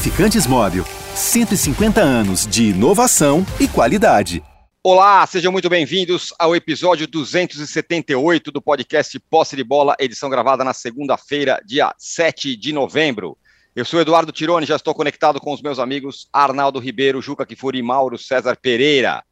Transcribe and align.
Lubrificantes 0.00 0.46
Móvel. 0.46 0.86
150 1.14 2.00
anos 2.00 2.46
de 2.46 2.70
inovação 2.70 3.44
e 3.60 3.68
qualidade. 3.68 4.42
Olá, 4.82 5.26
sejam 5.26 5.52
muito 5.52 5.68
bem-vindos 5.68 6.32
ao 6.38 6.56
episódio 6.56 7.06
278 7.06 8.50
do 8.50 8.62
podcast 8.62 9.20
Posse 9.28 9.56
de 9.56 9.62
Bola, 9.62 9.94
edição 9.98 10.30
gravada 10.30 10.64
na 10.64 10.72
segunda-feira, 10.72 11.60
dia 11.66 11.94
7 11.98 12.56
de 12.56 12.72
novembro. 12.72 13.36
Eu 13.76 13.84
sou 13.84 14.00
Eduardo 14.00 14.32
Tironi, 14.32 14.64
já 14.64 14.76
estou 14.76 14.94
conectado 14.94 15.38
com 15.38 15.52
os 15.52 15.60
meus 15.60 15.78
amigos 15.78 16.30
Arnaldo 16.32 16.78
Ribeiro, 16.78 17.20
Juca 17.20 17.44
Kifuri 17.44 17.80
e 17.80 17.82
Mauro 17.82 18.16
César 18.16 18.56
Pereira. 18.56 19.22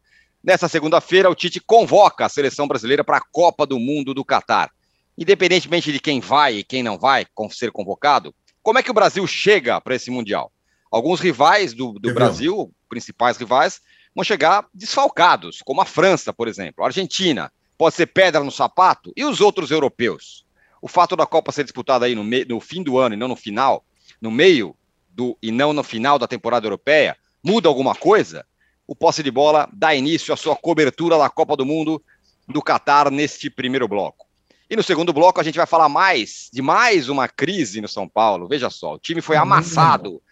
Nessa 0.44 0.68
segunda-feira, 0.68 1.30
o 1.30 1.34
Tite 1.34 1.60
convoca 1.60 2.26
a 2.26 2.28
seleção 2.28 2.68
brasileira 2.68 3.02
para 3.02 3.16
a 3.16 3.24
Copa 3.32 3.64
do 3.64 3.78
Mundo 3.78 4.12
do 4.12 4.22
Catar. 4.22 4.70
Independentemente 5.16 5.90
de 5.90 5.98
quem 5.98 6.20
vai 6.20 6.56
e 6.56 6.64
quem 6.64 6.82
não 6.82 6.98
vai 6.98 7.24
ser 7.52 7.72
convocado, 7.72 8.34
como 8.62 8.78
é 8.78 8.82
que 8.82 8.90
o 8.90 8.94
Brasil 8.94 9.26
chega 9.26 9.80
para 9.80 9.94
esse 9.94 10.10
Mundial? 10.10 10.52
Alguns 10.90 11.20
rivais 11.20 11.74
do, 11.74 11.92
do 11.92 12.14
Brasil, 12.14 12.72
principais 12.88 13.36
rivais, 13.36 13.80
vão 14.14 14.24
chegar 14.24 14.66
desfalcados, 14.72 15.62
como 15.62 15.80
a 15.80 15.84
França, 15.84 16.32
por 16.32 16.48
exemplo. 16.48 16.82
A 16.82 16.88
Argentina 16.88 17.52
pode 17.76 17.94
ser 17.94 18.06
pedra 18.06 18.42
no 18.42 18.50
sapato. 18.50 19.12
E 19.16 19.24
os 19.24 19.40
outros 19.40 19.70
europeus? 19.70 20.44
O 20.80 20.88
fato 20.88 21.14
da 21.14 21.26
Copa 21.26 21.52
ser 21.52 21.64
disputada 21.64 22.06
aí 22.06 22.14
no, 22.14 22.24
me, 22.24 22.44
no 22.44 22.60
fim 22.60 22.82
do 22.82 22.98
ano 22.98 23.14
e 23.14 23.18
não 23.18 23.28
no 23.28 23.36
final, 23.36 23.84
no 24.20 24.30
meio 24.30 24.76
do 25.10 25.36
e 25.42 25.50
não 25.50 25.72
no 25.72 25.82
final 25.82 26.18
da 26.18 26.26
temporada 26.26 26.66
europeia, 26.66 27.16
muda 27.42 27.68
alguma 27.68 27.94
coisa? 27.94 28.44
O 28.86 28.96
posse 28.96 29.22
de 29.22 29.30
bola 29.30 29.68
dá 29.72 29.94
início 29.94 30.32
à 30.32 30.36
sua 30.36 30.56
cobertura 30.56 31.18
da 31.18 31.28
Copa 31.28 31.56
do 31.56 31.66
Mundo 31.66 32.02
do 32.46 32.62
Catar 32.62 33.10
neste 33.10 33.50
primeiro 33.50 33.86
bloco. 33.86 34.26
E 34.70 34.76
no 34.76 34.82
segundo 34.82 35.12
bloco 35.12 35.40
a 35.40 35.44
gente 35.44 35.56
vai 35.56 35.66
falar 35.66 35.88
mais 35.88 36.48
de 36.52 36.62
mais 36.62 37.08
uma 37.08 37.28
crise 37.28 37.80
no 37.80 37.88
São 37.88 38.08
Paulo. 38.08 38.48
Veja 38.48 38.70
só, 38.70 38.94
o 38.94 38.98
time 38.98 39.20
foi 39.20 39.36
amassado 39.36 40.22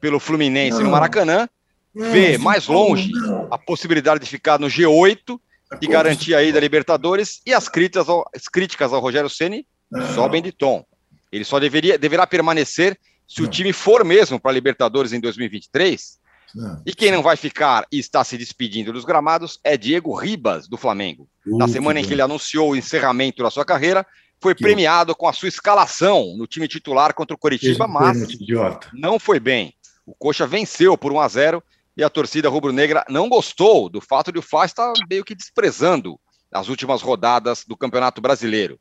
pelo 0.00 0.20
Fluminense 0.20 0.78
não. 0.78 0.84
no 0.84 0.90
Maracanã, 0.90 1.48
não, 1.94 2.10
vê 2.10 2.38
mais 2.38 2.66
longe 2.66 3.10
não. 3.10 3.48
a 3.50 3.58
possibilidade 3.58 4.20
de 4.20 4.26
ficar 4.26 4.58
no 4.58 4.66
G8 4.66 5.38
e 5.80 5.86
garantir 5.86 6.34
aí 6.34 6.52
da 6.52 6.60
Libertadores 6.60 7.40
e 7.46 7.52
as 7.52 7.68
críticas 7.68 8.08
ao, 8.08 8.28
as 8.34 8.48
críticas 8.48 8.92
ao 8.92 9.00
Rogério 9.00 9.30
Ceni 9.30 9.66
sobem 10.14 10.42
de 10.42 10.52
tom. 10.52 10.84
Ele 11.30 11.44
só 11.44 11.60
deveria 11.60 11.98
deverá 11.98 12.26
permanecer 12.26 12.98
se 13.28 13.42
o 13.42 13.48
time 13.48 13.72
for 13.72 14.04
mesmo 14.04 14.40
para 14.40 14.50
a 14.50 14.54
Libertadores 14.54 15.12
em 15.12 15.20
2023 15.20 16.20
não. 16.54 16.82
E 16.84 16.94
quem 16.94 17.10
não 17.10 17.22
vai 17.22 17.36
ficar 17.36 17.86
e 17.92 17.98
está 17.98 18.24
se 18.24 18.36
despedindo 18.36 18.92
dos 18.92 19.04
gramados 19.04 19.58
é 19.62 19.76
Diego 19.76 20.14
Ribas, 20.14 20.68
do 20.68 20.76
Flamengo. 20.76 21.28
Uh, 21.46 21.56
Na 21.58 21.68
semana 21.68 22.00
em 22.00 22.04
que 22.04 22.12
ele 22.12 22.22
anunciou 22.22 22.70
o 22.70 22.76
encerramento 22.76 23.42
da 23.42 23.50
sua 23.50 23.64
carreira, 23.64 24.06
foi 24.42 24.54
premiado 24.54 25.14
com 25.14 25.28
a 25.28 25.32
sua 25.32 25.48
escalação 25.48 26.34
no 26.36 26.46
time 26.46 26.66
titular 26.66 27.14
contra 27.14 27.34
o 27.34 27.38
Coritiba, 27.38 27.86
mas 27.86 28.26
não 28.94 29.18
foi 29.18 29.38
bem. 29.38 29.74
O 30.06 30.14
Coxa 30.14 30.46
venceu 30.46 30.96
por 30.96 31.12
1 31.12 31.20
a 31.20 31.28
0 31.28 31.62
e 31.96 32.02
a 32.02 32.10
torcida 32.10 32.48
rubro-negra 32.48 33.04
não 33.08 33.28
gostou 33.28 33.88
do 33.88 34.00
fato 34.00 34.32
de 34.32 34.38
o 34.38 34.42
Fá 34.42 34.64
estar 34.64 34.92
meio 35.08 35.24
que 35.24 35.34
desprezando 35.34 36.18
as 36.52 36.68
últimas 36.68 37.02
rodadas 37.02 37.64
do 37.64 37.76
Campeonato 37.76 38.20
Brasileiro. 38.20 38.78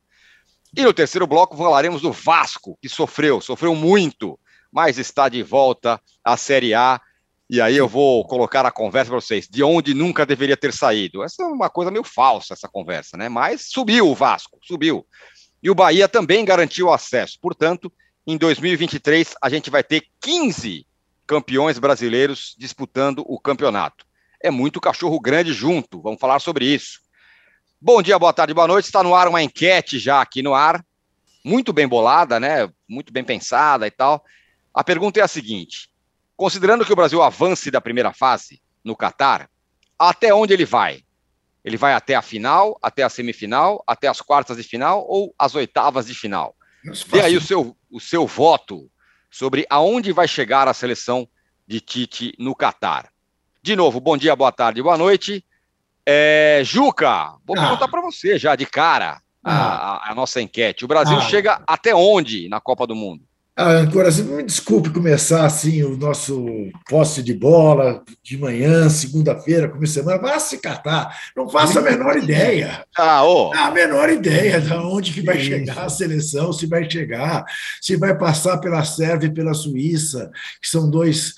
E 0.76 0.84
no 0.84 0.94
terceiro 0.94 1.28
bloco 1.28 1.58
falaremos 1.58 2.02
do 2.02 2.12
Vasco, 2.12 2.78
que 2.82 2.88
sofreu, 2.88 3.42
sofreu 3.42 3.76
muito, 3.76 4.40
mas 4.72 4.98
está 4.98 5.28
de 5.28 5.42
volta 5.44 6.02
à 6.24 6.38
Série 6.38 6.74
A 6.74 7.02
e 7.50 7.60
aí 7.60 7.76
eu 7.76 7.88
vou 7.88 8.24
colocar 8.28 8.64
a 8.64 8.72
conversa 8.72 9.10
para 9.10 9.20
vocês, 9.20 9.48
de 9.50 9.64
onde 9.64 9.96
nunca 9.96 10.24
deveria 10.24 10.56
ter 10.56 10.72
saído. 10.72 11.24
Essa 11.24 11.42
é 11.42 11.46
uma 11.48 11.68
coisa 11.68 11.90
meio 11.90 12.04
falsa, 12.04 12.54
essa 12.54 12.70
conversa, 12.70 13.18
né? 13.18 13.28
Mas 13.28 13.70
subiu 13.72 14.08
o 14.08 14.14
Vasco, 14.14 14.60
subiu. 14.62 15.04
E 15.62 15.68
o 15.68 15.74
Bahia 15.74 16.08
também 16.08 16.46
garantiu 16.46 16.92
acesso. 16.92 17.40
Portanto, 17.42 17.92
em 18.28 18.38
2023, 18.38 19.34
a 19.42 19.50
gente 19.50 19.72
vai 19.72 19.84
ter 19.84 20.04
15 20.22 20.86
campeões 21.30 21.78
brasileiros 21.78 22.56
disputando 22.58 23.24
o 23.28 23.40
campeonato. 23.40 24.04
É 24.42 24.50
muito 24.50 24.82
cachorro 24.82 25.20
grande 25.20 25.54
junto, 25.54 26.02
vamos 26.02 26.20
falar 26.20 26.40
sobre 26.40 26.66
isso. 26.66 27.02
Bom 27.80 28.02
dia, 28.02 28.18
boa 28.18 28.34
tarde, 28.34 28.52
boa 28.52 28.68
noite. 28.68 28.86
Está 28.86 29.04
no 29.04 29.14
ar 29.14 29.28
uma 29.28 29.44
enquete 29.44 30.00
já 30.00 30.22
aqui 30.22 30.42
no 30.42 30.56
ar, 30.56 30.84
muito 31.46 31.72
bem 31.72 31.88
bolada, 31.88 32.40
né? 32.40 32.68
Muito 32.88 33.14
bem 33.14 33.24
pensada 33.24 33.86
e 33.86 33.92
tal. 33.92 34.26
A 34.74 34.84
pergunta 34.84 35.20
é 35.20 35.24
a 35.24 35.28
seguinte: 35.28 35.92
Considerando 36.36 36.84
que 36.84 36.92
o 36.92 36.96
Brasil 36.96 37.22
avance 37.22 37.70
da 37.70 37.80
primeira 37.80 38.12
fase 38.12 38.60
no 38.84 38.96
Catar, 38.96 39.48
até 40.00 40.34
onde 40.34 40.54
ele 40.54 40.66
vai? 40.66 41.04
Ele 41.64 41.78
vai 41.78 41.94
até 41.94 42.16
a 42.16 42.24
final, 42.24 42.80
até 42.82 43.04
a 43.04 43.10
semifinal, 43.10 43.84
até 43.86 44.08
as 44.08 44.20
quartas 44.20 44.58
de 44.58 44.64
final 44.64 45.06
ou 45.08 45.36
as 45.38 45.54
oitavas 45.54 46.08
de 46.08 46.16
final? 46.16 46.56
Dê 47.12 47.22
aí 47.22 47.38
o 47.38 47.42
seu, 47.42 47.78
o 47.92 48.00
seu 48.00 48.26
voto 48.26 48.90
sobre 49.30 49.66
aonde 49.70 50.12
vai 50.12 50.28
chegar 50.28 50.68
a 50.68 50.74
seleção 50.74 51.28
de 51.68 51.80
Tite 51.80 52.34
no 52.40 52.56
Catar. 52.56 53.10
De 53.62 53.76
novo, 53.76 54.00
bom 54.00 54.18
dia, 54.18 54.36
boa 54.36 54.52
tarde, 54.52 54.82
boa 54.82 54.98
noite. 54.98 55.46
É, 56.06 56.62
Juca, 56.64 57.36
vou 57.46 57.56
ah. 57.58 57.62
perguntar 57.62 57.88
para 57.88 58.02
você 58.02 58.40
já 58.40 58.56
de 58.56 58.66
cara 58.66 59.22
a, 59.44 59.54
ah. 59.54 59.96
a, 60.08 60.12
a, 60.12 60.16
nossa 60.16 60.42
enquete. 60.42 60.84
O 60.84 60.88
Brasil 60.88 61.18
ah. 61.18 61.22
chega 61.22 61.62
até 61.68 61.94
onde 61.94 62.50
na 62.50 62.60
Copa 62.60 62.88
do 62.88 62.96
Mundo? 62.96 63.29
Ah, 63.62 63.86
Coração, 63.92 64.24
me 64.38 64.44
desculpe 64.44 64.90
começar 64.90 65.46
assim 65.46 65.84
o 65.84 65.98
nosso 65.98 66.48
posse 66.88 67.22
de 67.22 67.34
bola 67.34 68.02
de 68.24 68.38
manhã, 68.38 68.88
segunda-feira, 68.88 69.68
começo 69.68 69.96
de 69.96 70.00
semana. 70.00 70.18
Vá 70.18 70.40
se 70.40 70.60
catar. 70.60 71.14
Não 71.36 71.50
faço 71.50 71.78
a 71.78 71.82
menor 71.82 72.16
ideia. 72.16 72.86
Ah, 72.98 73.26
oh. 73.26 73.54
A 73.54 73.70
menor 73.70 74.10
ideia 74.10 74.62
de 74.62 74.72
onde 74.72 75.12
que 75.12 75.22
vai 75.22 75.38
chegar 75.38 75.78
a 75.78 75.90
seleção, 75.90 76.54
se 76.54 76.68
vai 76.68 76.90
chegar, 76.90 77.44
se 77.82 77.98
vai 77.98 78.18
passar 78.18 78.60
pela 78.60 78.86
Sérvia 78.86 79.28
e 79.28 79.34
pela 79.34 79.54
Suíça, 79.54 80.32
que 80.62 80.70
são 80.70 80.90
dois 80.90 81.34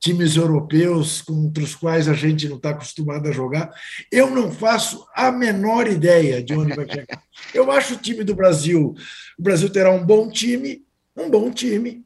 times 0.00 0.34
europeus 0.34 1.20
contra 1.20 1.62
os 1.62 1.74
quais 1.74 2.08
a 2.08 2.14
gente 2.14 2.48
não 2.48 2.56
está 2.56 2.70
acostumado 2.70 3.28
a 3.28 3.32
jogar. 3.32 3.70
Eu 4.10 4.30
não 4.30 4.50
faço 4.50 5.06
a 5.14 5.30
menor 5.30 5.86
ideia 5.86 6.42
de 6.42 6.54
onde 6.54 6.74
vai 6.74 6.88
chegar. 6.88 7.22
Eu 7.52 7.70
acho 7.70 7.94
o 7.94 7.98
time 7.98 8.24
do 8.24 8.34
Brasil. 8.34 8.94
O 9.38 9.42
Brasil 9.42 9.68
terá 9.68 9.90
um 9.90 10.02
bom 10.02 10.30
time 10.30 10.85
um 11.16 11.30
bom 11.30 11.50
time 11.50 12.04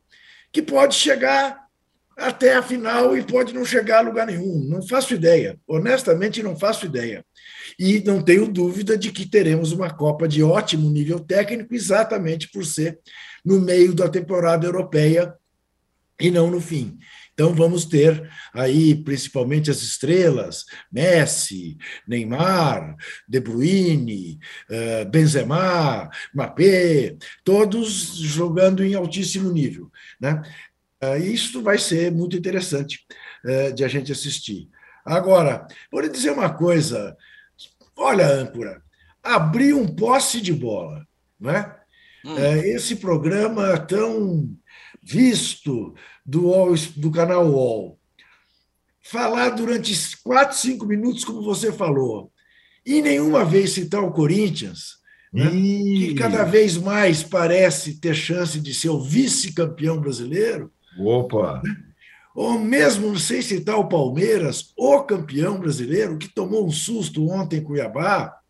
que 0.53 0.63
pode 0.63 0.95
chegar 0.95 1.61
até 2.17 2.55
a 2.55 2.63
final 2.63 3.17
e 3.17 3.23
pode 3.23 3.55
não 3.55 3.65
chegar 3.65 3.99
a 3.99 4.03
lugar 4.03 4.27
nenhum. 4.27 4.63
Não 4.69 4.87
faço 4.87 5.15
ideia. 5.15 5.59
Honestamente, 5.67 6.43
não 6.43 6.57
faço 6.57 6.85
ideia. 6.87 7.25
E 7.79 8.01
não 8.01 8.23
tenho 8.23 8.47
dúvida 8.47 8.97
de 8.97 9.11
que 9.11 9.27
teremos 9.27 9.73
uma 9.73 9.91
Copa 9.91 10.29
de 10.29 10.43
ótimo 10.43 10.91
nível 10.91 11.19
técnico, 11.19 11.75
exatamente 11.75 12.51
por 12.51 12.65
ser 12.65 12.99
no 13.45 13.61
meio 13.61 13.95
da 13.95 14.09
temporada 14.09 14.67
europeia 14.67 15.35
e 16.21 16.31
não 16.31 16.51
no 16.51 16.61
fim. 16.61 16.99
Então 17.33 17.55
vamos 17.55 17.85
ter 17.85 18.31
aí 18.53 18.95
principalmente 18.95 19.71
as 19.71 19.83
estrelas, 19.83 20.65
Messi, 20.93 21.77
Neymar, 22.07 22.97
De 23.27 23.41
Bruyne, 23.41 24.39
eh, 24.69 25.05
Benzema, 25.07 26.11
Mbappé, 26.35 27.17
todos 27.43 28.17
jogando 28.17 28.85
em 28.85 28.95
altíssimo 28.95 29.51
nível, 29.51 29.91
né? 30.21 30.43
Eh, 31.01 31.19
isso 31.19 31.63
vai 31.63 31.79
ser 31.79 32.13
muito 32.13 32.37
interessante 32.37 33.07
eh, 33.45 33.73
de 33.73 33.85
a 33.85 33.89
gente 33.89 34.13
assistir. 34.13 34.69
Agora, 35.05 35.67
vou 35.91 36.03
lhe 36.03 36.09
dizer 36.09 36.31
uma 36.31 36.53
coisa. 36.53 37.17
Olha, 37.97 38.27
âncora, 38.27 38.83
abrir 39.23 39.73
um 39.73 39.87
posse 39.87 40.41
de 40.41 40.53
bola, 40.53 41.07
né? 41.39 41.75
Hum. 42.23 42.37
Esse 42.37 42.97
programa 42.97 43.79
tão 43.79 44.47
visto 45.03 45.95
do, 46.25 46.75
do 46.97 47.11
canal 47.11 47.47
UOL. 47.47 47.99
Falar 49.03 49.51
durante 49.51 49.95
quatro, 50.23 50.57
cinco 50.57 50.87
minutos, 50.87 51.25
como 51.25 51.43
você 51.43 51.73
falou, 51.73 52.31
e 52.85 53.03
nenhuma 53.03 53.45
vez 53.45 53.73
citar 53.73 54.03
o 54.03 54.13
Corinthians, 54.13 55.01
né, 55.33 55.51
que 55.51 56.15
cada 56.15 56.45
vez 56.45 56.77
mais 56.77 57.23
parece 57.23 58.01
ter 58.01 58.15
chance 58.15 58.61
de 58.61 58.75
ser 58.75 58.91
o 58.91 59.01
vice-campeão 59.01 60.01
brasileiro. 60.01 60.73
Opa! 60.99 61.63
Ou 62.35 62.59
mesmo, 62.59 63.19
sem 63.19 63.43
citar 63.43 63.77
o 63.77 63.89
Palmeiras, 63.89 64.73
o 64.77 65.03
campeão 65.03 65.59
brasileiro, 65.59 66.19
que 66.19 66.33
tomou 66.33 66.67
um 66.67 66.71
susto 66.71 67.29
ontem 67.29 67.59
em 67.59 67.63
Cuiabá, 67.63 68.41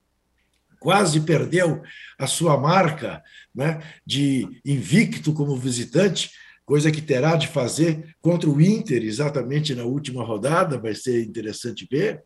quase 0.79 1.21
perdeu 1.21 1.83
a 2.19 2.27
sua 2.27 2.59
marca 2.59 3.23
né, 3.55 3.83
de 4.05 4.49
invicto 4.65 5.33
como 5.33 5.57
visitante, 5.57 6.31
coisa 6.71 6.93
que 6.93 7.03
terá 7.03 7.35
de 7.35 7.49
fazer 7.49 8.15
contra 8.23 8.49
o 8.49 8.61
Inter 8.61 9.03
exatamente 9.03 9.75
na 9.75 9.83
última 9.83 10.23
rodada, 10.23 10.79
vai 10.79 10.95
ser 10.95 11.25
interessante 11.25 11.85
ver. 11.91 12.23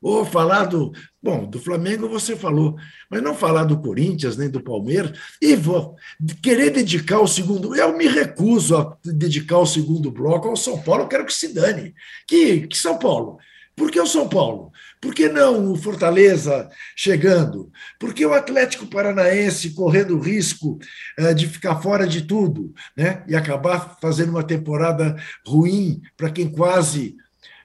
Ou 0.00 0.24
falar 0.24 0.64
do. 0.64 0.90
Bom, 1.22 1.44
do 1.44 1.60
Flamengo 1.60 2.08
você 2.08 2.34
falou, 2.34 2.76
mas 3.10 3.22
não 3.22 3.34
falar 3.34 3.64
do 3.64 3.78
Corinthians 3.78 4.38
nem 4.38 4.48
do 4.48 4.62
Palmeiras. 4.62 5.18
E 5.40 5.54
vou 5.54 5.96
querer 6.42 6.70
dedicar 6.70 7.20
o 7.20 7.28
segundo. 7.28 7.76
Eu 7.76 7.94
me 7.94 8.06
recuso 8.06 8.74
a 8.74 8.96
dedicar 9.04 9.58
o 9.58 9.66
segundo 9.66 10.10
bloco 10.10 10.48
ao 10.48 10.56
São 10.56 10.80
Paulo, 10.80 11.02
eu 11.02 11.08
quero 11.08 11.26
que 11.26 11.34
se 11.34 11.52
dane. 11.52 11.94
Que, 12.26 12.66
que 12.66 12.78
São 12.78 12.98
Paulo 12.98 13.36
Por 13.76 13.90
que 13.90 14.00
o 14.00 14.06
São 14.06 14.28
Paulo? 14.28 14.70
Por 15.00 15.14
que 15.14 15.28
não 15.28 15.72
o 15.72 15.76
Fortaleza 15.76 16.68
chegando? 16.94 17.70
Por 17.98 18.14
que 18.14 18.24
o 18.24 18.32
Atlético 18.32 18.86
Paranaense 18.86 19.74
correndo 19.74 20.16
o 20.16 20.20
risco 20.20 20.78
uh, 21.18 21.34
de 21.34 21.48
ficar 21.48 21.80
fora 21.82 22.06
de 22.06 22.22
tudo 22.22 22.72
né? 22.96 23.24
e 23.28 23.34
acabar 23.34 23.98
fazendo 24.00 24.30
uma 24.30 24.44
temporada 24.44 25.16
ruim 25.46 26.00
para 26.16 26.30
quem 26.30 26.48
quase 26.48 27.16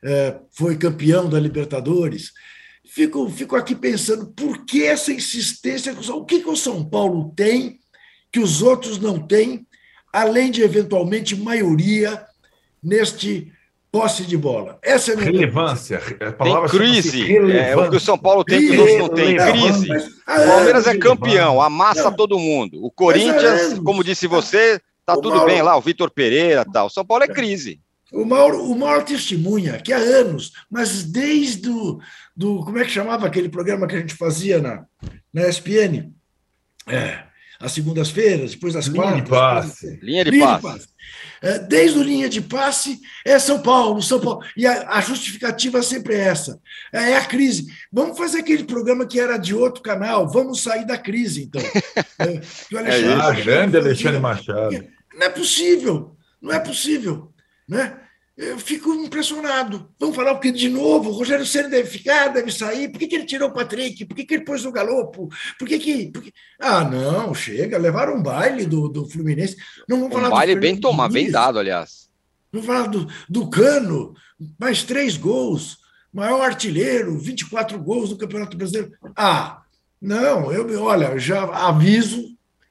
uh, 0.03 0.45
foi 0.51 0.77
campeão 0.77 1.29
da 1.29 1.39
Libertadores? 1.39 2.31
Fico, 2.85 3.29
fico 3.29 3.55
aqui 3.55 3.75
pensando 3.75 4.27
por 4.31 4.65
que 4.65 4.83
essa 4.83 5.13
insistência? 5.13 5.93
O 5.93 6.25
que, 6.25 6.41
que 6.41 6.49
o 6.49 6.55
São 6.55 6.83
Paulo 6.83 7.31
tem 7.35 7.79
que 8.31 8.39
os 8.39 8.61
outros 8.61 8.99
não 8.99 9.19
têm, 9.19 9.65
além 10.13 10.51
de 10.51 10.61
eventualmente 10.61 11.35
maioria 11.35 12.23
neste 12.81 13.51
posse 13.91 14.25
de 14.25 14.37
bola. 14.37 14.77
Essa 14.81 15.11
é 15.11 15.13
a 15.13 15.17
minha 15.17 15.31
relevância. 15.31 16.01
A 16.19 16.31
palavra 16.31 16.69
tem 16.69 16.79
crise. 16.79 17.37
É, 17.37 17.75
o 17.75 17.89
que 17.89 17.97
o 17.97 17.99
São 17.99 18.17
Paulo 18.17 18.43
tem 18.43 18.59
que 18.59 18.77
os 18.77 18.97
não 18.97 19.09
têm. 19.09 19.37
Crise. 19.37 19.91
o 19.91 20.47
Palmeiras 20.47 20.87
é 20.87 20.97
campeão, 20.97 21.61
amassa 21.61 22.05
não, 22.05 22.15
todo 22.15 22.39
mundo. 22.39 22.83
O 22.83 22.91
Corinthians, 22.91 23.79
como 23.79 24.03
disse 24.03 24.27
você, 24.27 24.79
tá 25.05 25.15
tudo 25.15 25.35
Mauro, 25.35 25.45
bem 25.45 25.61
lá, 25.61 25.75
o 25.75 25.81
Vitor 25.81 26.09
Pereira 26.11 26.65
tal. 26.65 26.87
O 26.87 26.89
São 26.89 27.05
Paulo 27.05 27.23
é 27.23 27.27
crise. 27.27 27.79
O 28.11 28.25
Mauro, 28.25 28.63
o 28.63 28.77
Mauro 28.77 29.05
testemunha 29.05 29.79
que 29.79 29.93
há 29.93 29.97
anos, 29.97 30.53
mas 30.69 31.03
desde 31.03 31.69
o 31.69 31.99
do 32.35 32.63
como 32.63 32.79
é 32.79 32.83
que 32.83 32.91
chamava 32.91 33.27
aquele 33.27 33.49
programa 33.49 33.85
que 33.87 33.95
a 33.95 33.99
gente 33.99 34.15
fazia 34.15 34.59
na, 34.59 34.85
na 35.31 35.47
ESPN? 35.47 36.11
É, 36.87 37.23
às 37.59 37.71
segundas-feiras, 37.73 38.51
depois 38.51 38.73
das 38.73 38.85
Linha 38.85 39.03
quartas. 39.03 39.23
De 39.23 39.29
passe. 39.29 39.99
Linha 40.01 40.23
de 40.23 40.31
Linha 40.31 40.47
passe. 40.47 40.61
De 40.61 40.73
passe. 40.73 40.99
É, 41.41 41.59
desde 41.59 41.97
o 41.97 42.03
linha 42.03 42.29
de 42.29 42.41
passe 42.41 42.99
é 43.25 43.39
São 43.39 43.61
Paulo, 43.61 44.01
São 44.01 44.19
Paulo. 44.19 44.43
E 44.55 44.67
a, 44.67 44.89
a 44.89 45.01
justificativa 45.01 45.81
sempre 45.81 46.15
é 46.15 46.19
essa: 46.19 46.59
é, 46.91 47.11
é 47.11 47.17
a 47.17 47.25
crise. 47.25 47.67
Vamos 47.91 48.17
fazer 48.17 48.39
aquele 48.39 48.63
programa 48.63 49.05
que 49.05 49.19
era 49.19 49.37
de 49.37 49.55
outro 49.55 49.81
canal, 49.81 50.29
vamos 50.29 50.61
sair 50.61 50.85
da 50.85 50.97
crise, 50.97 51.43
então. 51.43 51.61
É, 52.19 52.41
o 52.73 52.77
Alexandre 52.77 53.07
é 53.07 53.33
isso, 53.33 53.43
grande 53.45 53.77
Alexandre 53.77 54.19
Machado. 54.19 54.85
Não 55.13 55.25
é 55.25 55.29
possível, 55.29 56.17
não 56.41 56.51
é 56.51 56.59
possível. 56.59 57.31
Né? 57.67 57.97
Eu 58.39 58.57
fico 58.57 58.93
impressionado. 58.93 59.89
Vamos 59.99 60.15
falar 60.15 60.31
o 60.31 60.39
que 60.39 60.49
de 60.49 60.69
novo? 60.69 61.09
O 61.09 61.13
Rogério 61.13 61.45
Senna 61.45 61.67
deve 61.67 61.89
ficar, 61.89 62.29
deve 62.29 62.49
sair. 62.49 62.87
Por 62.87 62.97
que, 62.97 63.07
que 63.07 63.15
ele 63.15 63.25
tirou 63.25 63.49
o 63.49 63.53
Patrick? 63.53 64.05
Por 64.05 64.15
que, 64.15 64.23
que 64.23 64.33
ele 64.35 64.45
pôs 64.45 64.63
o 64.65 64.71
Galopo? 64.71 65.27
Por 65.59 65.67
que 65.67 65.77
que. 65.77 66.09
Por 66.09 66.23
que... 66.23 66.33
Ah, 66.57 66.85
não, 66.85 67.35
chega. 67.35 67.77
Levaram 67.77 68.15
um 68.15 68.23
baile 68.23 68.65
do, 68.65 68.87
do 68.87 69.09
Fluminense. 69.09 69.57
Não 69.89 69.97
vamos 69.99 70.15
um 70.15 70.21
falar 70.21 70.29
baile 70.29 70.55
bem 70.55 70.79
tomado, 70.79 71.11
bem 71.11 71.29
dado, 71.29 71.59
aliás. 71.59 72.09
Vamos 72.49 72.65
falar 72.65 72.87
do, 72.87 73.09
do 73.27 73.49
Cano, 73.49 74.13
mais 74.57 74.83
três 74.83 75.17
gols, 75.17 75.77
maior 76.13 76.41
artilheiro, 76.41 77.19
24 77.19 77.77
gols 77.77 78.09
no 78.09 78.17
Campeonato 78.17 78.55
Brasileiro. 78.55 78.93
Ah, 79.17 79.63
não, 80.01 80.49
eu 80.51 80.81
olha, 80.83 81.19
já 81.19 81.43
aviso, 81.43 82.23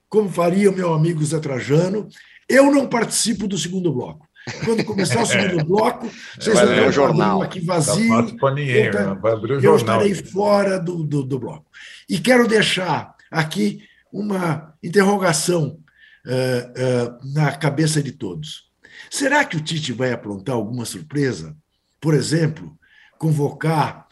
como 0.09 0.31
faria 0.31 0.71
o 0.71 0.75
meu 0.75 0.95
amigo 0.95 1.23
Zé 1.23 1.39
Trajano, 1.39 2.09
eu 2.49 2.73
não 2.73 2.89
participo 2.89 3.47
do 3.47 3.59
segundo 3.59 3.93
bloco. 3.93 4.28
Quando 4.65 4.85
começar 4.85 5.23
o 5.23 5.27
segundo 5.27 5.65
bloco, 5.65 6.11
vocês 6.39 6.59
vão 6.59 6.69
ver 6.69 6.89
o 6.89 6.93
jornal 6.93 7.43
aqui 7.43 7.61
vazio. 7.61 8.37
Tá 8.37 8.51
ninguém, 8.51 8.87
eu, 8.87 9.61
eu 9.61 9.77
estarei 9.77 10.15
fora 10.15 10.79
do, 10.79 11.03
do, 11.05 11.23
do, 11.23 11.39
bloco. 11.39 11.67
E 12.09 12.19
quero 12.19 12.47
deixar 12.47 13.15
aqui 13.31 13.83
uma 14.13 14.75
interrogação 14.83 15.79
uh, 16.27 17.11
uh, 17.11 17.35
na 17.35 17.53
cabeça 17.53 18.03
de 18.03 18.13
todos. 18.13 18.69
Será 19.11 19.45
que 19.45 19.57
o 19.57 19.61
Tite 19.61 19.93
vai 19.93 20.13
aprontar 20.13 20.55
alguma 20.55 20.85
surpresa? 20.85 21.57
Por 22.01 22.15
exemplo, 22.15 22.77
convocar 23.19 24.07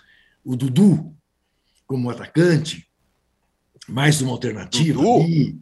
o 0.44 0.56
Dudu 0.56 1.14
como 1.86 2.10
atacante, 2.10 2.86
mais 3.88 4.20
uma 4.20 4.32
alternativa 4.32 5.00
Dudu? 5.00 5.22
ali. 5.22 5.60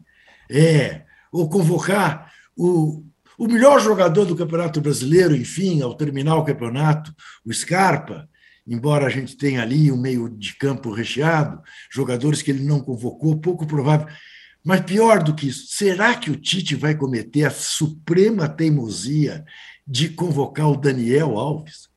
É, 0.49 1.03
ou 1.31 1.49
convocar 1.49 2.31
o, 2.55 3.04
o 3.37 3.47
melhor 3.47 3.79
jogador 3.81 4.25
do 4.25 4.35
Campeonato 4.35 4.79
Brasileiro, 4.79 5.35
enfim, 5.35 5.81
ao 5.81 5.95
terminar 5.95 6.35
o 6.37 6.45
campeonato, 6.45 7.13
o 7.45 7.53
Scarpa, 7.53 8.29
embora 8.65 9.05
a 9.05 9.09
gente 9.09 9.35
tenha 9.35 9.61
ali 9.61 9.91
um 9.91 9.97
meio 9.97 10.29
de 10.29 10.55
campo 10.55 10.91
recheado, 10.91 11.61
jogadores 11.91 12.41
que 12.41 12.51
ele 12.51 12.63
não 12.63 12.79
convocou, 12.79 13.39
pouco 13.39 13.67
provável. 13.67 14.07
Mas 14.63 14.81
pior 14.81 15.21
do 15.21 15.35
que 15.35 15.47
isso, 15.47 15.67
será 15.67 16.15
que 16.15 16.31
o 16.31 16.35
Tite 16.35 16.75
vai 16.75 16.95
cometer 16.95 17.43
a 17.43 17.51
suprema 17.51 18.49
teimosia 18.49 19.45
de 19.85 20.09
convocar 20.09 20.71
o 20.71 20.77
Daniel 20.77 21.37
Alves? 21.37 21.89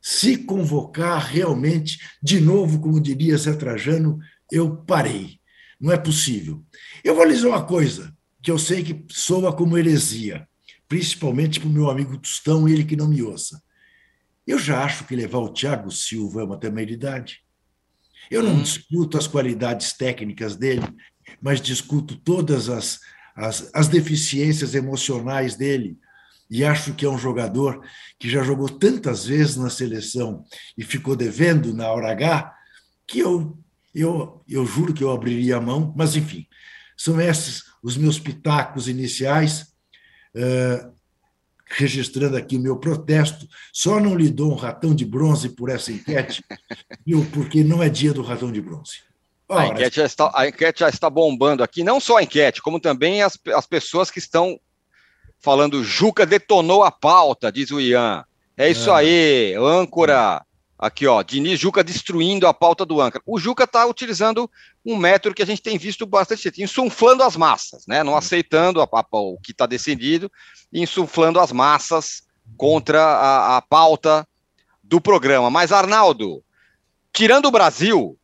Se 0.00 0.36
convocar 0.36 1.26
realmente, 1.26 1.98
de 2.22 2.40
novo, 2.40 2.78
como 2.80 3.00
diria 3.00 3.36
Zé 3.36 3.54
Trajano, 3.54 4.20
eu 4.52 4.76
parei. 4.76 5.40
Não 5.80 5.90
é 5.90 5.96
possível. 5.96 6.62
Eu 7.02 7.16
vou 7.16 7.24
lhe 7.24 7.34
dizer 7.34 7.48
uma 7.48 7.64
coisa 7.64 8.14
que 8.40 8.50
eu 8.50 8.58
sei 8.58 8.84
que 8.84 9.04
soa 9.08 9.52
como 9.52 9.76
heresia 9.76 10.46
principalmente 10.88 11.60
para 11.60 11.68
o 11.68 11.72
meu 11.72 11.90
amigo 11.90 12.16
Tostão, 12.18 12.68
ele 12.68 12.84
que 12.84 12.96
não 12.96 13.08
me 13.08 13.22
ouça. 13.22 13.60
Eu 14.46 14.58
já 14.58 14.84
acho 14.84 15.04
que 15.04 15.16
levar 15.16 15.38
o 15.38 15.52
Thiago 15.52 15.90
Silva 15.90 16.40
é 16.40 16.44
uma 16.44 16.58
temeridade. 16.58 17.42
Eu 18.30 18.42
não 18.42 18.54
hum. 18.54 18.62
discuto 18.62 19.18
as 19.18 19.26
qualidades 19.26 19.92
técnicas 19.92 20.56
dele, 20.56 20.86
mas 21.40 21.60
discuto 21.60 22.16
todas 22.16 22.68
as, 22.68 23.00
as, 23.34 23.70
as 23.74 23.88
deficiências 23.88 24.74
emocionais 24.74 25.56
dele. 25.56 25.98
E 26.48 26.64
acho 26.64 26.94
que 26.94 27.04
é 27.04 27.10
um 27.10 27.18
jogador 27.18 27.84
que 28.18 28.30
já 28.30 28.42
jogou 28.42 28.68
tantas 28.68 29.26
vezes 29.26 29.56
na 29.56 29.68
seleção 29.68 30.44
e 30.78 30.84
ficou 30.84 31.16
devendo 31.16 31.74
na 31.74 31.90
hora 31.90 32.12
H, 32.12 32.54
que 33.06 33.18
eu, 33.18 33.58
eu, 33.92 34.44
eu 34.48 34.64
juro 34.64 34.94
que 34.94 35.02
eu 35.02 35.10
abriria 35.10 35.56
a 35.56 35.60
mão, 35.60 35.92
mas 35.96 36.14
enfim, 36.14 36.46
são 36.96 37.20
esses 37.20 37.64
os 37.82 37.96
meus 37.96 38.18
pitacos 38.18 38.88
iniciais 38.88 39.75
uh, 40.36 40.92
registrando 41.66 42.36
aqui 42.36 42.58
meu 42.58 42.76
protesto. 42.76 43.46
Só 43.72 43.98
não 43.98 44.14
lhe 44.14 44.30
dou 44.30 44.52
um 44.52 44.56
ratão 44.56 44.94
de 44.94 45.04
bronze 45.04 45.48
por 45.48 45.68
essa 45.70 45.90
enquete, 45.90 46.44
viu? 47.04 47.26
porque 47.32 47.64
não 47.64 47.82
é 47.82 47.88
dia 47.88 48.12
do 48.12 48.22
ratão 48.22 48.52
de 48.52 48.60
bronze. 48.60 49.04
Ora, 49.48 49.62
a, 49.62 49.66
enquete 49.68 49.96
já 49.96 50.04
está, 50.06 50.30
a 50.34 50.48
enquete 50.48 50.80
já 50.80 50.88
está 50.88 51.08
bombando 51.08 51.62
aqui, 51.62 51.82
não 51.82 52.00
só 52.00 52.18
a 52.18 52.22
enquete, 52.22 52.60
como 52.60 52.80
também 52.80 53.22
as, 53.22 53.38
as 53.54 53.66
pessoas 53.66 54.10
que 54.10 54.18
estão 54.18 54.58
falando 55.38 55.84
Juca 55.84 56.26
detonou 56.26 56.82
a 56.82 56.90
pauta, 56.90 57.52
diz 57.52 57.70
o 57.70 57.80
Ian. 57.80 58.24
É 58.56 58.70
isso 58.70 58.90
ah. 58.90 58.98
aí, 58.98 59.54
âncora 59.54 60.45
Aqui, 60.78 61.06
ó, 61.06 61.22
Diniz 61.22 61.58
Juca 61.58 61.82
destruindo 61.82 62.46
a 62.46 62.52
pauta 62.52 62.84
do 62.84 63.00
âncora. 63.00 63.22
O 63.26 63.38
Juca 63.38 63.64
está 63.64 63.86
utilizando 63.86 64.50
um 64.84 64.96
método 64.96 65.34
que 65.34 65.42
a 65.42 65.46
gente 65.46 65.62
tem 65.62 65.78
visto 65.78 66.04
bastante, 66.04 66.52
insuflando 66.62 67.22
as 67.22 67.34
massas, 67.34 67.86
né? 67.86 68.02
Não 68.02 68.14
aceitando 68.14 68.82
a, 68.82 68.84
a, 68.84 69.06
o 69.12 69.38
que 69.42 69.52
está 69.52 69.64
decidido, 69.64 70.30
insuflando 70.70 71.40
as 71.40 71.50
massas 71.50 72.24
contra 72.58 73.02
a, 73.02 73.56
a 73.56 73.62
pauta 73.62 74.28
do 74.82 75.00
programa. 75.00 75.50
Mas, 75.50 75.72
Arnaldo, 75.72 76.44
tirando 77.10 77.46
o 77.46 77.50
Brasil, 77.50 78.18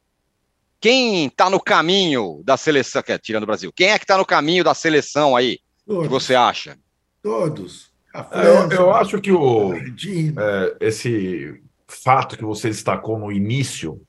quem 0.79 1.27
está 1.27 1.49
no 1.49 1.59
caminho 1.59 2.43
da 2.45 2.59
seleção? 2.59 3.03
Quer, 3.03 3.19
tirando 3.19 3.45
o 3.45 3.47
Brasil, 3.47 3.73
quem 3.73 3.89
é 3.89 3.99
que 3.99 4.05
está 4.05 4.19
no 4.19 4.27
caminho 4.27 4.63
da 4.63 4.75
seleção 4.75 5.35
aí? 5.35 5.59
Todos. 5.87 6.03
que 6.03 6.09
você 6.09 6.35
acha? 6.35 6.79
Todos. 7.23 7.91
França, 8.13 8.75
eu, 8.75 8.81
eu, 8.81 8.95
acho 8.95 9.21
que 9.23 9.33
o, 9.33 9.73
é, 9.75 10.77
esse 10.81 11.63
fato 11.95 12.37
que 12.37 12.45
você 12.45 12.69
destacou 12.69 13.19
no 13.19 13.31
início, 13.31 14.01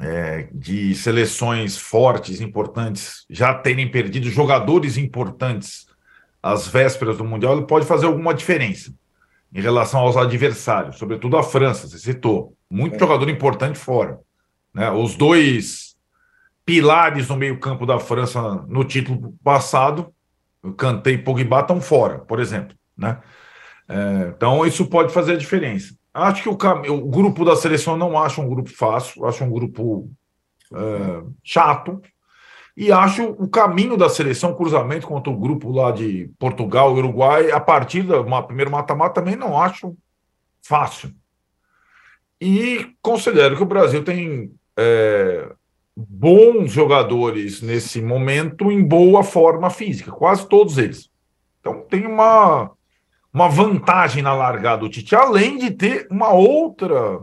é, 0.00 0.48
de 0.52 0.94
seleções 0.94 1.76
fortes, 1.76 2.40
importantes, 2.40 3.24
já 3.28 3.52
terem 3.54 3.90
perdido 3.90 4.30
jogadores 4.30 4.96
importantes 4.96 5.86
às 6.42 6.68
vésperas 6.68 7.18
do 7.18 7.24
Mundial, 7.24 7.56
ele 7.56 7.66
pode 7.66 7.86
fazer 7.86 8.06
alguma 8.06 8.32
diferença 8.32 8.92
em 9.52 9.60
relação 9.60 10.00
aos 10.00 10.16
adversários, 10.16 10.98
sobretudo 10.98 11.36
a 11.36 11.42
França, 11.42 11.88
você 11.88 11.98
citou. 11.98 12.54
Muito 12.70 12.96
é. 12.96 12.98
jogador 12.98 13.28
importante 13.28 13.78
fora. 13.78 14.18
Né? 14.74 14.90
Os 14.90 15.16
dois 15.16 15.96
pilares 16.64 17.28
no 17.28 17.36
meio-campo 17.36 17.86
da 17.86 17.98
França 17.98 18.40
no 18.68 18.84
título 18.84 19.34
passado, 19.42 20.12
Kanté 20.76 21.12
e 21.12 21.18
Pogba, 21.18 21.60
estão 21.60 21.80
fora, 21.80 22.18
por 22.18 22.40
exemplo. 22.40 22.76
Né? 22.96 23.18
É, 23.88 24.32
então, 24.36 24.66
isso 24.66 24.86
pode 24.86 25.12
fazer 25.12 25.32
a 25.32 25.38
diferença. 25.38 25.97
Acho 26.18 26.42
que 26.42 26.48
o, 26.48 26.94
o, 26.94 27.08
grupo 27.08 27.44
da 27.44 27.56
seleção 27.56 27.96
não 27.96 28.18
acho 28.18 28.40
um 28.40 28.48
grupo 28.48 28.70
fácil, 28.70 29.24
acho 29.24 29.44
um 29.44 29.50
grupo 29.50 30.10
é, 30.72 31.22
chato. 31.42 32.00
E 32.76 32.92
acho 32.92 33.24
o 33.24 33.48
caminho 33.48 33.96
da 33.96 34.08
seleção, 34.08 34.54
cruzamento 34.54 35.06
contra 35.06 35.32
o 35.32 35.36
grupo 35.36 35.70
lá 35.70 35.90
de 35.90 36.30
Portugal 36.38 36.92
Uruguai, 36.94 37.50
a 37.50 37.58
partir 37.58 38.02
do 38.02 38.24
primeiro 38.42 38.70
mata-mata, 38.70 39.20
também 39.20 39.34
não 39.34 39.60
acho 39.60 39.96
fácil. 40.62 41.12
E 42.40 42.94
considero 43.02 43.56
que 43.56 43.62
o 43.62 43.66
Brasil 43.66 44.04
tem 44.04 44.52
é, 44.76 45.52
bons 45.96 46.70
jogadores 46.70 47.60
nesse 47.60 48.00
momento 48.00 48.70
em 48.70 48.84
boa 48.84 49.24
forma 49.24 49.70
física, 49.70 50.12
quase 50.12 50.48
todos 50.48 50.78
eles. 50.78 51.10
Então 51.58 51.80
tem 51.82 52.06
uma 52.06 52.70
uma 53.32 53.48
vantagem 53.48 54.22
na 54.22 54.34
largada 54.34 54.82
do 54.82 54.88
Tite, 54.88 55.14
além 55.14 55.58
de 55.58 55.70
ter 55.70 56.06
uma 56.10 56.32
outra 56.32 57.20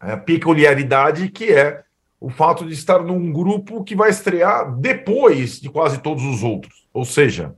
é, 0.00 0.16
peculiaridade 0.16 1.28
que 1.28 1.52
é 1.52 1.84
o 2.20 2.30
fato 2.30 2.66
de 2.66 2.72
estar 2.72 3.00
num 3.02 3.32
grupo 3.32 3.82
que 3.82 3.96
vai 3.96 4.10
estrear 4.10 4.72
depois 4.76 5.60
de 5.60 5.68
quase 5.68 5.98
todos 5.98 6.24
os 6.24 6.42
outros. 6.42 6.86
Ou 6.92 7.04
seja, 7.04 7.54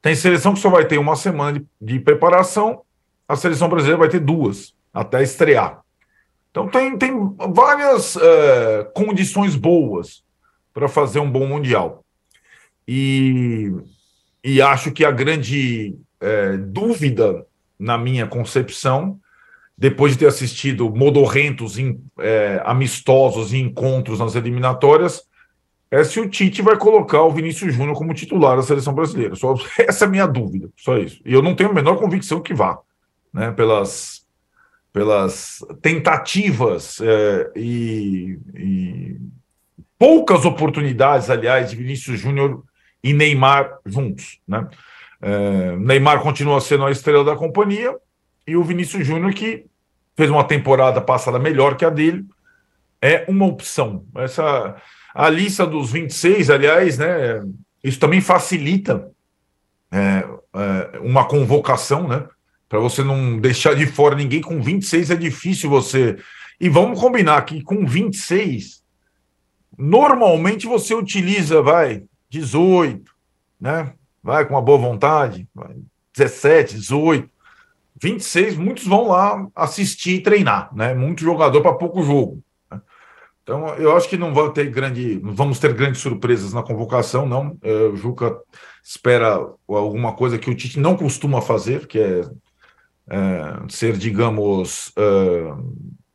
tem 0.00 0.14
seleção 0.14 0.54
que 0.54 0.60
só 0.60 0.70
vai 0.70 0.86
ter 0.86 0.98
uma 0.98 1.16
semana 1.16 1.58
de, 1.58 1.66
de 1.80 2.00
preparação, 2.00 2.82
a 3.26 3.36
seleção 3.36 3.68
brasileira 3.68 3.98
vai 3.98 4.08
ter 4.08 4.20
duas 4.20 4.74
até 4.92 5.22
estrear. 5.22 5.82
Então 6.50 6.68
tem, 6.68 6.96
tem 6.96 7.12
várias 7.50 8.16
é, 8.16 8.84
condições 8.94 9.54
boas 9.54 10.24
para 10.72 10.88
fazer 10.88 11.20
um 11.20 11.30
bom 11.30 11.46
Mundial. 11.46 12.04
E, 12.86 13.70
e 14.42 14.62
acho 14.62 14.90
que 14.92 15.04
a 15.04 15.10
grande 15.10 15.98
é, 16.20 16.56
dúvida, 16.56 17.46
na 17.78 17.96
minha 17.96 18.26
concepção, 18.26 19.18
depois 19.76 20.12
de 20.12 20.18
ter 20.18 20.26
assistido 20.26 20.90
modorrentos 20.90 21.78
em, 21.78 22.02
é, 22.18 22.60
amistosos 22.64 23.52
e 23.52 23.58
encontros 23.58 24.18
nas 24.18 24.34
eliminatórias, 24.34 25.22
é 25.90 26.04
se 26.04 26.20
o 26.20 26.28
Tite 26.28 26.60
vai 26.60 26.76
colocar 26.76 27.22
o 27.22 27.30
Vinícius 27.30 27.74
Júnior 27.74 27.96
como 27.96 28.12
titular 28.12 28.56
da 28.56 28.62
seleção 28.62 28.92
brasileira. 28.92 29.34
Só, 29.36 29.54
essa 29.78 30.04
é 30.04 30.08
a 30.08 30.10
minha 30.10 30.26
dúvida, 30.26 30.68
só 30.76 30.98
isso. 30.98 31.20
E 31.24 31.32
eu 31.32 31.42
não 31.42 31.54
tenho 31.54 31.70
a 31.70 31.74
menor 31.74 31.96
convicção 31.96 32.40
que 32.40 32.52
vá, 32.52 32.78
né, 33.32 33.52
pelas, 33.52 34.26
pelas 34.92 35.64
tentativas 35.80 37.00
é, 37.00 37.50
e, 37.56 38.38
e, 38.54 39.16
poucas 39.98 40.44
oportunidades, 40.44 41.30
aliás, 41.30 41.70
de 41.70 41.76
Vinícius 41.76 42.20
Júnior 42.20 42.62
e 43.02 43.12
Neymar 43.12 43.78
juntos. 43.86 44.40
Né? 44.46 44.66
É, 45.20 45.76
Neymar 45.76 46.20
continua 46.20 46.60
sendo 46.60 46.84
a 46.84 46.90
estrela 46.90 47.24
da 47.24 47.36
companhia, 47.36 47.96
e 48.46 48.56
o 48.56 48.64
Vinícius 48.64 49.06
Júnior, 49.06 49.32
que 49.34 49.66
fez 50.16 50.30
uma 50.30 50.44
temporada 50.44 51.00
passada 51.00 51.38
melhor 51.38 51.76
que 51.76 51.84
a 51.84 51.90
dele, 51.90 52.24
é 53.00 53.24
uma 53.28 53.46
opção. 53.46 54.04
Essa 54.16 54.76
a 55.14 55.28
lista 55.28 55.66
dos 55.66 55.90
26, 55.90 56.50
aliás, 56.50 56.98
né, 56.98 57.42
isso 57.82 57.98
também 57.98 58.20
facilita 58.20 59.10
é, 59.90 60.24
é, 60.54 60.98
uma 61.00 61.26
convocação, 61.26 62.06
né? 62.06 62.26
Para 62.68 62.78
você 62.78 63.02
não 63.02 63.38
deixar 63.38 63.74
de 63.74 63.86
fora 63.86 64.14
ninguém 64.14 64.42
com 64.42 64.60
26 64.60 65.10
é 65.10 65.16
difícil 65.16 65.70
você. 65.70 66.18
E 66.60 66.68
vamos 66.68 67.00
combinar 67.00 67.42
que 67.42 67.62
com 67.62 67.86
26, 67.86 68.82
normalmente 69.76 70.66
você 70.66 70.94
utiliza, 70.94 71.62
vai, 71.62 72.04
18, 72.28 73.10
né? 73.60 73.94
Vai 74.28 74.44
com 74.44 74.52
uma 74.52 74.60
boa 74.60 74.76
vontade, 74.76 75.48
vai, 75.54 75.74
17, 76.14 76.74
18. 76.74 77.30
26, 77.98 78.58
muitos 78.58 78.86
vão 78.86 79.08
lá 79.08 79.48
assistir 79.56 80.16
e 80.16 80.22
treinar, 80.22 80.68
né? 80.76 80.92
Muito 80.92 81.22
jogador 81.22 81.62
para 81.62 81.72
pouco 81.72 82.02
jogo. 82.02 82.42
Né? 82.70 82.78
Então, 83.42 83.68
eu 83.76 83.96
acho 83.96 84.06
que 84.06 84.18
não 84.18 84.34
vai 84.34 84.52
ter 84.52 84.66
grande, 84.66 85.18
vamos 85.24 85.58
ter 85.58 85.72
grandes 85.72 86.02
surpresas 86.02 86.52
na 86.52 86.62
convocação, 86.62 87.26
não. 87.26 87.56
É, 87.62 87.72
o 87.72 87.96
Juca 87.96 88.38
espera 88.84 89.40
alguma 89.66 90.12
coisa 90.12 90.36
que 90.36 90.50
o 90.50 90.54
Tite 90.54 90.78
não 90.78 90.94
costuma 90.94 91.40
fazer, 91.40 91.86
que 91.86 91.98
é, 91.98 92.20
é 93.08 93.62
ser, 93.70 93.96
digamos, 93.96 94.92
é, 94.94 95.54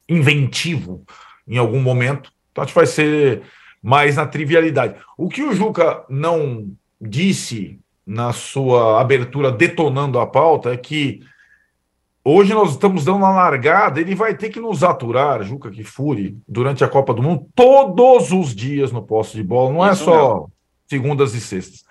inventivo 0.07 1.03
em 1.47 1.57
algum 1.57 1.81
momento. 1.81 2.31
Então, 2.51 2.63
acho 2.63 2.73
que 2.73 2.79
vai 2.79 2.85
ser 2.85 3.41
mais 3.81 4.17
na 4.17 4.27
trivialidade. 4.27 5.01
O 5.17 5.27
que 5.29 5.41
o 5.41 5.55
Juca 5.55 6.05
não 6.07 6.71
disse 7.01 7.81
na 8.05 8.33
sua 8.33 8.99
abertura 8.99 9.51
detonando 9.51 10.19
a 10.19 10.27
pauta 10.27 10.73
é 10.73 10.77
que 10.77 11.21
Hoje 12.25 12.53
nós 12.53 12.71
estamos 12.71 13.03
dando 13.03 13.17
uma 13.17 13.31
largada, 13.31 13.99
ele 13.99 14.15
vai 14.15 14.33
ter 14.33 14.47
que 14.47 14.57
nos 14.57 14.81
aturar, 14.81 15.43
Juca 15.43 15.69
Kifuri, 15.69 16.37
durante 16.47 16.81
a 16.81 16.87
Copa 16.87 17.13
do 17.13 17.21
Mundo, 17.21 17.45
todos 17.53 18.31
os 18.31 18.55
dias 18.55 18.93
no 18.93 19.01
posto 19.01 19.35
de 19.35 19.43
bola, 19.43 19.73
não 19.73 19.85
é 19.85 19.91
Isso 19.91 20.05
só 20.05 20.45
segundas 20.87 21.33
e 21.33 21.41
sextas. 21.41 21.83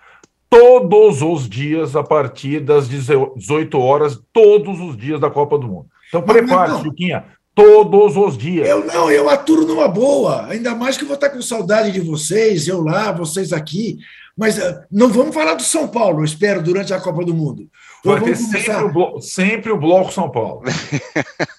Todos 0.49 1.21
os 1.21 1.47
dias, 1.47 1.95
a 1.95 2.03
partir 2.03 2.61
das 2.61 2.89
18 2.89 3.79
horas, 3.79 4.19
todos 4.33 4.81
os 4.81 4.97
dias 4.97 5.21
da 5.21 5.29
Copa 5.29 5.59
do 5.59 5.69
Mundo. 5.69 5.87
Então 6.09 6.23
prepare-se, 6.23 6.83
Juquinha, 6.83 7.27
todos 7.55 8.17
os 8.17 8.39
dias. 8.39 8.67
Eu 8.67 8.87
não, 8.87 9.11
eu 9.11 9.29
aturo 9.29 9.67
numa 9.67 9.89
boa, 9.89 10.47
ainda 10.47 10.75
mais 10.75 10.97
que 10.97 11.05
eu 11.05 11.09
vou 11.09 11.15
estar 11.15 11.29
com 11.29 11.43
saudade 11.43 11.93
de 11.93 12.01
vocês, 12.01 12.67
eu 12.67 12.83
lá, 12.83 13.13
vocês 13.13 13.53
aqui. 13.53 13.99
Mas 14.37 14.59
uh, 14.59 14.83
não 14.91 15.09
vamos 15.09 15.35
falar 15.35 15.55
do 15.55 15.63
São 15.63 15.87
Paulo, 15.87 16.21
eu 16.21 16.25
espero, 16.25 16.63
durante 16.63 16.93
a 16.95 17.01
Copa 17.01 17.25
do 17.25 17.35
Mundo. 17.35 17.69
Vai 18.05 18.21
ter 18.21 18.37
sempre 18.37 18.85
o, 18.85 18.93
bloco, 18.93 19.21
sempre 19.21 19.71
o 19.73 19.79
bloco 19.79 20.13
São 20.13 20.31
Paulo. 20.31 20.63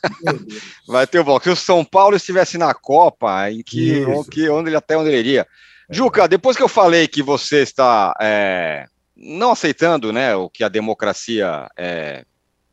Vai 0.87 1.07
ter 1.07 1.19
o 1.19 1.23
bloco. 1.23 1.45
Se 1.45 1.51
o 1.51 1.55
São 1.55 1.85
Paulo 1.85 2.15
estivesse 2.15 2.57
na 2.57 2.73
Copa, 2.73 3.49
em 3.49 3.63
que, 3.63 4.03
que 4.29 4.49
onde 4.49 4.69
ele 4.69 4.75
até 4.75 4.97
onde 4.97 5.09
ele 5.09 5.19
iria. 5.19 5.47
Juca, 5.89 6.27
depois 6.27 6.57
que 6.57 6.63
eu 6.63 6.67
falei 6.67 7.07
que 7.07 7.21
você 7.21 7.61
está 7.61 8.13
é, 8.19 8.85
não 9.15 9.51
aceitando 9.51 10.11
né, 10.11 10.35
o 10.35 10.49
que 10.49 10.63
a 10.63 10.69
democracia 10.69 11.69
é, 11.77 12.25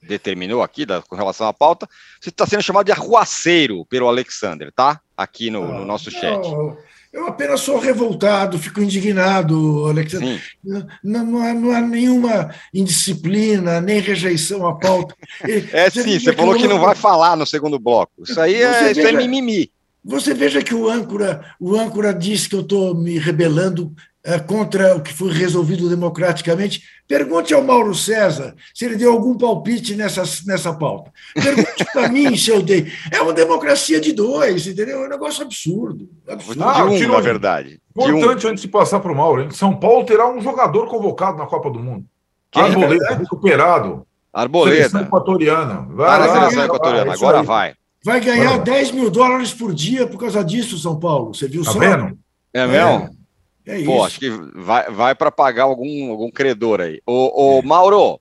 determinou 0.02 0.62
aqui 0.62 0.86
da, 0.86 1.02
com 1.02 1.14
relação 1.14 1.46
à 1.46 1.52
pauta, 1.52 1.88
você 2.20 2.30
está 2.30 2.46
sendo 2.46 2.62
chamado 2.62 2.86
de 2.86 2.92
arruaceiro 2.92 3.84
pelo 3.86 4.08
Alexander, 4.08 4.72
tá? 4.72 5.00
Aqui 5.16 5.50
no, 5.50 5.66
no 5.66 5.84
nosso 5.84 6.10
chat. 6.10 6.42
Não, 6.42 6.76
eu 7.12 7.26
apenas 7.26 7.60
sou 7.60 7.78
revoltado, 7.78 8.58
fico 8.58 8.80
indignado, 8.80 9.86
Alexandre. 9.86 10.40
Não, 10.62 10.86
não, 11.24 11.42
há, 11.42 11.52
não, 11.52 11.72
há, 11.72 11.80
nenhuma 11.80 12.54
indisciplina, 12.72 13.80
nem 13.80 14.00
rejeição 14.00 14.66
à 14.66 14.78
pauta. 14.78 15.14
É 15.72 15.90
você 15.90 16.02
sim, 16.02 16.18
você 16.18 16.32
falou 16.32 16.54
que, 16.54 16.68
não 16.68 16.80
vai 16.80 16.94
falar 16.94 17.36
no 17.36 17.46
segundo 17.46 17.78
bloco. 17.78 18.12
Isso 18.22 18.40
aí 18.40 18.54
é, 18.54 18.84
veja, 18.84 19.00
isso 19.00 19.08
é 19.08 19.12
mimimi. 19.12 19.70
Você 20.04 20.32
veja 20.32 20.62
que 20.62 20.74
o 20.74 20.88
âncora, 20.88 21.44
o 21.58 21.76
âncora 21.76 22.14
diz 22.14 22.46
que 22.46 22.54
eu 22.54 22.60
estou 22.60 22.94
me 22.94 23.18
rebelando 23.18 23.92
é, 23.92 24.09
contra 24.46 24.96
o 24.96 25.02
que 25.02 25.12
foi 25.12 25.32
resolvido 25.32 25.88
democraticamente. 25.88 26.82
Pergunte 27.08 27.54
ao 27.54 27.62
Mauro 27.62 27.94
César 27.94 28.54
se 28.74 28.84
ele 28.84 28.96
deu 28.96 29.12
algum 29.12 29.36
palpite 29.36 29.94
nessa, 29.96 30.22
nessa 30.46 30.72
pauta. 30.72 31.10
Pergunte 31.34 31.84
para 31.92 32.08
mim 32.08 32.36
se 32.36 32.50
eu 32.50 32.62
dei. 32.62 32.92
É 33.10 33.20
uma 33.20 33.32
democracia 33.32 34.00
de 34.00 34.12
dois, 34.12 34.66
entendeu? 34.66 35.02
É 35.02 35.06
um 35.06 35.10
negócio 35.10 35.42
absurdo. 35.42 36.08
absurdo. 36.28 36.62
Ah, 36.62 36.84
de 36.86 37.06
um, 37.06 37.12
na 37.12 37.20
verdade. 37.20 37.80
Importante, 37.96 38.46
um. 38.46 38.50
antes 38.50 38.62
de 38.62 38.68
passar 38.68 39.00
para 39.00 39.12
o 39.12 39.16
Mauro, 39.16 39.42
hein? 39.42 39.50
São 39.50 39.74
Paulo 39.74 40.04
terá 40.04 40.30
um 40.30 40.40
jogador 40.40 40.86
convocado 40.86 41.38
na 41.38 41.46
Copa 41.46 41.70
do 41.70 41.80
Mundo. 41.80 42.04
Quem? 42.50 42.62
Arboleda, 42.62 43.06
é? 43.06 43.14
recuperado. 43.14 44.06
Arboleda. 44.32 44.76
Seleção 44.76 45.02
equatoriana. 45.02 45.86
Vai, 45.90 46.64
equatoriana, 46.64 47.12
agora 47.14 47.42
vai. 47.42 47.74
Vai 48.04 48.20
ganhar 48.20 48.56
vai. 48.56 48.60
10 48.60 48.92
mil 48.92 49.10
dólares 49.10 49.52
por 49.52 49.74
dia 49.74 50.06
por 50.06 50.18
causa 50.18 50.44
disso, 50.44 50.78
São 50.78 50.98
Paulo. 50.98 51.34
Você 51.34 51.48
viu 51.48 51.64
tá 51.64 51.72
só? 51.72 51.78
Vendo? 51.78 52.18
É 52.52 52.66
mesmo? 52.66 52.90
É. 52.90 53.19
É 53.66 53.82
Pô, 53.84 54.04
acho 54.04 54.18
que 54.18 54.30
vai, 54.30 54.90
vai 54.90 55.14
para 55.14 55.30
pagar 55.30 55.64
algum, 55.64 56.10
algum 56.10 56.30
credor 56.30 56.80
aí. 56.80 57.00
O, 57.06 57.56
o 57.56 57.58
é. 57.58 57.62
Mauro, 57.62 58.20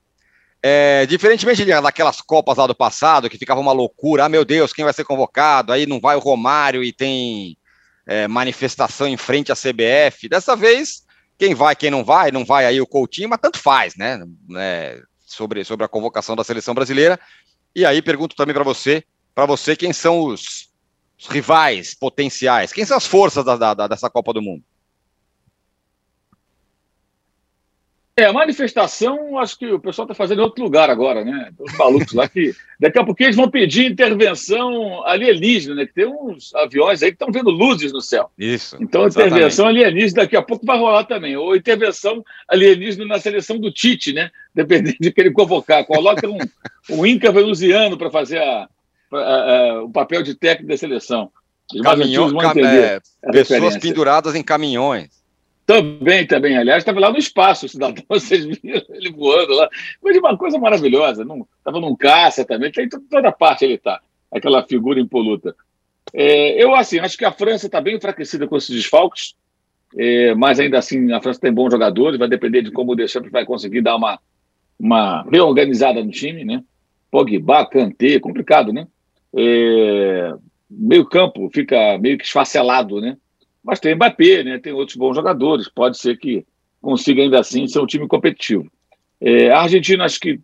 é, 0.62 1.06
diferentemente 1.06 1.64
daquelas 1.66 2.22
Copas 2.22 2.58
lá 2.58 2.68
do 2.68 2.76
passado, 2.76 3.30
que 3.30 3.38
ficava 3.38 3.60
uma 3.60 3.72
loucura, 3.72 4.26
ah, 4.26 4.30
meu 4.30 4.44
Deus, 4.44 4.74
quem 4.74 4.84
vai 4.84 4.94
ser 4.94 5.06
convocado? 5.06 5.72
Aí 5.72 5.86
não 5.86 6.00
vai 6.00 6.16
o 6.16 6.20
Romário 6.20 6.84
e 6.84 6.92
tem 6.92 7.58
é, 8.06 8.28
manifestação 8.28 9.08
em 9.08 9.18
frente 9.18 9.52
à 9.52 9.56
CBF. 9.56 10.28
Dessa 10.28 10.56
vez, 10.56 11.06
quem 11.38 11.56
vai, 11.56 11.76
quem 11.76 11.90
não 11.90 12.04
vai, 12.04 12.32
não 12.32 12.44
vai 12.44 12.66
aí 12.66 12.82
o 12.82 12.88
Coutinho, 12.88 13.30
mas 13.30 13.40
tanto 13.40 13.60
faz, 13.60 13.96
né? 13.96 14.22
É, 14.58 15.02
sobre, 15.26 15.64
sobre 15.64 15.86
a 15.86 15.90
convocação 15.90 16.36
da 16.36 16.44
seleção 16.44 16.74
brasileira. 16.74 17.20
E 17.74 17.86
aí 17.86 18.02
pergunto 18.02 18.36
também 18.36 18.54
para 18.54 18.64
você, 18.64 19.04
para 19.34 19.46
você, 19.46 19.76
quem 19.76 19.94
são 19.94 20.20
os, 20.22 20.70
os, 21.18 21.28
rivais 21.28 21.94
potenciais? 21.94 22.74
Quem 22.74 22.84
são 22.84 22.98
as 22.98 23.06
forças 23.06 23.46
da, 23.46 23.74
da, 23.74 23.88
dessa 23.88 24.10
Copa 24.10 24.34
do 24.34 24.42
Mundo? 24.42 24.64
É, 28.20 28.26
a 28.26 28.34
manifestação, 28.34 29.38
acho 29.40 29.58
que 29.58 29.72
o 29.72 29.80
pessoal 29.80 30.06
está 30.06 30.14
fazendo 30.14 30.40
em 30.40 30.44
outro 30.44 30.62
lugar 30.62 30.90
agora, 30.90 31.24
né? 31.24 31.52
Os 31.58 31.78
malucos 31.78 32.14
lá 32.14 32.28
que. 32.28 32.54
Daqui 32.78 33.00
a 33.00 33.04
pouco 33.06 33.24
eles 33.24 33.36
vão 33.36 33.50
pedir 33.50 33.90
intervenção 33.90 35.06
alienígena, 35.06 35.76
né? 35.76 35.86
Que 35.86 35.94
tem 35.94 36.06
uns 36.06 36.54
aviões 36.54 37.02
aí 37.02 37.12
que 37.12 37.16
estão 37.16 37.32
vendo 37.32 37.50
luzes 37.50 37.94
no 37.94 38.02
céu. 38.02 38.30
Isso. 38.38 38.76
Então, 38.82 39.06
exatamente. 39.06 39.34
intervenção 39.34 39.68
alienígena 39.68 40.24
daqui 40.24 40.36
a 40.36 40.42
pouco 40.42 40.66
vai 40.66 40.78
rolar 40.78 41.06
também. 41.06 41.38
Ou 41.38 41.56
intervenção 41.56 42.24
alienígena 42.48 43.06
na 43.06 43.20
seleção 43.20 43.58
do 43.58 43.72
Tite, 43.72 44.12
né? 44.12 44.30
Dependendo 44.54 44.98
de 45.00 45.12
que 45.12 45.22
ele 45.22 45.32
convocar. 45.32 45.86
Coloca 45.86 46.28
um, 46.28 46.38
um 46.92 47.06
Inca 47.06 47.32
venusiano 47.32 47.98
para 47.98 48.10
fazer 48.10 48.40
a, 48.40 48.68
a, 49.14 49.18
a, 49.18 49.84
o 49.84 49.90
papel 49.90 50.24
de 50.24 50.36
técnico 50.36 50.70
da 50.70 50.78
seleção. 50.78 51.32
Caminhão, 51.84 52.36
cam 52.36 52.54
é, 52.66 53.00
pessoas 53.32 53.78
penduradas 53.78 54.36
em 54.36 54.44
caminhões. 54.44 55.19
Também, 55.70 56.26
também. 56.26 56.58
Aliás, 56.58 56.82
estava 56.82 57.00
lá 57.00 57.12
no 57.12 57.20
espaço, 57.20 57.68
o 57.68 57.70
cidadão, 57.70 58.04
vocês 58.10 58.44
viram 58.44 58.82
ele 58.90 59.12
voando 59.12 59.54
lá. 59.54 59.70
De 60.04 60.18
uma 60.18 60.36
coisa 60.36 60.58
maravilhosa. 60.58 61.22
Estava 61.22 61.80
num 61.80 61.96
caça 61.96 62.44
também, 62.44 62.72
tem 62.72 62.90
toda 62.90 63.32
parte 63.32 63.66
ele 63.66 63.76
está, 63.76 64.02
aquela 64.32 64.66
figura 64.66 65.00
impoluta. 65.00 65.56
É, 66.12 66.60
eu, 66.60 66.74
assim, 66.74 66.98
acho 66.98 67.16
que 67.16 67.24
a 67.24 67.32
França 67.32 67.68
está 67.68 67.80
bem 67.80 67.98
enfraquecida 67.98 68.48
com 68.48 68.58
esses 68.58 68.76
desfalques, 68.76 69.36
é, 69.96 70.34
mas 70.34 70.60
ainda 70.60 70.80
assim 70.80 71.12
a 71.12 71.22
França 71.22 71.40
tem 71.40 71.54
bons 71.54 71.70
jogadores, 71.70 72.18
vai 72.18 72.28
depender 72.28 72.64
de 72.64 72.72
como 72.72 72.94
o 72.94 72.96
Deschamps 72.96 73.32
vai 73.32 73.46
conseguir 73.46 73.82
dar 73.82 73.96
uma, 73.96 74.20
uma 74.80 75.22
reorganizada 75.32 76.04
no 76.04 76.10
time, 76.10 76.44
né? 76.44 76.64
Pogba, 77.12 77.64
Kanté, 77.68 78.20
complicado, 78.20 78.74
né? 78.74 78.88
É, 79.38 80.34
meio 80.68 81.06
campo 81.06 81.48
fica 81.54 82.00
meio 82.00 82.18
que 82.18 82.26
esfacelado, 82.26 83.00
né? 83.00 83.18
Mas 83.64 83.80
tem 83.80 83.96
Mbappé, 83.96 84.44
né? 84.44 84.60
Tem 84.60 84.74
outros 84.74 84.98
bons 84.98 85.16
jogadores. 85.16 85.70
Pode 85.70 85.98
ser 85.98 86.18
que 86.18 86.46
consiga 86.82 87.22
ainda 87.22 87.40
assim 87.40 87.68
ser 87.68 87.80
um 87.80 87.86
time 87.86 88.08
competitivo. 88.08 88.70
É, 89.22 89.50
a 89.50 89.62
Argentina 89.62 90.06
acho 90.06 90.20
que 90.20 90.40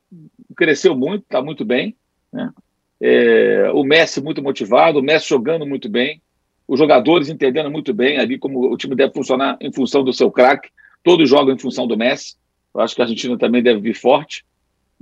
cresceu 0.55 0.95
muito, 0.95 1.23
está 1.23 1.41
muito 1.41 1.63
bem. 1.63 1.95
Né? 2.31 2.51
É, 2.99 3.71
o 3.73 3.83
Messi 3.83 4.21
muito 4.21 4.41
motivado, 4.41 4.99
o 4.99 5.03
Messi 5.03 5.29
jogando 5.29 5.65
muito 5.65 5.89
bem, 5.89 6.21
os 6.67 6.79
jogadores 6.79 7.29
entendendo 7.29 7.69
muito 7.69 7.93
bem 7.93 8.17
ali 8.17 8.37
como 8.37 8.71
o 8.71 8.77
time 8.77 8.95
deve 8.95 9.13
funcionar 9.13 9.57
em 9.61 9.71
função 9.71 10.03
do 10.03 10.13
seu 10.13 10.31
craque. 10.31 10.69
Todos 11.03 11.29
jogam 11.29 11.53
em 11.53 11.59
função 11.59 11.87
do 11.87 11.97
Messi. 11.97 12.35
Eu 12.73 12.81
acho 12.81 12.95
que 12.95 13.01
a 13.01 13.05
Argentina 13.05 13.37
também 13.37 13.61
deve 13.61 13.79
vir 13.79 13.93
forte. 13.93 14.43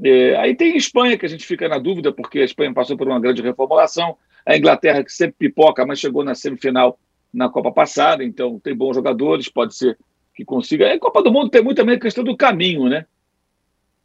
É, 0.04 0.36
aí 0.36 0.56
tem 0.56 0.74
a 0.74 0.78
Espanha, 0.78 1.18
que 1.18 1.26
a 1.26 1.30
gente 1.30 1.46
fica 1.46 1.68
na 1.68 1.80
dúvida, 1.80 2.12
porque 2.12 2.40
a 2.40 2.46
Espanha 2.46 2.74
passou 2.74 2.98
por 2.98 3.08
uma 3.08 3.20
grande 3.20 3.42
reformulação. 3.42 4.18
A 4.46 4.58
Inglaterra, 4.58 5.04
que 5.04 5.12
sempre 5.12 5.36
pipoca, 5.40 5.86
mas 5.86 6.00
chegou 6.00 6.24
na 6.24 6.36
semifinal 6.36 7.00
na 7.34 7.50
Copa 7.50 7.72
passada, 7.72 8.24
então 8.24 8.60
tem 8.60 8.76
bons 8.76 8.96
jogadores, 8.96 9.50
pode 9.50 9.76
ser 9.76 9.98
que 10.36 10.44
consiga. 10.44 10.94
A 10.94 11.00
Copa 11.00 11.22
do 11.22 11.32
Mundo 11.32 11.50
tem 11.50 11.64
muito 11.64 11.78
também 11.78 11.96
a 11.96 12.00
questão 12.00 12.24
do 12.24 12.36
caminho, 12.36 12.90
né? 12.90 13.06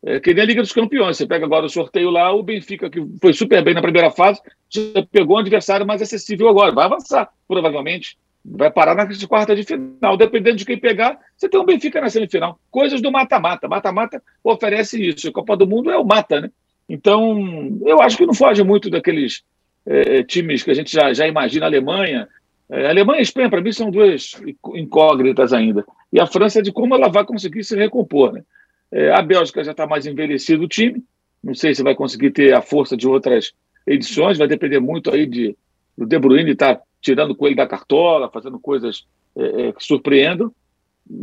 É, 0.02 0.20
que 0.20 0.32
nem 0.32 0.42
a 0.42 0.46
Liga 0.46 0.62
dos 0.62 0.72
Campeões. 0.72 1.16
Você 1.16 1.26
pega 1.26 1.44
agora 1.44 1.66
o 1.66 1.70
sorteio 1.70 2.10
lá, 2.10 2.32
o 2.32 2.42
Benfica, 2.42 2.88
que 2.88 3.04
foi 3.20 3.32
super 3.32 3.62
bem 3.62 3.74
na 3.74 3.82
primeira 3.82 4.10
fase, 4.10 4.40
já 4.70 5.02
pegou 5.10 5.36
um 5.36 5.40
adversário 5.40 5.86
mais 5.86 6.00
acessível 6.00 6.48
agora. 6.48 6.72
Vai 6.72 6.84
avançar, 6.84 7.28
provavelmente. 7.46 8.16
Vai 8.44 8.70
parar 8.70 8.94
na 8.94 9.08
quarta 9.26 9.56
de 9.56 9.64
final. 9.64 10.16
Dependendo 10.16 10.56
de 10.56 10.64
quem 10.64 10.78
pegar, 10.78 11.18
você 11.36 11.48
tem 11.48 11.60
um 11.60 11.64
Benfica 11.64 12.00
na 12.00 12.08
semifinal. 12.08 12.58
Coisas 12.70 13.02
do 13.02 13.10
mata-mata. 13.10 13.66
Mata-mata 13.66 14.22
oferece 14.42 15.04
isso. 15.04 15.28
A 15.28 15.32
Copa 15.32 15.56
do 15.56 15.66
Mundo 15.66 15.90
é 15.90 15.98
o 15.98 16.04
mata, 16.04 16.40
né? 16.40 16.50
Então, 16.88 17.76
eu 17.84 18.00
acho 18.00 18.16
que 18.16 18.24
não 18.24 18.32
foge 18.32 18.62
muito 18.62 18.88
daqueles 18.88 19.42
é, 19.84 20.22
times 20.22 20.62
que 20.62 20.70
a 20.70 20.74
gente 20.74 20.92
já, 20.92 21.12
já 21.12 21.26
imagina. 21.26 21.66
A 21.66 21.68
Alemanha. 21.68 22.28
É, 22.70 22.88
Alemanha 22.88 23.20
e 23.20 23.22
Espanha, 23.22 23.48
para 23.48 23.60
mim, 23.60 23.72
são 23.72 23.90
duas 23.90 24.32
incógnitas 24.74 25.52
ainda. 25.52 25.84
E 26.12 26.20
a 26.20 26.26
França, 26.26 26.62
de 26.62 26.70
como 26.70 26.94
ela 26.94 27.08
vai 27.08 27.24
conseguir 27.24 27.64
se 27.64 27.76
recompor, 27.76 28.32
né? 28.32 28.42
É, 28.90 29.12
a 29.12 29.22
Bélgica 29.22 29.64
já 29.64 29.72
está 29.72 29.86
mais 29.86 30.06
envelhecido 30.06 30.64
o 30.64 30.68
time. 30.68 31.02
Não 31.42 31.54
sei 31.54 31.74
se 31.74 31.82
vai 31.82 31.94
conseguir 31.94 32.30
ter 32.30 32.54
a 32.54 32.62
força 32.62 32.96
de 32.96 33.06
outras 33.06 33.52
edições. 33.86 34.38
Vai 34.38 34.48
depender 34.48 34.80
muito 34.80 35.10
aí 35.10 35.26
de 35.26 35.56
o 35.96 36.06
De 36.06 36.18
Bruyne 36.18 36.52
estar 36.52 36.76
tá 36.76 36.82
tirando 37.00 37.32
o 37.32 37.36
coelho 37.36 37.56
da 37.56 37.66
cartola, 37.66 38.30
fazendo 38.30 38.58
coisas 38.58 39.06
é, 39.36 39.68
é, 39.68 39.72
que 39.72 39.84
surpreendam. 39.84 40.52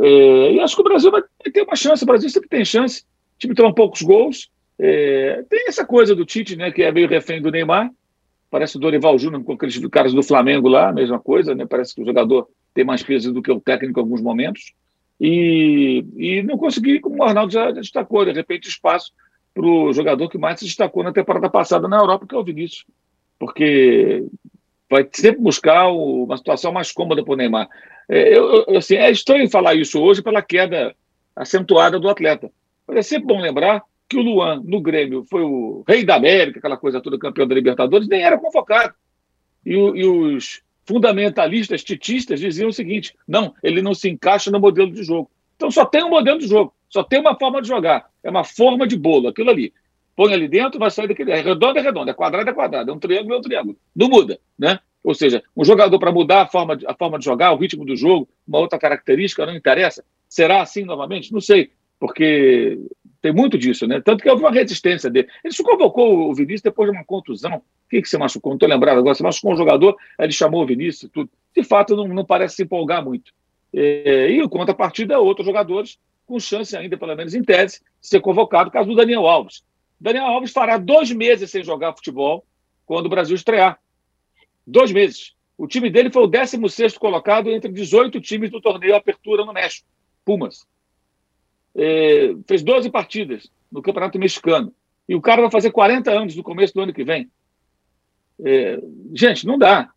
É, 0.01 0.53
e 0.53 0.59
acho 0.59 0.75
que 0.75 0.81
o 0.81 0.85
Brasil 0.85 1.11
vai 1.11 1.21
ter 1.51 1.61
uma 1.61 1.75
chance. 1.75 2.03
O 2.03 2.07
Brasil 2.07 2.29
sempre 2.29 2.49
tem 2.49 2.65
chance. 2.65 3.01
O 3.35 3.39
time 3.39 3.55
toma 3.55 3.73
poucos 3.73 4.01
gols. 4.01 4.49
É, 4.79 5.43
tem 5.49 5.67
essa 5.67 5.85
coisa 5.85 6.15
do 6.15 6.25
Tite, 6.25 6.55
né, 6.55 6.71
que 6.71 6.83
é 6.83 6.91
meio 6.91 7.07
refém 7.07 7.41
do 7.41 7.51
Neymar. 7.51 7.89
Parece 8.55 8.77
o 8.77 8.79
Dorival 8.79 9.19
Júnior 9.19 9.43
com 9.43 9.51
aqueles 9.51 9.77
caras 9.87 10.13
do 10.13 10.23
Flamengo 10.23 10.69
lá, 10.69 10.89
mesma 10.89 11.19
coisa, 11.19 11.53
né? 11.53 11.65
Parece 11.65 11.93
que 11.93 12.01
o 12.01 12.05
jogador 12.05 12.47
tem 12.73 12.85
mais 12.85 13.03
peso 13.03 13.33
do 13.33 13.41
que 13.41 13.51
o 13.51 13.59
técnico 13.59 13.99
em 13.99 14.01
alguns 14.01 14.21
momentos. 14.21 14.71
E, 15.19 16.05
e 16.15 16.41
não 16.41 16.57
consegui, 16.57 17.01
como 17.01 17.17
o 17.17 17.23
Arnaldo 17.23 17.51
já 17.51 17.69
destacou, 17.71 18.23
de 18.23 18.31
repente, 18.31 18.69
espaço 18.69 19.11
para 19.53 19.65
o 19.65 19.91
jogador 19.91 20.29
que 20.29 20.37
mais 20.37 20.57
se 20.57 20.65
destacou 20.67 21.03
na 21.03 21.11
temporada 21.11 21.49
passada 21.49 21.85
na 21.85 21.97
Europa, 21.97 22.25
que 22.25 22.33
é 22.33 22.37
o 22.37 22.45
Vinícius. 22.45 22.85
Porque 23.37 24.23
vai 24.89 25.05
sempre 25.11 25.41
buscar 25.41 25.89
uma 25.89 26.37
situação 26.37 26.71
mais 26.71 26.93
cômoda 26.93 27.25
para 27.25 27.33
o 27.33 27.35
Neymar. 27.35 27.67
É, 28.07 28.37
eu, 28.37 28.77
assim, 28.77 28.95
é 28.95 29.11
estranho 29.11 29.49
falar 29.49 29.75
isso 29.75 30.01
hoje 30.01 30.23
pela 30.23 30.41
queda 30.41 30.95
acentuada 31.35 31.99
do 31.99 32.07
atleta. 32.07 32.49
Mas 32.87 32.95
é 32.99 33.01
sempre 33.01 33.27
bom 33.27 33.41
lembrar 33.41 33.83
que 34.07 34.17
o 34.17 34.21
Luan, 34.21 34.61
no 34.63 34.81
Grêmio, 34.81 35.25
foi 35.29 35.41
o 35.41 35.83
rei 35.87 36.05
da 36.05 36.15
América, 36.15 36.59
aquela 36.59 36.77
coisa 36.77 37.01
toda, 37.01 37.17
campeão 37.17 37.47
da 37.47 37.55
Libertadores, 37.55 38.07
nem 38.07 38.21
era 38.21 38.37
convocado. 38.37 38.93
E, 39.65 39.73
e 39.73 40.05
os 40.05 40.61
fundamentalistas, 40.85 41.83
titistas, 41.83 42.39
diziam 42.39 42.69
o 42.69 42.73
seguinte: 42.73 43.15
não, 43.27 43.53
ele 43.63 43.81
não 43.81 43.93
se 43.93 44.09
encaixa 44.09 44.51
no 44.51 44.59
modelo 44.59 44.91
de 44.91 45.03
jogo. 45.03 45.29
Então 45.55 45.71
só 45.71 45.85
tem 45.85 46.03
um 46.03 46.09
modelo 46.09 46.39
de 46.39 46.47
jogo, 46.47 46.73
só 46.89 47.03
tem 47.03 47.19
uma 47.19 47.37
forma 47.37 47.61
de 47.61 47.67
jogar. 47.67 48.09
É 48.23 48.29
uma 48.29 48.43
forma 48.43 48.87
de 48.87 48.97
bolo, 48.97 49.27
aquilo 49.27 49.49
ali. 49.49 49.73
Põe 50.15 50.33
ali 50.33 50.47
dentro, 50.47 50.79
vai 50.79 50.91
sair 50.91 51.07
daquele. 51.07 51.31
É 51.31 51.41
redondo, 51.41 51.79
é 51.79 51.81
redondo, 51.81 52.09
é 52.09 52.13
quadrado, 52.13 52.49
é 52.49 52.53
quadrado, 52.53 52.91
é 52.91 52.93
um 52.93 52.99
triângulo, 52.99 53.35
é 53.35 53.37
um 53.37 53.41
triângulo. 53.41 53.77
Não 53.95 54.07
muda, 54.07 54.39
né? 54.57 54.79
Ou 55.03 55.13
seja, 55.13 55.43
um 55.55 55.63
jogador 55.63 55.99
para 55.99 56.11
mudar 56.11 56.43
a 56.43 56.47
forma, 56.47 56.75
de, 56.75 56.87
a 56.87 56.93
forma 56.95 57.19
de 57.19 57.25
jogar, 57.25 57.51
o 57.51 57.57
ritmo 57.57 57.85
do 57.85 57.95
jogo, 57.95 58.27
uma 58.47 58.59
outra 58.59 58.79
característica, 58.79 59.45
não 59.45 59.55
interessa. 59.55 60.03
Será 60.27 60.61
assim 60.61 60.83
novamente? 60.83 61.31
Não 61.31 61.41
sei, 61.41 61.69
porque 61.99 62.79
tem 63.25 63.33
muito 63.33 63.57
disso, 63.57 63.87
né? 63.87 63.99
Tanto 63.99 64.21
que 64.21 64.29
houve 64.29 64.43
uma 64.43 64.51
resistência 64.51 65.09
dele. 65.09 65.27
Ele 65.43 65.51
se 65.51 65.63
convocou 65.63 66.29
o 66.29 66.35
Vinícius 66.35 66.61
depois 66.61 66.91
de 66.91 66.95
uma 66.95 67.03
contusão. 67.03 67.55
O 67.55 67.89
que, 67.89 67.99
que 67.99 68.07
você 68.07 68.19
machucou? 68.19 68.51
Não 68.51 68.55
estou 68.55 68.69
lembrado 68.69 68.99
agora. 68.99 69.15
Você 69.15 69.23
machucou 69.23 69.53
um 69.53 69.57
jogador, 69.57 69.97
ele 70.19 70.31
chamou 70.31 70.61
o 70.61 70.65
Vinícius 70.67 71.09
tudo. 71.11 71.27
De 71.55 71.63
fato, 71.63 71.95
não, 71.95 72.07
não 72.07 72.23
parece 72.23 72.57
se 72.57 72.61
empolgar 72.61 73.03
muito. 73.03 73.33
É, 73.73 74.29
e 74.29 74.43
o 74.43 74.47
contrapartida 74.47 75.15
é 75.15 75.17
outros 75.17 75.43
jogadores 75.43 75.97
com 76.27 76.39
chance 76.39 76.77
ainda, 76.77 76.95
pelo 76.97 77.15
menos 77.15 77.33
em 77.33 77.43
tese, 77.43 77.79
de 77.99 78.07
ser 78.07 78.19
convocado, 78.19 78.69
caso 78.69 78.87
do 78.87 78.95
Daniel 78.95 79.25
Alves. 79.25 79.63
Daniel 79.99 80.25
Alves 80.25 80.51
fará 80.51 80.77
dois 80.77 81.11
meses 81.11 81.49
sem 81.49 81.63
jogar 81.63 81.93
futebol 81.93 82.45
quando 82.85 83.07
o 83.07 83.09
Brasil 83.09 83.35
estrear. 83.35 83.79
Dois 84.67 84.91
meses. 84.91 85.33
O 85.57 85.65
time 85.65 85.89
dele 85.89 86.11
foi 86.11 86.21
o 86.21 86.27
16 86.27 86.95
colocado 86.99 87.49
entre 87.49 87.71
18 87.71 88.21
times 88.21 88.51
do 88.51 88.61
torneio 88.61 88.95
Apertura 88.95 89.43
no 89.43 89.53
México. 89.53 89.87
Pumas 90.23 90.67
é, 91.75 92.35
fez 92.47 92.63
12 92.63 92.89
partidas 92.89 93.49
no 93.71 93.81
Campeonato 93.81 94.17
Mexicano. 94.17 94.73
E 95.07 95.15
o 95.15 95.21
cara 95.21 95.41
vai 95.41 95.51
fazer 95.51 95.71
40 95.71 96.11
anos 96.11 96.35
no 96.35 96.43
começo 96.43 96.73
do 96.73 96.81
ano 96.81 96.93
que 96.93 97.03
vem. 97.03 97.29
É, 98.43 98.79
gente, 99.13 99.45
não 99.45 99.57
dá. 99.57 99.89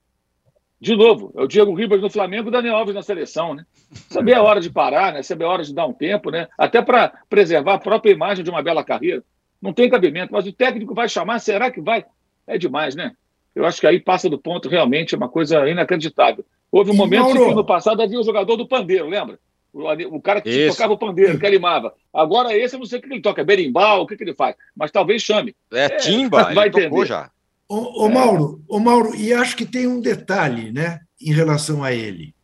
De 0.81 0.95
novo, 0.95 1.33
é 1.37 1.43
o 1.43 1.49
Diego 1.49 1.75
Ribas 1.75 2.01
no 2.01 2.11
Flamengo 2.11 2.49
e 2.49 2.51
o 2.51 2.53
Daniel 2.53 2.77
Alves 2.77 2.95
na 2.95 3.03
seleção, 3.03 3.55
né? 3.55 3.65
Saber 4.09 4.35
a 4.35 4.43
hora 4.43 4.61
de 4.61 4.71
parar, 4.71 5.13
né? 5.13 5.23
Saber 5.23 5.45
a 5.45 5.49
hora 5.49 5.65
de 5.65 5.75
dar 5.75 5.87
um 5.87 5.93
tempo, 5.93 6.31
né? 6.31 6.47
Até 6.57 6.81
para 6.81 7.13
preservar 7.29 7.75
a 7.75 7.79
própria 7.79 8.13
imagem 8.13 8.45
de 8.45 8.51
uma 8.51 8.63
bela 8.63 8.85
carreira. 8.85 9.25
Não 9.61 9.73
tem 9.73 9.91
cabimento, 9.91 10.33
mas 10.33 10.47
o 10.47 10.53
técnico 10.53 10.95
vai 10.95 11.09
chamar, 11.09 11.41
será 11.41 11.69
que 11.71 11.81
vai? 11.81 12.05
É 12.47 12.57
demais, 12.57 12.95
né? 12.95 13.13
Eu 13.57 13.67
acho 13.67 13.81
que 13.81 13.89
aí 13.89 13.99
passa 13.99 14.31
do 14.31 14.39
ponto, 14.39 14.69
realmente, 14.69 15.15
é 15.15 15.19
uma 15.19 15.29
coisa 15.29 15.69
inacreditável. 15.69 16.45
Houve 16.71 16.93
um 16.93 16.95
e 16.95 16.97
momento 16.97 17.33
que 17.33 17.55
no 17.55 17.65
passado 17.65 18.01
havia 18.01 18.21
o 18.21 18.25
jogador 18.25 18.57
do 18.57 18.69
pandeiro, 18.69 19.09
lembra? 19.09 19.39
O, 19.73 20.21
cara 20.21 20.41
que 20.41 20.49
Isso. 20.49 20.77
tocava 20.77 20.95
o 20.95 20.99
pandeiro, 20.99 21.39
que 21.39 21.47
animava. 21.47 21.95
Agora 22.13 22.57
esse 22.57 22.75
eu 22.75 22.79
não 22.79 22.87
sei 22.87 22.99
o 22.99 23.03
que 23.03 23.13
ele 23.13 23.21
toca, 23.21 23.43
é 23.43 23.45
berimbau, 23.45 24.03
o 24.03 24.07
que, 24.07 24.17
que 24.17 24.25
ele 24.25 24.35
faz, 24.35 24.57
mas 24.75 24.91
talvez 24.91 25.23
chame. 25.23 25.55
É, 25.73 25.85
é 25.85 25.89
timba, 25.97 26.55
vai 26.55 26.69
ele 26.69 26.79
entender. 26.79 27.07
já. 27.07 27.31
Ô, 27.69 28.05
ô, 28.05 28.09
Mauro, 28.09 28.63
ô 28.67 28.81
Mauro, 28.81 29.15
e 29.15 29.33
acho 29.33 29.55
que 29.55 29.67
tem 29.67 29.87
um 29.87 30.01
detalhe, 30.01 30.73
né, 30.73 31.01
em 31.21 31.33
relação 31.33 31.85
a 31.85 31.93
ele. 31.93 32.35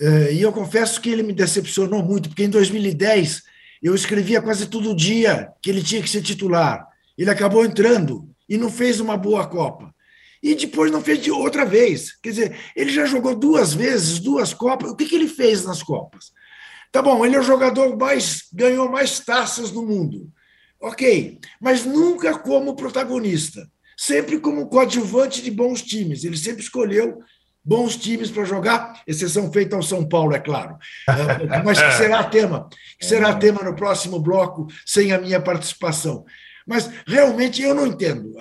É, 0.00 0.32
e 0.32 0.42
eu 0.42 0.52
confesso 0.52 1.00
que 1.00 1.08
ele 1.08 1.22
me 1.22 1.32
decepcionou 1.32 2.02
muito, 2.02 2.28
porque 2.28 2.44
em 2.44 2.50
2010 2.50 3.42
eu 3.82 3.94
escrevia 3.94 4.42
quase 4.42 4.66
todo 4.66 4.94
dia 4.94 5.52
que 5.62 5.70
ele 5.70 5.82
tinha 5.82 6.02
que 6.02 6.10
ser 6.10 6.22
titular. 6.22 6.86
Ele 7.16 7.30
acabou 7.30 7.64
entrando 7.64 8.28
e 8.48 8.56
não 8.56 8.70
fez 8.70 9.00
uma 9.00 9.16
boa 9.16 9.46
Copa. 9.46 9.94
E 10.40 10.54
depois 10.54 10.90
não 10.90 11.02
fez 11.02 11.20
de 11.20 11.30
outra 11.30 11.64
vez. 11.64 12.16
Quer 12.20 12.30
dizer, 12.30 12.56
ele 12.76 12.90
já 12.90 13.06
jogou 13.06 13.34
duas 13.34 13.74
vezes, 13.74 14.20
duas 14.20 14.54
Copas. 14.54 14.90
O 14.90 14.96
que, 14.96 15.06
que 15.06 15.16
ele 15.16 15.26
fez 15.26 15.64
nas 15.64 15.82
Copas? 15.82 16.32
Tá 16.90 17.02
bom, 17.02 17.24
ele 17.24 17.36
é 17.36 17.40
o 17.40 17.42
jogador 17.42 17.96
mais 17.96 18.44
ganhou 18.52 18.90
mais 18.90 19.20
taças 19.20 19.70
no 19.70 19.84
mundo. 19.84 20.30
Ok, 20.80 21.38
mas 21.60 21.84
nunca 21.84 22.38
como 22.38 22.76
protagonista, 22.76 23.68
sempre 23.96 24.38
como 24.38 24.68
coadjuvante 24.68 25.42
de 25.42 25.50
bons 25.50 25.82
times. 25.82 26.24
Ele 26.24 26.36
sempre 26.36 26.62
escolheu 26.62 27.18
bons 27.64 27.96
times 27.96 28.30
para 28.30 28.44
jogar, 28.44 29.02
exceção 29.06 29.52
feita 29.52 29.76
ao 29.76 29.82
São 29.82 30.08
Paulo, 30.08 30.34
é 30.34 30.40
claro. 30.40 30.78
É, 31.50 31.60
mas 31.62 31.80
que 31.80 31.92
será 31.92 32.24
tema, 32.24 32.68
que 32.98 33.04
será 33.04 33.34
tema 33.34 33.62
no 33.62 33.74
próximo 33.74 34.20
bloco, 34.20 34.68
sem 34.86 35.12
a 35.12 35.20
minha 35.20 35.40
participação. 35.40 36.24
Mas 36.66 36.90
realmente 37.06 37.62
eu 37.62 37.74
não 37.74 37.86
entendo. 37.86 38.34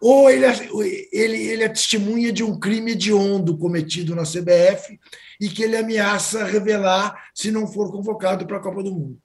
ou 0.00 0.28
ele, 0.28 0.46
é, 0.46 0.68
ele, 1.12 1.36
ele 1.36 1.62
é 1.62 1.68
testemunha 1.68 2.32
de 2.32 2.42
um 2.42 2.58
crime 2.58 2.92
hediondo 2.92 3.56
cometido 3.56 4.14
na 4.14 4.22
CBF 4.22 4.98
e 5.40 5.48
que 5.48 5.62
ele 5.62 5.76
ameaça 5.76 6.44
revelar 6.44 7.30
se 7.34 7.50
não 7.50 7.66
for 7.66 7.90
convocado 7.90 8.46
para 8.46 8.58
a 8.58 8.60
Copa 8.60 8.82
do 8.82 8.92
Mundo. 8.92 9.18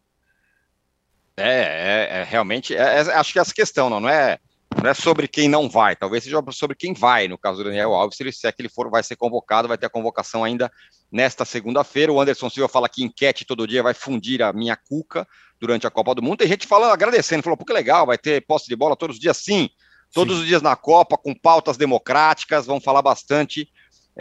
É, 1.37 2.09
é, 2.11 2.19
é 2.19 2.23
realmente, 2.23 2.75
é, 2.75 2.79
é, 2.79 3.01
acho 3.13 3.31
que 3.31 3.39
essa 3.39 3.53
questão 3.53 3.89
não, 3.89 3.99
não 3.99 4.09
é 4.09 4.39
não 4.81 4.89
é 4.89 4.93
sobre 4.93 5.27
quem 5.27 5.49
não 5.49 5.69
vai, 5.69 5.95
talvez 5.95 6.23
seja 6.23 6.41
sobre 6.51 6.75
quem 6.75 6.93
vai, 6.93 7.27
no 7.27 7.37
caso 7.37 7.57
do 7.57 7.63
Daniel 7.65 7.93
Alves, 7.93 8.15
se, 8.15 8.23
ele, 8.23 8.31
se 8.31 8.47
é 8.47 8.51
que 8.51 8.61
ele 8.61 8.69
for, 8.69 8.89
vai 8.89 9.03
ser 9.03 9.15
convocado, 9.15 9.67
vai 9.67 9.77
ter 9.77 9.87
a 9.87 9.89
convocação 9.89 10.43
ainda 10.43 10.71
nesta 11.11 11.43
segunda-feira. 11.43 12.13
O 12.13 12.21
Anderson 12.21 12.49
Silva 12.49 12.69
fala 12.69 12.87
que 12.87 13.03
enquete 13.03 13.45
todo 13.45 13.67
dia 13.67 13.83
vai 13.83 13.93
fundir 13.93 14.41
a 14.41 14.53
minha 14.53 14.75
cuca 14.75 15.27
durante 15.59 15.87
a 15.87 15.91
Copa 15.91 16.15
do 16.15 16.21
Mundo. 16.21 16.37
Tem 16.37 16.47
gente 16.47 16.67
falando, 16.67 16.91
agradecendo, 16.91 17.43
falou, 17.43 17.57
pô, 17.57 17.65
que 17.65 17.73
legal, 17.73 18.05
vai 18.05 18.17
ter 18.17 18.45
posse 18.45 18.67
de 18.67 18.75
bola 18.75 18.95
todos 18.95 19.15
os 19.15 19.21
dias, 19.21 19.37
sim, 19.37 19.69
todos 20.13 20.35
sim. 20.35 20.41
os 20.43 20.47
dias 20.47 20.61
na 20.61 20.75
Copa, 20.75 21.17
com 21.17 21.33
pautas 21.33 21.75
democráticas, 21.75 22.65
vão 22.65 22.79
falar 22.79 23.01
bastante 23.01 23.67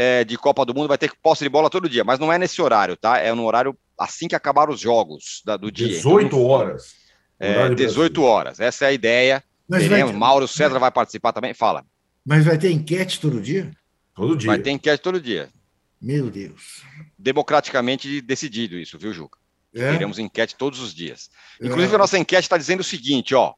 é, 0.01 0.23
de 0.23 0.39
Copa 0.39 0.65
do 0.65 0.73
Mundo, 0.73 0.87
vai 0.87 0.97
ter 0.97 1.11
posse 1.21 1.43
de 1.43 1.51
bola 1.51 1.69
todo 1.69 1.89
dia, 1.89 2.05
mas 2.05 2.21
não 2.21 2.33
é 2.33 2.39
nesse 2.39 2.63
horário, 2.63 2.97
tá? 2.97 3.19
É 3.19 3.35
no 3.35 3.45
horário 3.45 3.77
assim 3.99 4.29
que 4.29 4.37
acabar 4.37 4.71
os 4.71 4.79
jogos 4.79 5.43
da, 5.45 5.57
do 5.57 5.73
dia. 5.73 5.89
18 5.89 6.27
então, 6.27 6.45
horas. 6.45 6.95
É, 7.41 7.75
18 7.75 8.23
horas, 8.23 8.61
essa 8.61 8.85
é 8.85 8.89
a 8.89 8.93
ideia. 8.93 9.43
Mas 9.69 9.83
Teremos, 9.83 10.15
Mauro 10.15 10.47
César 10.47 10.79
vai 10.79 10.93
participar 10.93 11.33
também, 11.33 11.53
fala. 11.53 11.85
Mas 12.25 12.45
vai 12.45 12.57
ter 12.57 12.71
enquete 12.71 13.21
todo 13.21 13.41
dia? 13.41 13.73
Todo 14.15 14.37
dia. 14.37 14.47
Vai 14.47 14.61
ter 14.61 14.71
enquete 14.71 15.03
todo 15.03 15.21
dia. 15.21 15.49
Meu 16.01 16.31
Deus. 16.31 16.85
Democraticamente 17.19 18.21
decidido 18.21 18.79
isso, 18.79 18.97
viu, 18.99 19.13
Juca? 19.13 19.37
É? 19.75 19.93
Teremos 19.93 20.19
enquete 20.19 20.55
todos 20.57 20.79
os 20.79 20.95
dias. 20.95 21.29
É. 21.61 21.67
Inclusive, 21.67 21.95
a 21.97 21.99
nossa 21.99 22.17
enquete 22.17 22.43
está 22.43 22.57
dizendo 22.57 22.81
o 22.81 22.85
seguinte: 22.85 23.35
ó. 23.35 23.53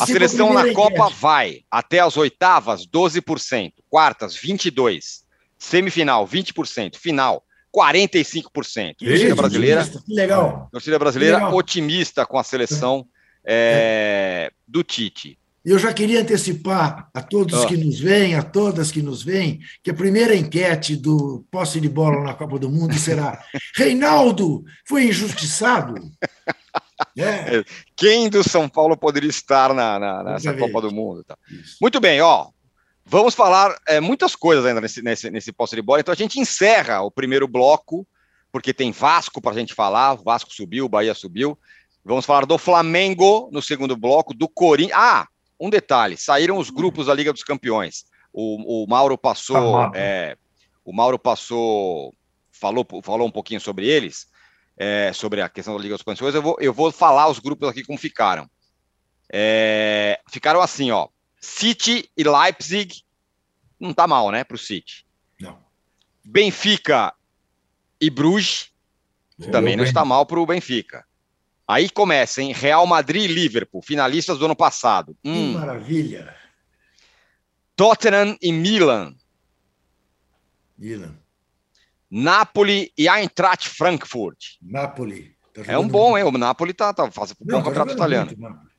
a 0.00 0.06
seleção 0.06 0.52
na 0.52 0.62
enquete. 0.62 0.74
Copa 0.74 1.08
vai 1.10 1.60
até 1.70 2.00
as 2.00 2.16
oitavas, 2.16 2.84
12%, 2.86 3.72
quartas, 3.88 4.36
22%, 4.36 5.23
semifinal, 5.64 6.26
20%, 6.26 6.96
final, 6.96 7.42
45%. 7.74 8.96
Torcida 8.98 9.34
brasileira. 9.34 9.84
Que 9.84 10.14
legal. 10.14 10.68
Torcida 10.70 10.98
brasileira 10.98 11.36
legal. 11.38 11.54
otimista 11.54 12.24
com 12.24 12.38
a 12.38 12.44
seleção 12.44 13.06
é, 13.44 14.52
do 14.68 14.82
Tite. 14.84 15.38
Eu 15.64 15.78
já 15.78 15.94
queria 15.94 16.20
antecipar 16.20 17.08
a 17.14 17.22
todos 17.22 17.62
oh. 17.62 17.66
que 17.66 17.76
nos 17.76 17.98
veem, 17.98 18.34
a 18.34 18.42
todas 18.42 18.92
que 18.92 19.00
nos 19.00 19.22
veem, 19.22 19.60
que 19.82 19.90
a 19.90 19.94
primeira 19.94 20.36
enquete 20.36 20.94
do 20.94 21.42
posse 21.50 21.80
de 21.80 21.88
bola 21.88 22.22
na 22.22 22.34
Copa 22.34 22.58
do 22.58 22.68
Mundo 22.68 22.94
será: 22.98 23.42
Reinaldo 23.74 24.62
foi 24.86 25.08
injustiçado? 25.08 25.94
É. 27.18 27.64
Quem 27.96 28.28
do 28.28 28.48
São 28.48 28.68
Paulo 28.68 28.96
poderia 28.96 29.28
estar 29.28 29.74
na, 29.74 29.98
na 29.98 30.22
nessa 30.22 30.54
Copa 30.54 30.80
do 30.80 30.92
Mundo? 30.92 31.24
Tá. 31.24 31.36
Muito 31.80 32.00
bem, 32.00 32.20
ó. 32.20 32.48
Vamos 33.06 33.34
falar 33.34 33.78
é, 33.86 34.00
muitas 34.00 34.34
coisas 34.34 34.64
ainda 34.64 34.80
nesse, 34.80 35.02
nesse, 35.02 35.30
nesse 35.30 35.52
posse 35.52 35.76
de 35.76 35.82
bola. 35.82 36.00
Então 36.00 36.12
a 36.12 36.16
gente 36.16 36.40
encerra 36.40 37.02
o 37.02 37.10
primeiro 37.10 37.46
bloco, 37.46 38.06
porque 38.50 38.72
tem 38.72 38.92
Vasco 38.92 39.42
para 39.42 39.52
a 39.52 39.58
gente 39.58 39.74
falar. 39.74 40.14
O 40.14 40.22
Vasco 40.24 40.52
subiu, 40.52 40.86
o 40.86 40.88
Bahia 40.88 41.14
subiu. 41.14 41.58
Vamos 42.04 42.24
falar 42.24 42.46
do 42.46 42.58
Flamengo 42.58 43.48
no 43.52 43.60
segundo 43.60 43.96
bloco, 43.96 44.34
do 44.34 44.48
Corinthians. 44.48 44.98
Ah, 44.98 45.26
um 45.60 45.68
detalhe: 45.68 46.16
saíram 46.16 46.58
os 46.58 46.70
grupos 46.70 47.06
da 47.06 47.14
Liga 47.14 47.32
dos 47.32 47.42
Campeões. 47.42 48.04
O, 48.32 48.84
o 48.84 48.86
Mauro 48.86 49.18
passou. 49.18 49.72
Tá 49.72 49.92
é, 49.94 50.36
o 50.84 50.92
Mauro 50.92 51.18
passou. 51.18 52.14
Falou, 52.52 52.86
falou 53.02 53.26
um 53.26 53.32
pouquinho 53.32 53.60
sobre 53.60 53.86
eles, 53.86 54.28
é, 54.78 55.12
sobre 55.12 55.42
a 55.42 55.48
questão 55.48 55.76
da 55.76 55.82
Liga 55.82 55.96
dos 55.96 56.04
Campeões. 56.04 56.34
Eu 56.34 56.42
vou, 56.42 56.56
eu 56.60 56.72
vou 56.72 56.90
falar 56.90 57.28
os 57.28 57.38
grupos 57.38 57.68
aqui 57.68 57.82
como 57.82 57.98
ficaram. 57.98 58.48
É, 59.32 60.20
ficaram 60.30 60.60
assim, 60.60 60.90
ó. 60.90 61.08
City 61.44 62.10
e 62.16 62.24
Leipzig. 62.24 63.02
Não 63.78 63.92
tá 63.92 64.06
mal, 64.06 64.30
né, 64.30 64.42
para 64.42 64.54
o 64.54 64.58
City. 64.58 65.06
Não. 65.38 65.58
Benfica 66.24 67.12
e 68.00 68.08
Bruges. 68.08 68.70
também 69.52 69.76
não 69.76 69.84
está 69.84 70.04
mal 70.04 70.24
para 70.24 70.40
o 70.40 70.46
Benfica. 70.46 71.04
Aí 71.68 71.88
começa, 71.90 72.42
hein? 72.42 72.52
Real 72.52 72.86
Madrid 72.86 73.30
e 73.30 73.32
Liverpool, 73.32 73.82
finalistas 73.82 74.38
do 74.38 74.46
ano 74.46 74.56
passado. 74.56 75.16
Hum. 75.24 75.52
Que 75.52 75.58
maravilha! 75.58 76.36
Tottenham 77.76 78.36
e 78.40 78.52
Milan. 78.52 79.14
Milan. 80.78 81.18
Napoli 82.10 82.92
e 82.96 83.08
Eintracht 83.08 83.68
Frankfurt. 83.68 84.56
Napoli. 84.62 85.36
Tá 85.52 85.62
é 85.66 85.78
um 85.78 85.88
bom, 85.88 86.16
hein? 86.16 86.24
O 86.24 86.32
Napoli 86.32 86.72
tá, 86.72 86.92
tá 86.92 87.10
fazendo 87.10 87.38
um 87.40 87.46
bom 87.46 87.58
tá 87.58 87.64
campeonato 87.64 87.92
italiano. 87.92 88.32
Muito, 88.36 88.74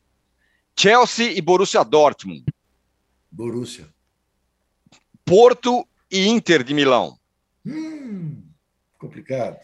Chelsea 0.77 1.31
e 1.31 1.41
Borussia 1.41 1.83
Dortmund. 1.83 2.43
Borussia. 3.35 3.85
Porto 5.25 5.85
e 6.09 6.27
Inter 6.27 6.63
de 6.63 6.73
Milão. 6.73 7.17
Hum, 7.65 8.41
complicado. 8.97 9.57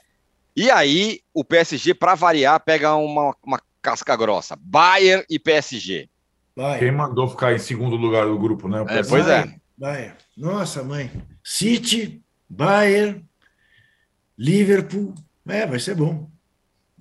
E 0.53 0.69
aí, 0.69 1.21
o 1.33 1.45
PSG, 1.45 1.93
para 1.93 2.13
variar, 2.13 2.59
pega 2.59 2.93
uma, 2.95 3.33
uma 3.41 3.61
casca 3.81 4.13
grossa. 4.17 4.57
Bayern 4.59 5.23
e 5.29 5.39
PSG. 5.39 6.09
Bayern. 6.53 6.79
Quem 6.79 6.91
mandou 6.91 7.29
ficar 7.29 7.53
em 7.53 7.59
segundo 7.59 7.95
lugar 7.95 8.25
do 8.25 8.37
grupo, 8.37 8.67
né? 8.67 8.83
É, 8.89 9.03
pois 9.03 9.25
é. 9.27 9.55
Bayern. 9.77 10.17
Nossa, 10.35 10.83
mãe. 10.83 11.09
City, 11.41 12.21
Bayern, 12.49 13.25
Liverpool. 14.37 15.15
É, 15.47 15.65
vai 15.65 15.79
ser 15.79 15.95
bom. 15.95 16.29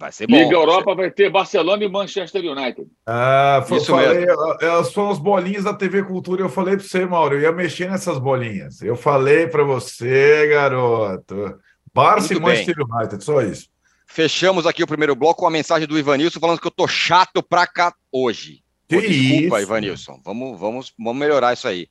Vai 0.00 0.10
ser 0.10 0.26
bom. 0.26 0.34
Liga 0.34 0.54
Europa 0.54 0.94
vai 0.94 1.10
ter 1.10 1.28
Barcelona 1.28 1.84
e 1.84 1.88
Manchester 1.88 2.42
United. 2.42 2.88
Ah, 3.06 3.62
foi, 3.68 3.76
Isso 3.76 3.92
falei, 3.92 4.20
mesmo. 4.20 4.56
Elas 4.62 4.90
são 4.92 5.10
as 5.10 5.18
bolinhas 5.18 5.64
da 5.64 5.74
TV 5.74 6.02
Cultura. 6.02 6.40
Eu 6.40 6.48
falei 6.48 6.74
para 6.74 6.86
você, 6.86 7.04
Mauro, 7.04 7.34
eu 7.34 7.42
ia 7.42 7.52
mexer 7.52 7.90
nessas 7.90 8.18
bolinhas. 8.18 8.80
Eu 8.80 8.96
falei 8.96 9.46
para 9.46 9.62
você, 9.62 10.48
garoto. 10.48 11.54
Barça 11.92 12.32
e 12.32 12.40
Manchester 12.40 12.76
United, 12.78 13.22
só 13.22 13.42
isso. 13.42 13.68
Fechamos 14.06 14.66
aqui 14.66 14.82
o 14.82 14.86
primeiro 14.86 15.14
bloco 15.14 15.40
com 15.40 15.46
a 15.46 15.50
mensagem 15.50 15.86
do 15.86 15.98
Ivanilson 15.98 16.40
falando 16.40 16.60
que 16.60 16.66
eu 16.66 16.70
tô 16.70 16.88
chato 16.88 17.42
pra 17.42 17.66
cá 17.66 17.94
hoje. 18.10 18.62
Que 18.88 19.02
desculpa, 19.02 19.58
isso? 19.58 19.66
Ivanilson. 19.66 20.20
Vamos, 20.24 20.58
vamos, 20.58 20.94
vamos 20.98 21.20
melhorar 21.20 21.52
isso 21.52 21.68
aí. 21.68 21.86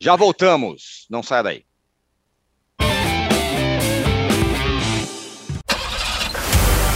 Já 0.00 0.16
voltamos. 0.16 1.06
Não 1.10 1.22
saia 1.22 1.42
daí. 1.42 1.64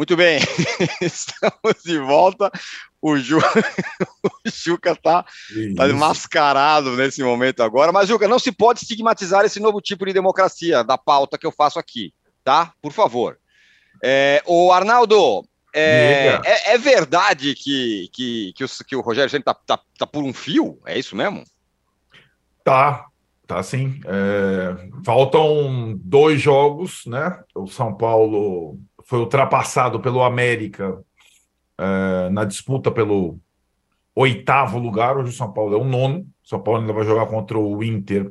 Muito 0.00 0.16
bem, 0.16 0.38
estamos 1.02 1.82
de 1.84 1.98
volta. 1.98 2.50
O, 3.02 3.18
Ju... 3.18 3.36
o 4.24 4.30
Juca 4.46 4.92
está 4.92 5.26
tá 5.76 5.88
mascarado 5.88 6.96
nesse 6.96 7.22
momento 7.22 7.62
agora. 7.62 7.92
Mas, 7.92 8.08
Juca, 8.08 8.26
não 8.26 8.38
se 8.38 8.50
pode 8.50 8.80
estigmatizar 8.80 9.44
esse 9.44 9.60
novo 9.60 9.78
tipo 9.78 10.06
de 10.06 10.14
democracia 10.14 10.82
da 10.82 10.96
pauta 10.96 11.36
que 11.36 11.46
eu 11.46 11.52
faço 11.52 11.78
aqui, 11.78 12.14
tá? 12.42 12.72
Por 12.80 12.92
favor. 12.92 13.38
É, 14.02 14.42
o 14.46 14.72
Arnaldo, 14.72 15.44
é, 15.70 16.40
é, 16.46 16.72
é, 16.72 16.78
verdade 16.78 17.54
que, 17.54 18.08
que, 18.10 18.54
que, 18.56 18.64
o, 18.64 18.68
que 18.88 18.96
o 18.96 19.02
Rogério 19.02 19.28
sempre 19.28 19.52
está 19.52 19.76
tá, 19.76 19.82
tá 19.98 20.06
por 20.06 20.24
um 20.24 20.32
fio? 20.32 20.80
É 20.86 20.98
isso 20.98 21.14
mesmo? 21.14 21.44
Tá, 22.64 23.04
tá 23.46 23.62
sim. 23.62 24.00
É, 24.06 24.88
faltam 25.04 25.94
dois 25.98 26.40
jogos, 26.40 27.04
né? 27.04 27.38
O 27.54 27.66
São 27.66 27.94
Paulo 27.94 28.80
foi 29.10 29.18
ultrapassado 29.18 29.98
pelo 29.98 30.22
América 30.22 31.02
é, 31.76 32.30
na 32.30 32.44
disputa 32.44 32.92
pelo 32.92 33.40
oitavo 34.14 34.78
lugar. 34.78 35.16
Hoje 35.16 35.30
o 35.30 35.36
São 35.36 35.52
Paulo 35.52 35.74
é 35.74 35.78
o 35.78 35.82
nono. 35.82 36.24
São 36.44 36.62
Paulo 36.62 36.80
ainda 36.80 36.92
vai 36.92 37.04
jogar 37.04 37.26
contra 37.26 37.58
o 37.58 37.82
Inter 37.82 38.30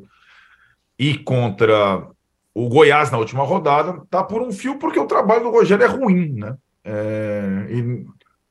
e 0.97 1.17
contra 1.17 2.07
o 2.55 2.69
Goiás 2.69 3.11
na 3.11 3.17
última 3.17 3.43
rodada. 3.43 4.01
Tá 4.09 4.23
por 4.23 4.41
um 4.41 4.53
fio 4.53 4.79
porque 4.79 4.97
o 4.97 5.05
trabalho 5.05 5.43
do 5.43 5.51
Rogério 5.51 5.83
é 5.83 5.87
ruim, 5.87 6.35
né? 6.35 6.55
É, 6.85 7.67
e 7.69 8.05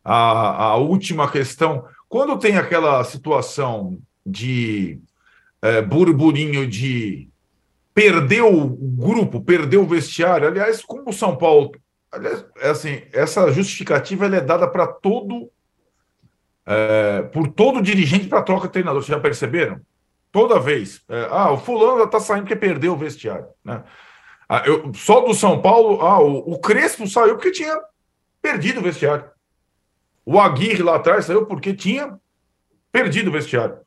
a, 0.05 0.65
a 0.65 0.77
última 0.77 1.31
questão, 1.31 1.87
quando 2.11 2.39
tem 2.39 2.59
aquela 2.59 3.03
situação 3.05 3.99
de 4.25 5.01
é, 5.63 5.81
burburinho 5.81 6.67
de 6.67 7.31
perder 7.95 8.43
o 8.43 8.69
grupo, 8.69 9.41
perder 9.41 9.79
o 9.79 9.87
vestiário. 9.87 10.47
Aliás, 10.47 10.85
como 10.85 11.09
o 11.09 11.13
São 11.13 11.35
Paulo 11.35 11.73
Aliás, 12.11 12.45
é 12.59 12.71
assim, 12.71 13.03
essa 13.13 13.51
justificativa 13.53 14.27
é 14.27 14.41
dada 14.41 14.67
para 14.67 14.87
todo 14.87 15.51
é, 16.69 17.23
por 17.23 17.49
todo 17.49 17.81
dirigente 17.81 18.29
para 18.29 18.43
troca 18.43 18.67
de 18.67 18.75
treinador. 18.75 19.03
Vocês 19.03 19.17
já 19.17 19.21
perceberam? 19.21 19.81
Toda 20.31 20.61
vez. 20.61 21.03
É, 21.09 21.27
ah, 21.31 21.51
o 21.51 21.57
fulano 21.57 22.05
está 22.05 22.21
saindo 22.21 22.43
porque 22.43 22.57
perdeu 22.57 22.93
o 22.93 22.97
vestiário. 22.97 23.47
Né? 23.65 23.83
Ah, 24.47 24.63
eu, 24.67 24.93
só 24.95 25.21
do 25.21 25.33
São 25.33 25.63
Paulo, 25.63 26.03
ah, 26.03 26.21
o, 26.21 26.53
o, 26.53 26.61
Crespo 26.61 27.09
saiu 27.09 27.37
porque 27.37 27.53
tinha 27.53 27.75
perdido 28.43 28.81
o 28.81 28.83
vestiário. 28.83 29.25
O 30.27 30.39
Aguirre 30.39 30.83
lá 30.83 30.97
atrás 30.97 31.25
saiu 31.25 31.47
porque 31.47 31.73
tinha 31.73 32.19
perdido 32.93 33.29
o 33.29 33.33
vestiário. 33.33 33.79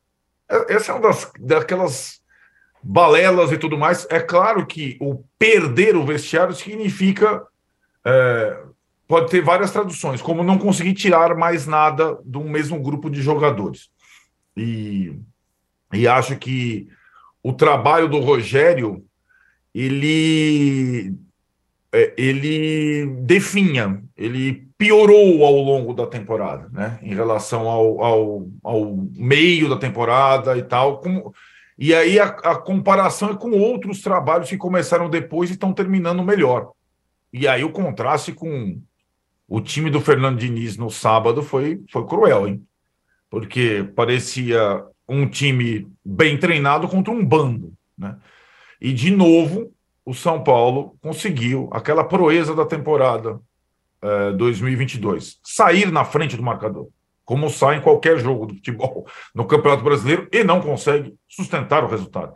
É, 0.50 0.74
essa 0.74 0.92
é 0.92 0.96
uma 0.96 1.08
das, 1.08 1.32
daquelas 1.40 2.20
balelas 2.82 3.52
e 3.52 3.60
tudo 3.60 3.78
mais. 3.78 4.08
É 4.10 4.20
claro 4.20 4.66
que 4.66 4.98
o 5.00 5.24
perder 5.38 5.96
o 5.96 6.04
vestiário 6.04 6.56
significa 6.56 7.46
é, 8.06 8.64
pode 9.08 9.30
ter 9.30 9.42
várias 9.42 9.72
traduções, 9.72 10.22
como 10.22 10.44
não 10.44 10.58
conseguir 10.58 10.94
tirar 10.94 11.36
mais 11.36 11.68
nada 11.68 12.18
de 12.24 12.38
um 12.38 12.50
mesmo 12.50 12.80
grupo 12.80 13.10
de 13.10 13.22
jogadores. 13.22 13.90
E, 14.56 15.20
e 15.94 16.08
acho 16.08 16.38
que 16.38 16.88
o 17.44 17.54
trabalho 17.54 18.08
do 18.08 18.20
Rogério 18.20 19.04
ele 19.74 21.16
é, 21.94 22.14
ele 22.18 23.06
definha, 23.22 24.02
ele 24.16 24.68
piorou 24.78 25.44
ao 25.46 25.56
longo 25.56 25.94
da 25.94 26.08
temporada, 26.08 26.70
né? 26.72 26.98
Em 27.02 27.14
relação 27.14 27.68
ao, 27.68 28.04
ao, 28.04 28.48
ao 28.64 28.98
meio 29.16 29.70
da 29.70 29.78
temporada 29.78 30.58
e 30.58 30.64
tal. 30.64 31.00
Como, 31.00 31.34
e 31.78 31.94
aí 31.94 32.20
a, 32.20 32.26
a, 32.26 32.56
comparação 32.56 33.32
é 33.32 33.36
com 33.36 33.52
outros 33.52 34.02
trabalhos 34.02 34.50
que 34.50 34.58
começaram 34.58 35.10
depois 35.10 35.50
e 35.50 35.54
estão 35.54 35.74
terminando 35.74 36.24
melhor. 36.24 36.72
E 37.34 37.48
aí 37.48 37.64
o 37.64 37.72
contraste 37.72 38.34
com 38.34 38.82
o 39.48 39.62
time 39.62 39.90
do 39.90 40.02
Fernando 40.02 40.40
Diniz 40.40 40.78
no 40.78 40.90
sábado 40.90 41.44
foi, 41.44 41.82
foi 41.90 42.06
cruel, 42.06 42.48
hein? 42.48 42.66
Porque 43.30 43.90
parecia 43.96 44.84
um 45.08 45.28
time 45.28 45.88
bem 46.04 46.38
treinado 46.38 46.88
contra 46.88 47.14
um 47.14 47.26
bando, 47.26 47.74
né? 47.98 48.18
E 48.80 48.94
de 48.94 49.12
novo 49.12 49.74
o 50.06 50.14
São 50.14 50.44
Paulo 50.44 50.98
conseguiu 51.02 51.70
aquela 51.72 52.04
proeza 52.04 52.56
da 52.56 52.66
temporada 52.66 53.40
2022. 54.38 55.34
Eh, 55.34 55.36
Sair 55.44 55.92
na 55.92 56.04
frente 56.04 56.36
do 56.36 56.44
marcador, 56.44 56.88
como 57.24 57.50
sai 57.50 57.78
em 57.78 57.82
qualquer 57.82 58.20
jogo 58.20 58.48
do 58.48 58.56
futebol 58.56 59.06
no 59.34 59.46
Campeonato 59.46 59.84
Brasileiro 59.84 60.28
e 60.32 60.44
não 60.44 60.62
consegue 60.62 61.14
sustentar 61.30 61.84
o 61.84 61.88
resultado. 61.88 62.36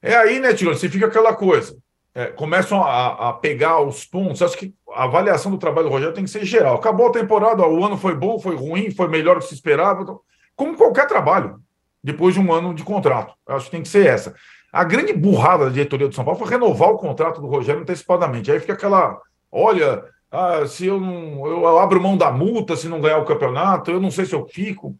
É 0.00 0.16
aí, 0.16 0.40
né, 0.40 0.54
Tio? 0.54 0.72
Você 0.72 0.88
fica 0.88 1.06
aquela 1.06 1.34
coisa. 1.34 1.76
É, 2.18 2.26
começam 2.32 2.82
a, 2.82 3.28
a, 3.28 3.32
pegar 3.32 3.80
os 3.80 4.04
pontos. 4.04 4.42
Acho 4.42 4.58
que 4.58 4.74
a 4.92 5.04
avaliação 5.04 5.52
do 5.52 5.56
trabalho 5.56 5.86
do 5.86 5.92
Rogério 5.92 6.12
tem 6.12 6.24
que 6.24 6.30
ser 6.30 6.44
geral. 6.44 6.74
Acabou 6.74 7.06
a 7.06 7.12
temporada, 7.12 7.64
o 7.64 7.84
ano 7.84 7.96
foi 7.96 8.12
bom, 8.12 8.40
foi 8.40 8.56
ruim, 8.56 8.90
foi 8.90 9.06
melhor 9.06 9.36
do 9.36 9.42
que 9.42 9.46
se 9.46 9.54
esperava. 9.54 10.02
Então, 10.02 10.18
como 10.56 10.76
qualquer 10.76 11.06
trabalho, 11.06 11.60
depois 12.02 12.34
de 12.34 12.40
um 12.40 12.52
ano 12.52 12.74
de 12.74 12.82
contrato. 12.82 13.32
Acho 13.46 13.66
que 13.66 13.70
tem 13.70 13.82
que 13.82 13.88
ser 13.88 14.04
essa. 14.04 14.34
A 14.72 14.82
grande 14.82 15.12
burrada 15.12 15.66
da 15.66 15.70
diretoria 15.70 16.08
do 16.08 16.14
São 16.14 16.24
Paulo 16.24 16.40
foi 16.40 16.48
renovar 16.48 16.88
o 16.88 16.98
contrato 16.98 17.40
do 17.40 17.46
Rogério 17.46 17.82
antecipadamente. 17.82 18.50
Aí 18.50 18.58
fica 18.58 18.72
aquela. 18.72 19.16
Olha, 19.48 20.02
ah, 20.28 20.66
se 20.66 20.86
eu 20.86 20.98
não. 20.98 21.46
Eu 21.46 21.78
abro 21.78 22.02
mão 22.02 22.16
da 22.16 22.32
multa 22.32 22.74
se 22.74 22.88
não 22.88 23.00
ganhar 23.00 23.18
o 23.18 23.26
campeonato, 23.26 23.92
eu 23.92 24.00
não 24.00 24.10
sei 24.10 24.26
se 24.26 24.34
eu 24.34 24.44
fico. 24.48 24.96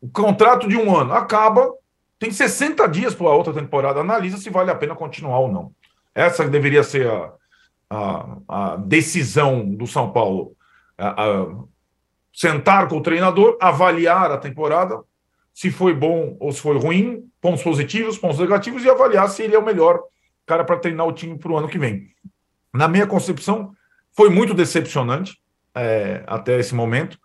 O 0.00 0.10
contrato 0.10 0.66
de 0.66 0.76
um 0.76 0.96
ano 0.96 1.12
acaba, 1.12 1.72
tem 2.18 2.32
60 2.32 2.88
dias 2.88 3.14
para 3.14 3.28
a 3.28 3.36
outra 3.36 3.52
temporada, 3.52 4.00
analisa 4.00 4.36
se 4.36 4.50
vale 4.50 4.72
a 4.72 4.74
pena 4.74 4.96
continuar 4.96 5.38
ou 5.38 5.52
não. 5.52 5.70
Essa 6.14 6.48
deveria 6.48 6.82
ser 6.82 7.08
a, 7.08 7.32
a, 7.88 8.36
a 8.48 8.76
decisão 8.76 9.68
do 9.68 9.86
São 9.86 10.12
Paulo. 10.12 10.56
A, 10.98 11.46
sentar 12.32 12.88
com 12.88 12.98
o 12.98 13.02
treinador, 13.02 13.56
avaliar 13.60 14.30
a 14.30 14.38
temporada, 14.38 14.98
se 15.52 15.70
foi 15.70 15.92
bom 15.92 16.36
ou 16.38 16.52
se 16.52 16.60
foi 16.60 16.78
ruim, 16.78 17.28
pontos 17.40 17.62
positivos, 17.62 18.16
pontos 18.16 18.38
negativos, 18.38 18.84
e 18.84 18.90
avaliar 18.90 19.28
se 19.28 19.42
ele 19.42 19.54
é 19.54 19.58
o 19.58 19.64
melhor 19.64 20.00
cara 20.46 20.64
para 20.64 20.78
treinar 20.78 21.06
o 21.06 21.12
time 21.12 21.38
para 21.38 21.52
o 21.52 21.56
ano 21.56 21.68
que 21.68 21.78
vem. 21.78 22.08
Na 22.72 22.88
minha 22.88 23.06
concepção, 23.06 23.72
foi 24.16 24.30
muito 24.30 24.54
decepcionante 24.54 25.38
é, 25.74 26.22
até 26.26 26.58
esse 26.58 26.74
momento. 26.74 27.18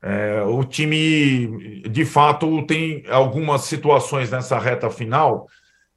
É, 0.00 0.42
o 0.42 0.64
time, 0.64 1.82
de 1.88 2.04
fato, 2.04 2.64
tem 2.66 3.04
algumas 3.08 3.62
situações 3.62 4.30
nessa 4.30 4.58
reta 4.58 4.90
final 4.90 5.46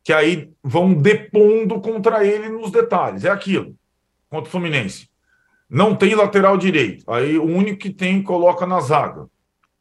que 0.05 0.13
aí 0.13 0.51
vão 0.63 0.93
depondo 0.93 1.81
contra 1.81 2.23
ele 2.23 2.47
nos 2.47 2.69
detalhes. 2.69 3.25
É 3.25 3.29
aquilo, 3.31 3.75
contra 4.29 4.47
o 4.47 4.51
Fluminense. 4.51 5.09
Não 5.67 5.95
tem 5.95 6.13
lateral 6.13 6.55
direito. 6.57 7.11
Aí 7.11 7.39
o 7.39 7.43
único 7.43 7.79
que 7.79 7.89
tem 7.89 8.21
coloca 8.21 8.67
na 8.67 8.79
zaga. 8.79 9.27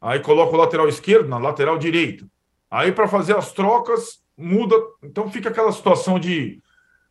Aí 0.01 0.19
coloca 0.19 0.55
o 0.55 0.57
lateral 0.57 0.89
esquerdo 0.89 1.29
na 1.29 1.37
lateral 1.37 1.77
direita. 1.77 2.25
Aí 2.71 2.91
para 2.91 3.07
fazer 3.07 3.37
as 3.37 3.53
trocas 3.53 4.19
muda. 4.35 4.75
Então 5.03 5.29
fica 5.29 5.49
aquela 5.49 5.71
situação 5.71 6.19
de, 6.19 6.59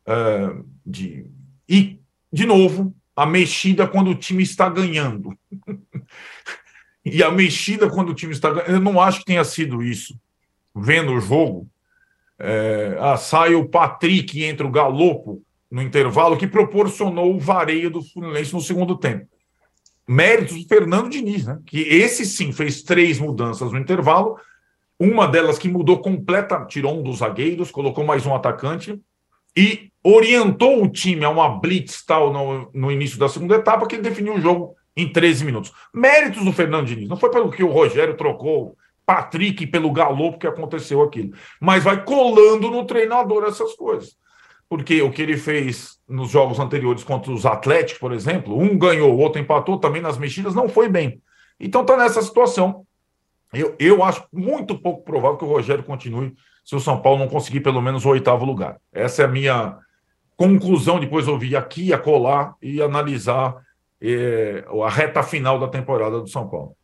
uh, 0.09 0.67
de 0.85 1.25
e 1.69 2.01
de 2.33 2.45
novo 2.45 2.93
a 3.15 3.25
mexida 3.25 3.87
quando 3.87 4.11
o 4.11 4.17
time 4.17 4.43
está 4.43 4.69
ganhando. 4.69 5.39
e 7.07 7.23
a 7.23 7.31
mexida 7.31 7.89
quando 7.89 8.09
o 8.09 8.15
time 8.15 8.33
está 8.33 8.51
ganhando. 8.51 8.71
Eu 8.71 8.81
não 8.81 9.01
acho 9.01 9.21
que 9.21 9.27
tenha 9.27 9.45
sido 9.45 9.85
isso. 9.85 10.19
Vendo 10.75 11.13
o 11.13 11.21
jogo, 11.21 11.71
é, 12.45 12.97
ah, 13.01 13.17
sai 13.17 13.55
o 13.55 13.67
Patrick 13.67 14.39
e 14.39 14.45
entra 14.45 14.67
o 14.67 14.71
Galopo 14.71 15.43
no 15.71 15.81
intervalo, 15.81 16.37
que 16.37 16.47
proporcionou 16.47 17.35
o 17.35 17.41
vareio 17.41 17.91
do 17.91 18.03
Fluminense 18.03 18.53
no 18.53 18.61
segundo 18.61 18.97
tempo. 18.97 19.27
Méritos 20.07 20.63
do 20.63 20.69
Fernando 20.69 21.09
Diniz, 21.09 21.47
né? 21.47 21.59
que 21.65 21.81
esse 21.81 22.27
sim 22.27 22.53
fez 22.53 22.83
três 22.83 23.19
mudanças 23.19 23.73
no 23.73 23.79
intervalo. 23.79 24.37
Uma 25.01 25.27
delas 25.27 25.59
que 25.59 25.69
mudou 25.69 25.99
completa, 26.01 26.65
tirou 26.67 27.01
um 27.01 27.03
dos 27.03 27.19
zagueiros, 27.19 27.71
colocou 27.71 28.05
mais 28.05 28.27
um 28.27 28.35
atacante 28.35 29.01
e 29.57 29.91
orientou 30.03 30.85
o 30.85 30.89
time 30.89 31.25
a 31.25 31.31
uma 31.31 31.49
blitz 31.59 32.05
tal 32.05 32.33
no, 32.33 32.71
no 32.75 32.93
início 32.93 33.19
da 33.19 33.29
segunda 33.29 33.55
etapa, 33.55 33.87
que 33.87 33.97
ele 33.97 34.03
definiu 34.03 34.35
o 34.35 34.41
jogo 34.41 34.77
em 34.95 35.11
13 35.11 35.45
minutos. 35.47 35.73
Méritos 35.93 36.45
do 36.45 36.53
Fernando 36.53 36.87
Diniz. 36.87 37.09
Não 37.09 37.17
foi 37.17 37.31
pelo 37.31 37.51
que 37.51 37.65
o 37.65 37.71
Rogério 37.71 38.17
trocou 38.17 38.77
Patrick 39.07 39.67
pelo 39.67 39.93
Galo 39.93 40.39
que 40.39 40.47
aconteceu 40.47 41.03
aquilo. 41.03 41.33
Mas 41.61 41.85
vai 41.85 42.05
colando 42.05 42.71
no 42.71 42.85
treinador 42.85 43.45
essas 43.45 43.75
coisas. 43.75 44.17
Porque 44.69 45.03
o 45.03 45.11
que 45.11 45.23
ele 45.23 45.37
fez 45.37 45.99
nos 46.09 46.31
jogos 46.31 46.59
anteriores 46.59 47.05
contra 47.05 47.31
os 47.31 47.45
Atléticos, 47.45 47.99
por 47.99 48.13
exemplo, 48.13 48.59
um 48.59 48.79
ganhou, 48.79 49.13
o 49.13 49.19
outro 49.19 49.41
empatou, 49.41 49.79
também 49.79 50.01
nas 50.01 50.19
mexidas, 50.19 50.55
não 50.55 50.69
foi 50.69 50.89
bem. 50.89 51.21
Então 51.61 51.83
está 51.83 51.97
nessa 51.97 52.23
situação. 52.23 52.87
Eu, 53.53 53.75
eu 53.79 54.03
acho 54.03 54.25
muito 54.33 54.77
pouco 54.77 55.05
provável 55.05 55.37
que 55.37 55.45
o 55.45 55.49
Rogério 55.49 55.85
continue 55.85 56.35
se 56.65 56.75
o 56.75 56.81
São 56.81 57.01
Paulo 57.01 57.21
não 57.21 57.29
conseguir 57.29 57.61
pelo 57.61 57.81
menos 57.81 58.05
o 58.05 58.09
oitavo 58.09 58.45
lugar. 58.45 58.81
Essa 58.93 59.23
é 59.23 59.25
a 59.27 59.29
minha 59.29 59.79
conclusão, 60.37 60.99
depois 60.99 61.29
ouvir 61.29 61.57
aqui, 61.57 61.93
a 61.93 61.99
colar 61.99 62.55
e 62.61 62.83
analisar 62.83 63.55
eh, 64.01 64.65
a 64.83 64.89
reta 64.89 65.23
final 65.23 65.59
da 65.59 65.69
temporada 65.69 66.21
do 66.21 66.29
São 66.29 66.49
Paulo. 66.49 66.75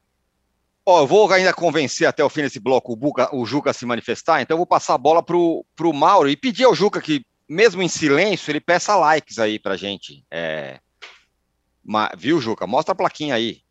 Ó, 0.85 1.01
eu 1.01 1.07
vou 1.07 1.31
ainda 1.33 1.53
convencer 1.53 2.07
até 2.07 2.25
o 2.25 2.29
fim 2.29 2.43
desse 2.43 2.59
bloco 2.59 2.93
o, 2.93 2.97
Buca, 2.97 3.35
o 3.35 3.45
Juca 3.45 3.71
a 3.71 3.75
se 3.75 3.85
manifestar, 3.85 4.41
então 4.41 4.55
eu 4.55 4.59
vou 4.59 4.67
passar 4.67 4.95
a 4.95 4.99
bola 4.99 5.23
para 5.23 5.37
o 5.37 5.93
Mauro 5.93 6.29
e 6.29 6.37
pedir 6.37 6.65
ao 6.65 6.75
Juca 6.75 7.01
que, 7.01 7.25
mesmo 7.49 7.83
em 7.83 7.89
silêncio, 7.89 8.51
ele 8.51 8.61
peça 8.61 8.97
likes 8.97 9.39
aí 9.39 9.59
para 9.59 9.77
gente. 9.77 10.25
É... 10.31 10.81
Viu, 12.17 12.41
Juca? 12.41 12.67
Mostra 12.67 12.93
a 12.93 12.97
plaquinha 12.97 13.35
aí. 13.35 13.63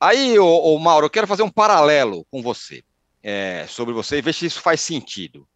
Aí, 0.00 0.38
ô, 0.38 0.46
ô 0.46 0.78
Mauro, 0.78 1.06
eu 1.06 1.10
quero 1.10 1.26
fazer 1.26 1.42
um 1.42 1.50
paralelo 1.50 2.26
com 2.30 2.42
você, 2.42 2.84
é, 3.22 3.64
sobre 3.68 3.94
você, 3.94 4.18
e 4.18 4.22
ver 4.22 4.34
se 4.34 4.46
isso 4.46 4.60
faz 4.60 4.80
sentido. 4.80 5.48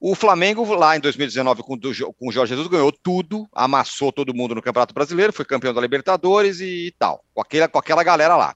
O 0.00 0.14
Flamengo, 0.14 0.64
lá 0.74 0.96
em 0.96 1.00
2019, 1.00 1.62
com, 1.62 1.76
com 1.76 2.28
o 2.28 2.32
Jorge 2.32 2.50
Jesus, 2.50 2.68
ganhou 2.68 2.92
tudo, 2.92 3.48
amassou 3.52 4.12
todo 4.12 4.34
mundo 4.34 4.54
no 4.54 4.62
Campeonato 4.62 4.94
Brasileiro, 4.94 5.32
foi 5.32 5.44
campeão 5.44 5.74
da 5.74 5.80
Libertadores 5.80 6.60
e 6.60 6.94
tal, 6.98 7.24
com 7.34 7.40
aquela, 7.40 7.66
com 7.66 7.78
aquela 7.78 8.04
galera 8.04 8.36
lá. 8.36 8.54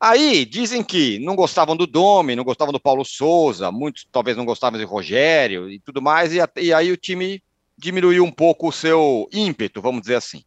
Aí 0.00 0.44
dizem 0.44 0.82
que 0.82 1.18
não 1.18 1.34
gostavam 1.34 1.76
do 1.76 1.86
Domi, 1.86 2.36
não 2.36 2.44
gostavam 2.44 2.72
do 2.72 2.80
Paulo 2.80 3.04
Souza, 3.04 3.72
muitos 3.72 4.06
talvez 4.12 4.36
não 4.36 4.44
gostavam 4.44 4.78
de 4.78 4.84
Rogério 4.84 5.68
e 5.68 5.80
tudo 5.80 6.00
mais, 6.00 6.32
e, 6.32 6.38
e 6.56 6.72
aí 6.72 6.92
o 6.92 6.96
time 6.96 7.42
diminuiu 7.76 8.24
um 8.24 8.30
pouco 8.30 8.68
o 8.68 8.72
seu 8.72 9.28
ímpeto, 9.32 9.82
vamos 9.82 10.02
dizer 10.02 10.14
assim. 10.14 10.44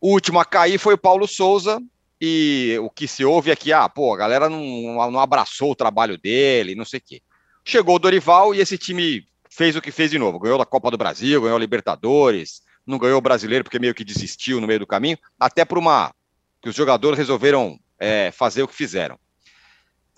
O 0.00 0.12
último 0.12 0.38
a 0.38 0.44
cair 0.44 0.78
foi 0.78 0.94
o 0.94 0.98
Paulo 0.98 1.26
Souza, 1.26 1.80
e 2.20 2.76
o 2.80 2.88
que 2.88 3.06
se 3.06 3.24
ouve 3.24 3.50
é 3.50 3.56
que, 3.56 3.72
ah, 3.72 3.88
pô, 3.88 4.14
a 4.14 4.16
galera 4.16 4.48
não, 4.48 5.10
não 5.10 5.20
abraçou 5.20 5.72
o 5.72 5.76
trabalho 5.76 6.16
dele, 6.16 6.74
não 6.74 6.84
sei 6.84 6.98
o 6.98 7.02
quê. 7.04 7.22
Chegou 7.64 7.96
o 7.96 7.98
Dorival 7.98 8.54
e 8.54 8.60
esse 8.60 8.78
time 8.78 9.26
fez 9.50 9.76
o 9.76 9.82
que 9.82 9.90
fez 9.90 10.10
de 10.10 10.18
novo, 10.18 10.38
ganhou 10.38 10.60
a 10.60 10.66
Copa 10.66 10.90
do 10.90 10.98
Brasil, 10.98 11.40
ganhou 11.40 11.56
a 11.56 11.60
Libertadores, 11.60 12.62
não 12.86 12.98
ganhou 12.98 13.18
o 13.18 13.22
Brasileiro 13.22 13.64
porque 13.64 13.78
meio 13.78 13.94
que 13.94 14.04
desistiu 14.04 14.60
no 14.60 14.66
meio 14.66 14.80
do 14.80 14.86
caminho, 14.86 15.18
até 15.38 15.64
por 15.64 15.78
uma 15.78 16.12
que 16.62 16.68
os 16.68 16.74
jogadores 16.74 17.18
resolveram 17.18 17.78
é, 17.98 18.30
fazer 18.30 18.62
o 18.62 18.68
que 18.68 18.74
fizeram. 18.74 19.18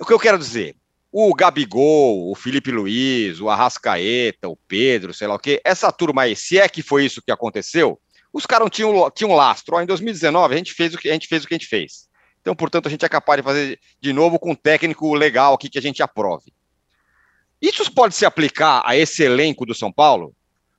O 0.01 0.05
que 0.05 0.13
eu 0.13 0.19
quero 0.19 0.39
dizer? 0.39 0.77
O 1.11 1.35
Gabigol, 1.35 2.31
o 2.31 2.35
Felipe 2.35 2.71
Luiz, 2.71 3.41
o 3.41 3.49
Arrascaeta, 3.49 4.49
o 4.49 4.57
Pedro, 4.57 5.15
sei 5.15 5.27
lá 5.27 5.35
o 5.35 5.39
quê, 5.39 5.61
essa 5.65 5.91
turma 5.91 6.23
aí, 6.23 6.37
se 6.37 6.59
é 6.59 6.69
que 6.69 6.83
foi 6.83 7.05
isso 7.05 7.23
que 7.23 7.33
aconteceu, 7.33 7.99
os 8.33 8.47
caras 8.47 8.69
tinham, 8.71 9.11
tinham 9.11 9.35
lastro. 9.35 9.77
Ó, 9.77 9.83
em 9.83 9.87
2019, 9.87 10.55
a 10.55 10.59
gente, 10.59 10.75
fez 10.75 10.95
o 10.95 10.99
que, 10.99 11.09
a 11.09 11.13
gente 11.13 11.27
fez 11.27 11.45
o 11.45 11.49
que 11.49 11.55
a 11.55 11.59
gente 11.59 11.67
fez. 11.67 12.09
Então, 12.41 12.55
portanto, 12.55 12.87
a 12.87 12.91
gente 12.91 13.05
é 13.05 13.09
capaz 13.09 13.39
de 13.39 13.43
fazer 13.43 13.81
de 14.01 14.13
novo 14.13 14.39
com 14.39 14.53
um 14.53 14.55
técnico 14.55 15.15
legal 15.15 15.55
aqui 15.55 15.69
que 15.69 15.79
a 15.79 15.83
gente 15.83 16.03
aprove. 16.03 16.53
Isso 17.61 17.91
pode 17.93 18.15
se 18.15 18.25
aplicar 18.25 18.83
a 18.85 18.97
esse 18.97 19.23
elenco 19.23 19.67
do 19.67 19.75
São 19.75 19.93
Paulo? 19.93 20.35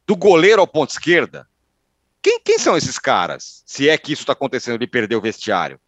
Do 0.07 0.15
goleiro 0.15 0.62
ao 0.62 0.67
ponto 0.67 0.91
esquerda? 0.91 1.47
Quem, 2.21 2.39
quem 2.39 2.57
são 2.57 2.77
esses 2.77 2.97
caras? 2.97 3.63
Se 3.65 3.89
é 3.89 3.97
que 3.97 4.13
isso 4.13 4.23
está 4.23 4.33
acontecendo 4.33 4.77
de 4.77 4.88
perder 4.88 5.15
o 5.15 5.21
vestiário? 5.21 5.79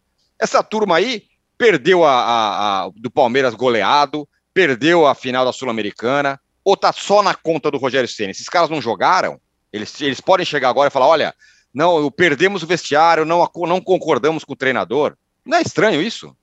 Essa 0.42 0.60
turma 0.60 0.96
aí 0.96 1.22
perdeu 1.56 2.04
a, 2.04 2.10
a, 2.10 2.84
a 2.84 2.90
do 2.96 3.08
Palmeiras 3.08 3.54
goleado, 3.54 4.28
perdeu 4.52 5.06
a 5.06 5.14
final 5.14 5.44
da 5.44 5.52
Sul-Americana, 5.52 6.40
ou 6.64 6.76
tá 6.76 6.92
só 6.92 7.22
na 7.22 7.32
conta 7.32 7.70
do 7.70 7.78
Rogério 7.78 8.08
Senna? 8.08 8.32
Esses 8.32 8.48
caras 8.48 8.68
não 8.68 8.82
jogaram? 8.82 9.40
Eles, 9.72 10.00
eles 10.00 10.20
podem 10.20 10.44
chegar 10.44 10.68
agora 10.70 10.88
e 10.88 10.90
falar: 10.90 11.06
olha, 11.06 11.32
não, 11.72 12.10
perdemos 12.10 12.64
o 12.64 12.66
vestiário, 12.66 13.24
não, 13.24 13.48
não 13.68 13.80
concordamos 13.80 14.42
com 14.42 14.54
o 14.54 14.56
treinador. 14.56 15.16
Não 15.46 15.58
é 15.58 15.62
estranho 15.62 16.02
isso? 16.02 16.36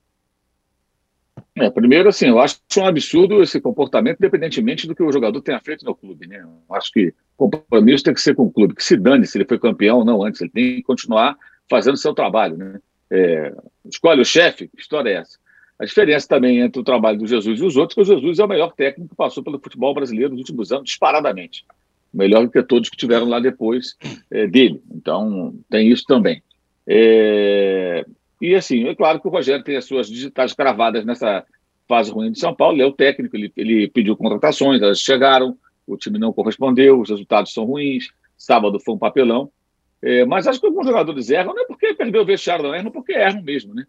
É, 1.57 1.69
primeiro, 1.69 2.07
assim, 2.07 2.27
eu 2.27 2.39
acho 2.39 2.57
um 2.77 2.85
absurdo 2.85 3.43
esse 3.43 3.59
comportamento, 3.59 4.19
independentemente 4.19 4.87
do 4.87 4.95
que 4.95 5.03
o 5.03 5.11
jogador 5.11 5.41
tenha 5.41 5.59
feito 5.59 5.83
no 5.83 5.93
clube, 5.93 6.25
né? 6.25 6.39
Eu 6.41 6.73
acho 6.73 6.89
que 6.93 7.13
o 7.37 7.49
compromisso 7.49 8.05
tem 8.05 8.13
que 8.13 8.21
ser 8.21 8.33
com 8.33 8.43
o 8.43 8.51
clube, 8.51 8.75
que 8.75 8.83
se 8.83 8.95
dane 8.95 9.27
se 9.27 9.37
ele 9.37 9.45
foi 9.45 9.59
campeão 9.59 9.97
ou 9.97 10.05
não 10.05 10.23
antes, 10.23 10.39
ele 10.39 10.51
tem 10.51 10.75
que 10.77 10.83
continuar 10.83 11.35
fazendo 11.69 11.97
seu 11.97 12.13
trabalho, 12.13 12.55
né? 12.55 12.79
É, 13.11 13.53
escolhe 13.85 14.21
o 14.21 14.25
chefe, 14.25 14.67
que 14.67 14.81
história 14.81 15.09
é 15.09 15.13
essa? 15.15 15.37
A 15.79 15.85
diferença 15.85 16.27
também 16.27 16.59
entre 16.59 16.81
o 16.81 16.83
trabalho 16.83 17.19
do 17.19 17.27
Jesus 17.27 17.59
e 17.59 17.63
os 17.63 17.77
outros, 17.77 17.95
que 17.95 18.01
o 18.01 18.05
Jesus 18.05 18.39
é 18.39 18.43
o 18.43 18.47
melhor 18.47 18.73
técnico 18.73 19.09
que 19.09 19.15
passou 19.15 19.43
pelo 19.43 19.59
futebol 19.59 19.93
brasileiro 19.93 20.31
nos 20.31 20.39
últimos 20.39 20.71
anos, 20.71 20.85
disparadamente. 20.85 21.65
Melhor 22.13 22.43
do 22.43 22.51
que 22.51 22.61
todos 22.63 22.89
que 22.89 22.97
tiveram 22.97 23.29
lá 23.29 23.39
depois 23.39 23.95
é, 24.29 24.45
dele. 24.47 24.81
Então, 24.93 25.55
tem 25.69 25.89
isso 25.89 26.03
também. 26.05 26.43
É, 26.85 28.05
e 28.41 28.55
assim, 28.55 28.87
é 28.87 28.95
claro 28.95 29.21
que 29.21 29.27
o 29.27 29.31
Rogério 29.31 29.63
tem 29.63 29.77
as 29.77 29.85
suas 29.85 30.07
digitais 30.07 30.53
cravadas 30.53 31.05
nessa 31.05 31.45
fase 31.87 32.11
ruim 32.11 32.31
de 32.31 32.39
São 32.39 32.53
Paulo, 32.53 32.75
ele 32.75 32.83
é 32.83 32.85
o 32.85 32.91
técnico, 32.91 33.35
ele, 33.35 33.51
ele 33.55 33.87
pediu 33.89 34.15
contratações, 34.15 34.81
elas 34.81 34.99
chegaram, 34.99 35.57
o 35.87 35.97
time 35.97 36.19
não 36.19 36.31
correspondeu, 36.31 36.99
os 36.99 37.09
resultados 37.09 37.51
são 37.51 37.65
ruins, 37.65 38.09
sábado 38.37 38.79
foi 38.79 38.93
um 38.93 38.97
papelão. 38.97 39.51
É, 40.01 40.25
mas 40.25 40.47
acho 40.47 40.59
que 40.59 40.65
alguns 40.65 40.87
jogadores 40.87 41.29
erram, 41.29 41.53
não 41.53 41.63
é 41.63 41.65
porque 41.65 41.93
perdeu 41.93 42.21
o 42.21 42.25
vestiário, 42.25 42.63
não 42.63 42.75
erram 42.75 42.91
porque 42.91 43.13
erram 43.13 43.41
mesmo, 43.41 43.73
né? 43.73 43.85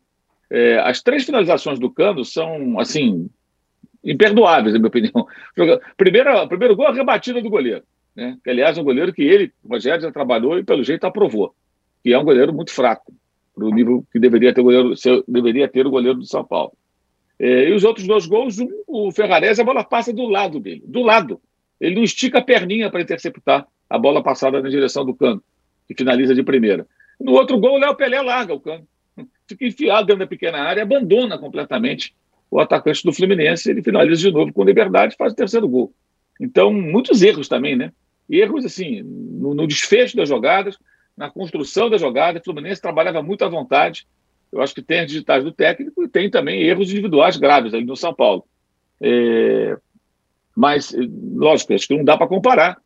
É, 0.50 0.78
as 0.78 1.00
três 1.00 1.24
finalizações 1.24 1.78
do 1.78 1.88
Cano 1.88 2.24
são, 2.24 2.78
assim, 2.80 3.30
imperdoáveis, 4.04 4.72
na 4.72 4.80
minha 4.80 4.88
opinião. 4.88 5.26
Primeiro, 5.96 6.48
primeiro 6.48 6.74
gol, 6.74 6.88
a 6.88 6.92
rebatida 6.92 7.40
do 7.40 7.48
goleiro. 7.48 7.84
Né? 8.16 8.36
Que, 8.42 8.50
aliás, 8.50 8.76
é 8.76 8.80
um 8.80 8.84
goleiro 8.84 9.12
que 9.12 9.22
ele, 9.22 9.52
o 9.62 9.68
Rogério, 9.68 10.02
já 10.02 10.10
trabalhou 10.10 10.58
e, 10.58 10.64
pelo 10.64 10.82
jeito, 10.82 11.04
aprovou. 11.04 11.54
Que 12.02 12.12
é 12.12 12.18
um 12.18 12.24
goleiro 12.24 12.52
muito 12.52 12.72
fraco, 12.72 13.12
para 13.54 13.64
o 13.64 13.70
nível 13.70 14.04
que 14.12 14.18
deveria 14.18 14.52
ter, 14.52 14.62
goleiro, 14.62 14.94
deveria 15.28 15.68
ter 15.68 15.86
o 15.86 15.90
goleiro 15.90 16.18
do 16.18 16.26
São 16.26 16.44
Paulo. 16.44 16.72
É, 17.38 17.68
e 17.68 17.72
os 17.72 17.84
outros 17.84 18.06
dois 18.06 18.26
gols, 18.26 18.58
um, 18.58 18.68
o 18.86 19.12
Ferrarese, 19.12 19.62
a 19.62 19.64
bola 19.64 19.84
passa 19.84 20.12
do 20.12 20.26
lado 20.26 20.58
dele, 20.58 20.82
do 20.86 21.02
lado. 21.02 21.40
Ele 21.80 21.94
não 21.94 22.02
estica 22.02 22.38
a 22.38 22.42
perninha 22.42 22.90
para 22.90 23.00
interceptar 23.00 23.66
a 23.88 23.98
bola 23.98 24.22
passada 24.22 24.60
na 24.60 24.68
direção 24.68 25.04
do 25.06 25.14
cano, 25.14 25.42
que 25.90 25.94
finaliza 25.96 26.34
de 26.34 26.42
primeira. 26.42 26.86
No 27.20 27.32
outro 27.32 27.58
gol, 27.58 27.74
o 27.74 27.78
Léo 27.78 27.96
Pelé 27.96 28.22
larga 28.22 28.54
o 28.54 28.60
cano 28.60 28.86
fica 29.46 29.66
enfiado 29.66 30.06
dentro 30.06 30.20
da 30.20 30.26
pequena 30.26 30.58
área, 30.58 30.84
abandona 30.84 31.36
completamente 31.36 32.14
o 32.48 32.60
atacante 32.60 33.04
do 33.04 33.12
Fluminense, 33.12 33.70
ele 33.70 33.82
finaliza 33.82 34.20
de 34.20 34.32
novo 34.32 34.52
com 34.52 34.64
liberdade 34.64 35.14
e 35.14 35.16
faz 35.16 35.32
o 35.32 35.36
terceiro 35.36 35.68
gol. 35.68 35.92
Então, 36.40 36.72
muitos 36.72 37.22
erros 37.22 37.48
também, 37.48 37.76
né? 37.76 37.92
Erros, 38.28 38.64
assim, 38.64 39.02
no, 39.02 39.54
no 39.54 39.66
desfecho 39.66 40.16
das 40.16 40.28
jogadas, 40.28 40.78
na 41.16 41.30
construção 41.30 41.90
da 41.90 41.98
jogada, 41.98 42.38
o 42.38 42.44
Fluminense 42.44 42.80
trabalhava 42.80 43.22
muito 43.22 43.44
à 43.44 43.48
vontade, 43.48 44.06
eu 44.52 44.60
acho 44.60 44.74
que 44.74 44.82
tem 44.82 45.00
as 45.00 45.06
digitais 45.06 45.44
do 45.44 45.52
técnico 45.52 46.02
e 46.02 46.08
tem 46.08 46.30
também 46.30 46.62
erros 46.62 46.90
individuais 46.90 47.36
graves 47.36 47.74
ali 47.74 47.84
no 47.84 47.96
São 47.96 48.14
Paulo. 48.14 48.44
É... 49.00 49.76
Mas, 50.56 50.94
lógico, 51.34 51.72
acho 51.74 51.86
que 51.86 51.96
não 51.96 52.04
dá 52.04 52.16
para 52.16 52.26
comparar 52.26 52.80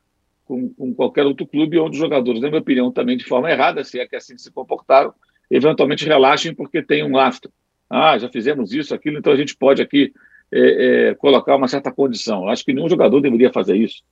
com, 0.45 0.69
com, 0.71 0.95
qualquer 0.95 1.25
outro 1.25 1.47
clube 1.47 1.79
onde 1.79 1.97
os 1.97 1.99
jogadores, 1.99 2.41
na 2.41 2.49
minha 2.49 2.61
opinião, 2.61 2.93
também 2.93 3.17
de 3.17 3.25
forma 3.25 3.51
errada, 3.51 3.83
se 3.85 3.99
é 3.99 4.07
que 4.07 4.17
assim 4.17 4.37
se 4.37 4.51
comportaram, 4.51 5.13
eventualmente 5.51 6.05
relaxem 6.05 6.55
porque 6.55 6.83
tem 6.83 7.03
um 7.05 7.13
lastro. 7.13 7.51
Ah, 7.89 8.19
já 8.19 8.29
fizemos 8.29 8.73
isso, 8.73 8.95
aquilo, 8.95 9.19
então 9.19 9.33
a 9.33 9.37
gente 9.37 9.57
pode 9.57 9.83
aqui 9.83 10.13
é, 10.53 11.09
é, 11.11 11.15
colocar 11.15 11.57
uma 11.57 11.69
certa 11.69 11.91
condição. 11.91 12.49
Acho 12.49 12.65
que 12.65 12.73
nenhum 12.73 12.89
jogador 12.89 13.21
deveria 13.21 13.53
fazer 13.53 13.77
isso. 13.77 14.03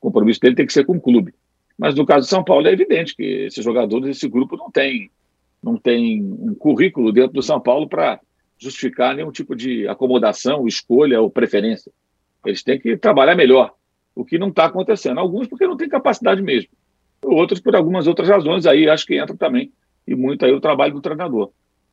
O 0.00 0.08
compromisso 0.08 0.40
dele 0.40 0.54
tem 0.54 0.66
que 0.66 0.72
ser 0.72 0.84
com 0.84 0.96
o 0.96 1.00
clube. 1.00 1.34
Mas 1.78 1.94
no 1.94 2.06
caso 2.06 2.24
de 2.24 2.30
São 2.30 2.44
Paulo 2.44 2.66
é 2.66 2.72
evidente 2.72 3.14
que 3.14 3.22
esses 3.22 3.64
jogadores, 3.64 4.16
esse 4.16 4.28
grupo 4.28 4.56
não 4.56 4.70
tem, 4.70 5.10
não 5.62 5.76
tem 5.76 6.22
um 6.22 6.54
currículo 6.54 7.12
dentro 7.12 7.32
do 7.32 7.42
São 7.42 7.60
Paulo 7.60 7.88
para 7.88 8.20
justificar 8.58 9.16
nenhum 9.16 9.32
tipo 9.32 9.56
de 9.56 9.88
acomodação, 9.88 10.66
escolha 10.66 11.20
ou 11.20 11.30
preferência. 11.30 11.90
Eles 12.44 12.62
têm 12.62 12.78
que 12.78 12.96
trabalhar 12.96 13.34
melhor, 13.34 13.72
o 14.14 14.24
que 14.24 14.38
não 14.38 14.48
está 14.48 14.66
acontecendo. 14.66 15.18
Alguns 15.18 15.46
porque 15.46 15.66
não 15.66 15.76
têm 15.76 15.88
capacidade 15.88 16.42
mesmo, 16.42 16.70
outros 17.22 17.60
por 17.60 17.74
algumas 17.74 18.06
outras 18.06 18.28
razões. 18.28 18.66
Aí 18.66 18.88
acho 18.88 19.06
que 19.06 19.16
entra 19.16 19.36
também 19.36 19.72
e 20.06 20.14
muito 20.14 20.44
aí 20.44 20.52
o 20.52 20.60
trabalho 20.60 20.94
do 20.94 21.00
treinador. 21.00 21.50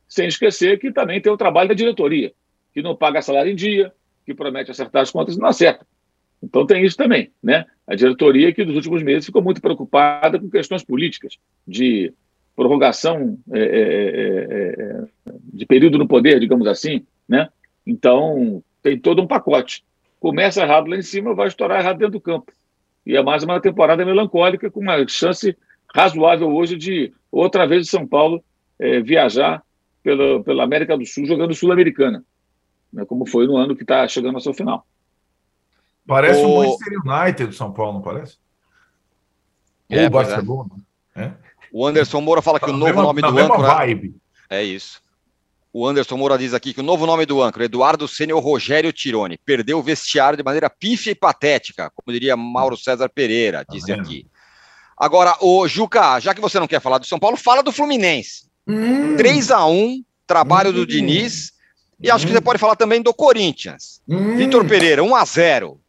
Sem 0.08 0.26
esquecer 0.26 0.78
que 0.78 0.92
também 0.92 1.20
tem 1.20 1.32
o 1.32 1.36
trabalho 1.36 1.68
da 1.68 1.74
diretoria, 1.74 2.32
que 2.74 2.82
não 2.82 2.96
paga 2.96 3.22
salário 3.22 3.52
em 3.52 3.56
dia, 3.56 3.92
que 4.26 4.34
promete 4.34 4.70
acertar 4.70 5.02
as 5.02 5.10
contas 5.10 5.36
e 5.36 5.38
não 5.38 5.48
acerta. 5.48 5.86
Então 6.42 6.66
tem 6.66 6.84
isso 6.84 6.96
também, 6.96 7.30
né? 7.42 7.66
A 7.86 7.94
diretoria 7.94 8.52
que 8.52 8.64
nos 8.64 8.74
últimos 8.74 9.02
meses 9.02 9.26
ficou 9.26 9.42
muito 9.42 9.60
preocupada 9.60 10.38
com 10.38 10.48
questões 10.48 10.82
políticas, 10.82 11.38
de 11.66 12.12
prorrogação 12.56 13.38
é, 13.52 13.60
é, 13.60 13.64
é, 13.64 14.74
é 14.78 15.04
de 15.52 15.66
período 15.66 15.98
no 15.98 16.08
poder, 16.08 16.40
digamos 16.40 16.66
assim, 16.66 17.04
né? 17.28 17.48
Então 17.86 18.62
tem 18.82 18.98
todo 18.98 19.22
um 19.22 19.26
pacote. 19.26 19.84
Começa 20.20 20.62
errado 20.62 20.88
lá 20.88 20.96
em 20.96 21.02
cima, 21.02 21.34
vai 21.34 21.48
estourar 21.48 21.80
errado 21.80 21.98
dentro 21.98 22.12
do 22.12 22.20
campo. 22.20 22.52
E 23.04 23.16
é 23.16 23.22
mais 23.22 23.42
uma 23.42 23.60
temporada 23.60 24.04
melancólica, 24.04 24.70
com 24.70 24.80
uma 24.80 25.08
chance 25.08 25.56
razoável 25.94 26.54
hoje 26.54 26.76
de 26.76 27.12
outra 27.32 27.66
vez 27.66 27.86
o 27.86 27.90
São 27.90 28.06
Paulo 28.06 28.44
é, 28.78 29.00
viajar 29.00 29.62
pela, 30.02 30.42
pela 30.42 30.62
América 30.62 30.96
do 30.96 31.06
Sul 31.06 31.26
jogando 31.26 31.54
Sul-Americana, 31.54 32.24
né, 32.92 33.04
como 33.04 33.26
foi 33.26 33.46
no 33.46 33.56
ano 33.56 33.74
que 33.74 33.82
está 33.82 34.06
chegando 34.06 34.34
ao 34.34 34.40
seu 34.40 34.54
final. 34.54 34.86
Parece 36.06 36.44
o, 36.44 36.48
o 36.48 36.56
Manchester 36.58 36.98
United 37.04 37.46
do 37.48 37.54
São 37.54 37.72
Paulo, 37.72 37.94
não 37.94 38.02
parece? 38.02 38.38
É, 39.88 40.02
Ou 40.02 40.06
o 40.06 40.10
Barcelona. 40.10 40.70
É. 41.16 41.22
É. 41.24 41.32
O 41.72 41.86
Anderson 41.86 42.20
Moura 42.20 42.42
fala 42.42 42.60
que 42.60 42.70
o 42.70 42.72
novo 42.72 42.84
mesma, 42.84 43.02
nome 43.02 43.22
do 43.22 43.38
âncora. 43.38 43.74
Vibe. 43.74 44.14
É 44.48 44.62
isso. 44.62 45.02
O 45.72 45.86
Anderson 45.86 46.16
Moura 46.16 46.36
diz 46.36 46.52
aqui 46.52 46.74
que 46.74 46.80
o 46.80 46.84
novo 46.84 47.06
nome 47.06 47.24
do 47.24 47.40
âncora, 47.40 47.64
Eduardo 47.64 48.08
Sênior 48.08 48.42
Rogério 48.42 48.92
Tironi, 48.92 49.38
perdeu 49.38 49.78
o 49.78 49.82
vestiário 49.82 50.36
de 50.36 50.42
maneira 50.42 50.68
pífia 50.68 51.12
e 51.12 51.14
patética, 51.14 51.90
como 51.94 52.12
diria 52.12 52.36
Mauro 52.36 52.76
César 52.76 53.08
Pereira, 53.08 53.64
diz 53.70 53.84
tá 53.84 53.94
aqui. 53.94 54.26
Agora, 54.96 55.36
o 55.40 55.66
Juca, 55.68 56.18
já 56.18 56.34
que 56.34 56.40
você 56.40 56.58
não 56.58 56.66
quer 56.66 56.80
falar 56.80 56.98
do 56.98 57.06
São 57.06 57.18
Paulo, 57.18 57.36
fala 57.36 57.62
do 57.62 57.72
Fluminense. 57.72 58.48
Hum. 58.66 59.16
3 59.16 59.50
a 59.50 59.64
1 59.64 60.04
trabalho 60.26 60.70
hum. 60.70 60.74
do 60.74 60.86
Diniz. 60.86 61.52
E 62.02 62.10
acho 62.10 62.26
que 62.26 62.32
você 62.32 62.40
pode 62.40 62.58
falar 62.58 62.76
também 62.76 63.02
do 63.02 63.12
Corinthians. 63.12 64.00
Hum. 64.08 64.36
Vitor 64.36 64.66
Pereira, 64.66 65.02
1 65.02 65.14
a 65.14 65.24
0 65.24 65.80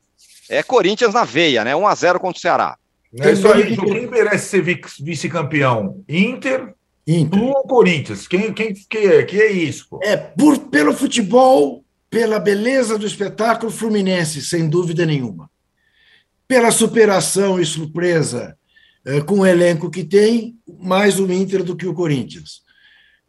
É 0.50 0.62
Corinthians 0.62 1.13
na 1.13 1.24
veia, 1.24 1.63
né? 1.63 1.76
1 1.76 1.88
a 1.88 1.96
0 1.96 2.20
contra 2.20 2.38
o 2.38 2.41
Ceará. 2.41 2.78
É 3.20 3.32
isso 3.32 3.48
aí, 3.52 3.76
quem 3.76 4.08
merece 4.08 4.50
ser 4.50 4.80
vice-campeão? 5.02 6.04
Inter, 6.08 6.74
Inter. 7.08 7.42
ou 7.42 7.64
Corinthians? 7.64 8.28
Quem, 8.28 8.54
quem 8.54 8.74
que, 8.74 8.98
é, 8.98 9.24
que 9.24 9.42
é 9.42 9.52
isso? 9.52 9.88
Pô? 9.90 10.00
É, 10.04 10.16
por, 10.16 10.58
pelo 10.70 10.94
futebol, 10.94 11.84
pela 12.10 12.40
beleza 12.40 12.98
do 12.98 13.06
espetáculo 13.06 13.72
Fluminense, 13.72 14.42
sem 14.42 14.70
dúvida 14.70 15.06
nenhuma. 15.06 15.50
Pela 16.48 16.72
superação 16.72 17.60
e 17.60 17.66
surpresa 17.66 18.58
é, 19.06 19.22
com 19.22 19.40
o 19.40 19.46
elenco 19.46 19.90
que 19.90 20.04
tem, 20.04 20.58
mais 20.80 21.20
o 21.20 21.32
Inter 21.32 21.64
do 21.64 21.76
que 21.76 21.88
o 21.88 21.94
Corinthians. 21.94 22.62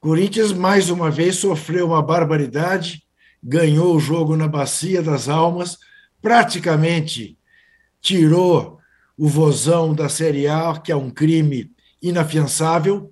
Corinthians, 0.00 0.52
mais 0.52 0.90
uma 0.90 1.10
vez, 1.10 1.36
sofreu 1.36 1.86
uma 1.86 2.02
barbaridade, 2.02 3.02
ganhou 3.42 3.94
o 3.94 4.00
jogo 4.00 4.36
na 4.36 4.48
Bacia 4.48 5.00
das 5.00 5.28
Almas, 5.28 5.78
praticamente 6.20 7.38
tirou 8.00 8.78
o 9.16 9.28
vozão 9.28 9.94
da 9.94 10.08
Série 10.08 10.48
A, 10.48 10.76
que 10.78 10.90
é 10.90 10.96
um 10.96 11.08
crime 11.08 11.70
inafiançável. 12.02 13.11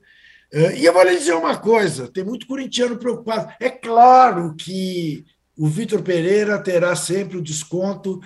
É, 0.52 0.76
e 0.76 0.84
eu 0.84 0.92
vou 0.92 1.04
lhe 1.04 1.16
dizer 1.16 1.34
uma 1.34 1.56
coisa: 1.56 2.08
tem 2.08 2.24
muito 2.24 2.46
corintiano 2.46 2.96
preocupado. 2.96 3.52
É 3.60 3.70
claro 3.70 4.54
que 4.56 5.24
o 5.56 5.66
Vitor 5.66 6.02
Pereira 6.02 6.58
terá 6.58 6.96
sempre 6.96 7.36
o 7.36 7.42
desconto 7.42 8.20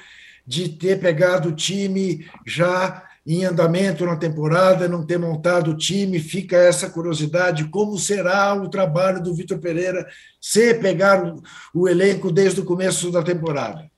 de 0.47 0.69
ter 0.69 1.01
pegado 1.01 1.51
o 1.51 1.55
time 1.55 2.27
já 2.47 3.03
em 3.27 3.45
andamento 3.45 4.05
na 4.05 4.17
temporada, 4.17 4.87
não 4.87 5.05
ter 5.05 5.19
montado 5.19 5.71
o 5.71 5.77
time, 5.77 6.19
fica 6.19 6.57
essa 6.57 6.89
curiosidade: 6.89 7.69
como 7.69 7.99
será 7.99 8.55
o 8.55 8.69
trabalho 8.69 9.23
do 9.23 9.35
Vitor 9.35 9.59
Pereira 9.59 10.07
se 10.41 10.75
pegar 10.75 11.25
o, 11.25 11.43
o 11.75 11.89
elenco 11.89 12.31
desde 12.33 12.61
o 12.61 12.65
começo 12.65 13.11
da 13.11 13.23
temporada? 13.23 13.91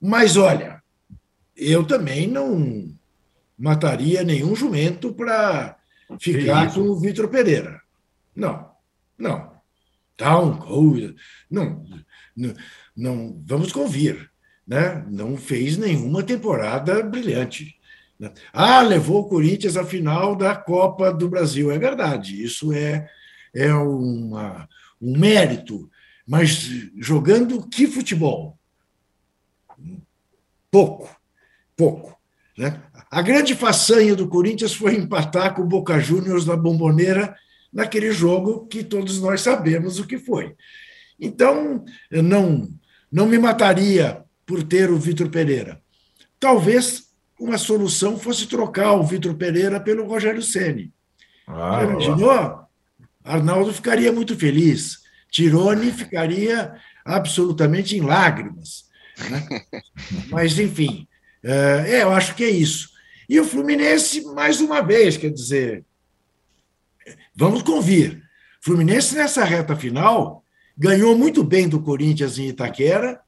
Mas 0.00 0.36
olha, 0.36 0.82
eu 1.54 1.84
também 1.84 2.26
não 2.26 2.88
mataria 3.58 4.22
nenhum 4.22 4.56
jumento 4.56 5.12
para 5.12 5.76
ficar 6.18 6.72
com 6.72 6.80
o 6.80 6.98
Vitor 6.98 7.28
Pereira. 7.28 7.80
Não, 8.34 8.70
não. 9.18 9.50
Down, 10.16 10.58
não, 11.50 11.84
não, 12.36 12.54
não, 12.94 13.42
vamos 13.46 13.72
convir, 13.72 14.30
né? 14.66 15.04
Não 15.08 15.36
fez 15.36 15.78
nenhuma 15.78 16.22
temporada 16.22 17.02
brilhante. 17.02 17.74
Né? 18.18 18.30
Ah, 18.52 18.82
levou 18.82 19.22
o 19.22 19.28
Corinthians 19.28 19.78
à 19.78 19.84
final 19.84 20.36
da 20.36 20.54
Copa 20.54 21.10
do 21.10 21.28
Brasil. 21.28 21.70
É 21.70 21.78
verdade, 21.78 22.42
isso 22.42 22.70
é, 22.70 23.08
é 23.54 23.72
uma, 23.72 24.68
um 25.00 25.18
mérito. 25.18 25.90
Mas 26.26 26.68
jogando 26.98 27.66
que 27.66 27.86
futebol? 27.86 28.58
Pouco, 30.70 31.08
pouco. 31.74 32.19
Né? 32.60 32.78
A 33.10 33.22
grande 33.22 33.54
façanha 33.54 34.14
do 34.14 34.28
Corinthians 34.28 34.74
foi 34.74 34.94
empatar 34.94 35.54
com 35.54 35.62
o 35.62 35.66
Boca 35.66 35.98
Juniors 35.98 36.44
na 36.44 36.54
Bomboneira 36.54 37.34
naquele 37.72 38.12
jogo 38.12 38.66
que 38.66 38.84
todos 38.84 39.18
nós 39.18 39.40
sabemos 39.40 39.98
o 39.98 40.06
que 40.06 40.18
foi. 40.18 40.54
Então, 41.18 41.82
não, 42.10 42.68
não 43.10 43.26
me 43.26 43.38
mataria 43.38 44.22
por 44.44 44.62
ter 44.62 44.90
o 44.90 44.98
Vitor 44.98 45.30
Pereira. 45.30 45.80
Talvez 46.38 47.04
uma 47.38 47.56
solução 47.56 48.18
fosse 48.18 48.46
trocar 48.46 48.92
o 48.92 49.04
Vitor 49.04 49.34
Pereira 49.36 49.80
pelo 49.80 50.06
Rogério 50.06 50.42
Ceni. 50.42 50.92
Ah, 51.46 51.82
imaginou? 51.82 52.60
Arnaldo 53.24 53.72
ficaria 53.72 54.12
muito 54.12 54.36
feliz. 54.36 54.98
Tirone 55.30 55.90
ficaria 55.92 56.74
absolutamente 57.06 57.96
em 57.96 58.02
lágrimas. 58.02 58.84
Né? 59.30 59.62
Mas, 60.30 60.58
enfim, 60.58 61.08
é, 61.42 62.02
eu 62.02 62.10
acho 62.12 62.34
que 62.34 62.44
é 62.44 62.50
isso. 62.50 62.90
E 63.28 63.38
o 63.38 63.44
Fluminense, 63.44 64.24
mais 64.34 64.60
uma 64.60 64.80
vez, 64.80 65.16
quer 65.16 65.30
dizer, 65.30 65.84
vamos 67.34 67.62
convir. 67.62 68.22
Fluminense, 68.60 69.14
nessa 69.14 69.44
reta 69.44 69.76
final, 69.76 70.44
ganhou 70.76 71.16
muito 71.16 71.42
bem 71.44 71.68
do 71.68 71.80
Corinthians 71.80 72.38
em 72.38 72.48
Itaquera, 72.48 73.20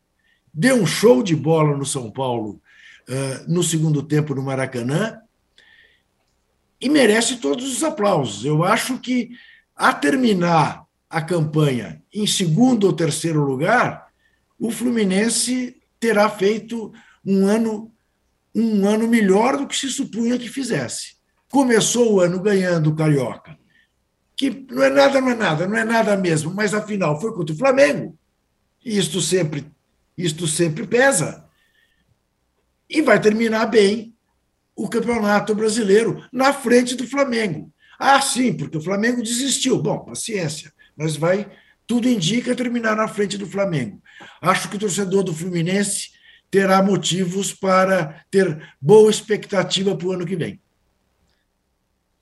deu 0.52 0.76
um 0.76 0.86
show 0.86 1.22
de 1.22 1.34
bola 1.34 1.76
no 1.76 1.86
São 1.86 2.10
Paulo 2.10 2.60
uh, 3.08 3.52
no 3.52 3.62
segundo 3.62 4.02
tempo 4.02 4.34
no 4.34 4.42
Maracanã 4.42 5.20
e 6.80 6.88
merece 6.88 7.36
todos 7.36 7.72
os 7.72 7.84
aplausos. 7.84 8.44
Eu 8.44 8.64
acho 8.64 8.98
que, 8.98 9.30
a 9.76 9.94
terminar 9.94 10.84
a 11.08 11.22
campanha 11.22 12.02
em 12.12 12.26
segundo 12.26 12.84
ou 12.84 12.92
terceiro 12.92 13.44
lugar, 13.44 14.08
o 14.58 14.70
Fluminense 14.70 15.76
terá 16.00 16.28
feito 16.28 16.92
um 17.24 17.46
ano 17.46 17.92
um 18.54 18.86
ano 18.86 19.08
melhor 19.08 19.56
do 19.56 19.66
que 19.66 19.76
se 19.76 19.88
supunha 19.88 20.38
que 20.38 20.48
fizesse. 20.48 21.16
Começou 21.50 22.14
o 22.14 22.20
ano 22.20 22.40
ganhando 22.40 22.90
o 22.90 22.94
Carioca, 22.94 23.58
que 24.36 24.66
não 24.70 24.82
é 24.82 24.90
nada, 24.90 25.20
não 25.20 25.30
é 25.30 25.34
nada, 25.34 25.68
não 25.68 25.76
é 25.76 25.84
nada 25.84 26.16
mesmo, 26.16 26.52
mas 26.52 26.74
afinal 26.74 27.20
foi 27.20 27.32
contra 27.32 27.54
o 27.54 27.58
Flamengo. 27.58 28.18
E 28.84 28.98
isto 28.98 29.20
sempre, 29.20 29.66
isto 30.16 30.46
sempre 30.46 30.86
pesa. 30.86 31.44
E 32.88 33.00
vai 33.00 33.20
terminar 33.20 33.66
bem 33.66 34.14
o 34.74 34.88
Campeonato 34.88 35.54
Brasileiro 35.54 36.26
na 36.32 36.52
frente 36.52 36.94
do 36.94 37.06
Flamengo. 37.06 37.72
Ah, 37.98 38.20
sim, 38.20 38.52
porque 38.52 38.76
o 38.76 38.82
Flamengo 38.82 39.22
desistiu. 39.22 39.80
Bom, 39.80 40.00
paciência, 40.00 40.72
mas 40.96 41.16
vai, 41.16 41.50
tudo 41.86 42.08
indica 42.08 42.54
terminar 42.54 42.96
na 42.96 43.06
frente 43.06 43.38
do 43.38 43.46
Flamengo. 43.46 44.02
Acho 44.40 44.68
que 44.68 44.76
o 44.76 44.80
torcedor 44.80 45.22
do 45.22 45.34
Fluminense 45.34 46.10
terá 46.52 46.82
motivos 46.82 47.54
para 47.54 48.22
ter 48.30 48.62
boa 48.78 49.10
expectativa 49.10 49.96
para 49.96 50.06
o 50.06 50.12
ano 50.12 50.26
que 50.26 50.36
vem. 50.36 50.60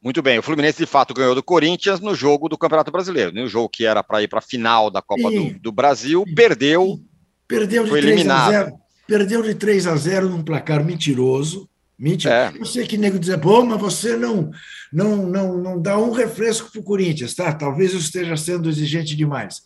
Muito 0.00 0.22
bem, 0.22 0.38
o 0.38 0.42
Fluminense 0.42 0.78
de 0.78 0.86
fato 0.86 1.12
ganhou 1.12 1.34
do 1.34 1.42
Corinthians 1.42 1.98
no 1.98 2.14
jogo 2.14 2.48
do 2.48 2.56
Campeonato 2.56 2.92
Brasileiro, 2.92 3.32
no 3.32 3.48
jogo 3.48 3.68
que 3.68 3.84
era 3.84 4.04
para 4.04 4.22
ir 4.22 4.28
para 4.28 4.38
a 4.38 4.42
final 4.42 4.88
da 4.88 5.02
Copa 5.02 5.30
do, 5.30 5.58
do, 5.58 5.72
Brasil, 5.72 6.24
perdeu, 6.34 7.00
perdeu 7.46 7.82
de 7.82 7.90
foi 7.90 8.00
3 8.00 8.14
eliminado. 8.14 8.48
A 8.48 8.64
0, 8.64 8.72
perdeu 9.06 9.42
de 9.42 9.54
3 9.56 9.86
a 9.88 9.96
0 9.96 10.28
num 10.30 10.44
placar 10.44 10.82
mentiroso. 10.84 11.68
Mentira. 11.98 12.52
É. 12.54 12.58
Eu 12.58 12.64
sei 12.64 12.86
que 12.86 12.96
nego 12.96 13.18
dizer, 13.18 13.36
bom, 13.36 13.66
mas 13.66 13.80
você 13.80 14.16
não, 14.16 14.50
não, 14.92 15.26
não, 15.26 15.58
não 15.58 15.82
dá 15.82 15.98
um 15.98 16.12
refresco 16.12 16.70
para 16.70 16.80
o 16.80 16.84
Corinthians, 16.84 17.34
tá? 17.34 17.52
Talvez 17.52 17.92
eu 17.92 17.98
esteja 17.98 18.36
sendo 18.36 18.70
exigente 18.70 19.16
demais. 19.16 19.60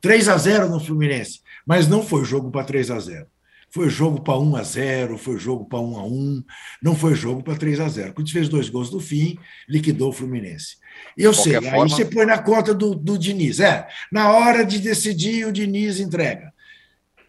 3 0.00 0.28
a 0.28 0.36
0 0.36 0.68
no 0.68 0.80
Fluminense, 0.80 1.40
mas 1.64 1.86
não 1.86 2.02
foi 2.02 2.24
jogo 2.24 2.50
para 2.50 2.64
3 2.64 2.90
a 2.90 2.98
0 2.98 3.26
foi 3.70 3.88
jogo 3.88 4.20
para 4.20 4.38
1 4.38 4.56
a 4.56 4.62
0 4.62 5.18
foi 5.18 5.38
jogo 5.38 5.64
para 5.66 5.78
1 5.78 5.98
a 5.98 6.04
1 6.04 6.44
não 6.82 6.94
foi 6.94 7.14
jogo 7.14 7.42
para 7.42 7.56
3 7.56 7.80
a 7.80 7.88
0 7.88 8.14
Quando 8.14 8.30
fez 8.30 8.48
dois 8.48 8.68
gols 8.68 8.90
no 8.90 9.00
fim, 9.00 9.38
liquidou 9.68 10.10
o 10.10 10.12
Fluminense. 10.12 10.76
Eu 11.16 11.32
sei, 11.34 11.54
forma... 11.54 11.70
aí 11.70 11.90
você 11.90 12.04
põe 12.04 12.26
na 12.26 12.38
conta 12.38 12.74
do, 12.74 12.94
do 12.94 13.18
Diniz. 13.18 13.60
É, 13.60 13.86
na 14.10 14.32
hora 14.32 14.64
de 14.64 14.78
decidir, 14.78 15.46
o 15.46 15.52
Diniz 15.52 16.00
entrega. 16.00 16.52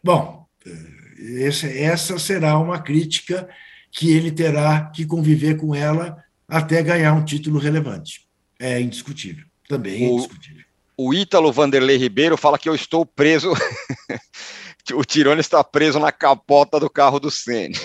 Bom, 0.03 0.45
eh, 0.65 1.43
essa, 1.43 1.67
essa 1.67 2.17
será 2.17 2.57
uma 2.57 2.79
crítica 2.79 3.47
que 3.91 4.11
ele 4.11 4.31
terá 4.31 4.89
que 4.93 5.05
conviver 5.05 5.57
com 5.57 5.75
ela 5.75 6.17
até 6.47 6.81
ganhar 6.81 7.13
um 7.13 7.25
título 7.25 7.59
relevante. 7.59 8.27
É 8.59 8.79
indiscutível. 8.79 9.45
Também 9.67 10.03
é 10.03 10.07
indiscutível. 10.07 10.63
O, 10.97 11.09
o 11.09 11.13
Ítalo 11.13 11.51
Vanderlei 11.51 11.97
Ribeiro 11.97 12.37
fala 12.37 12.57
que 12.57 12.67
eu 12.67 12.75
estou 12.75 13.05
preso 13.05 13.53
o 14.93 15.03
Tirone 15.03 15.41
está 15.41 15.63
preso 15.63 15.99
na 15.99 16.11
capota 16.11 16.79
do 16.79 16.89
carro 16.89 17.19
do 17.19 17.31
Sene. 17.31 17.75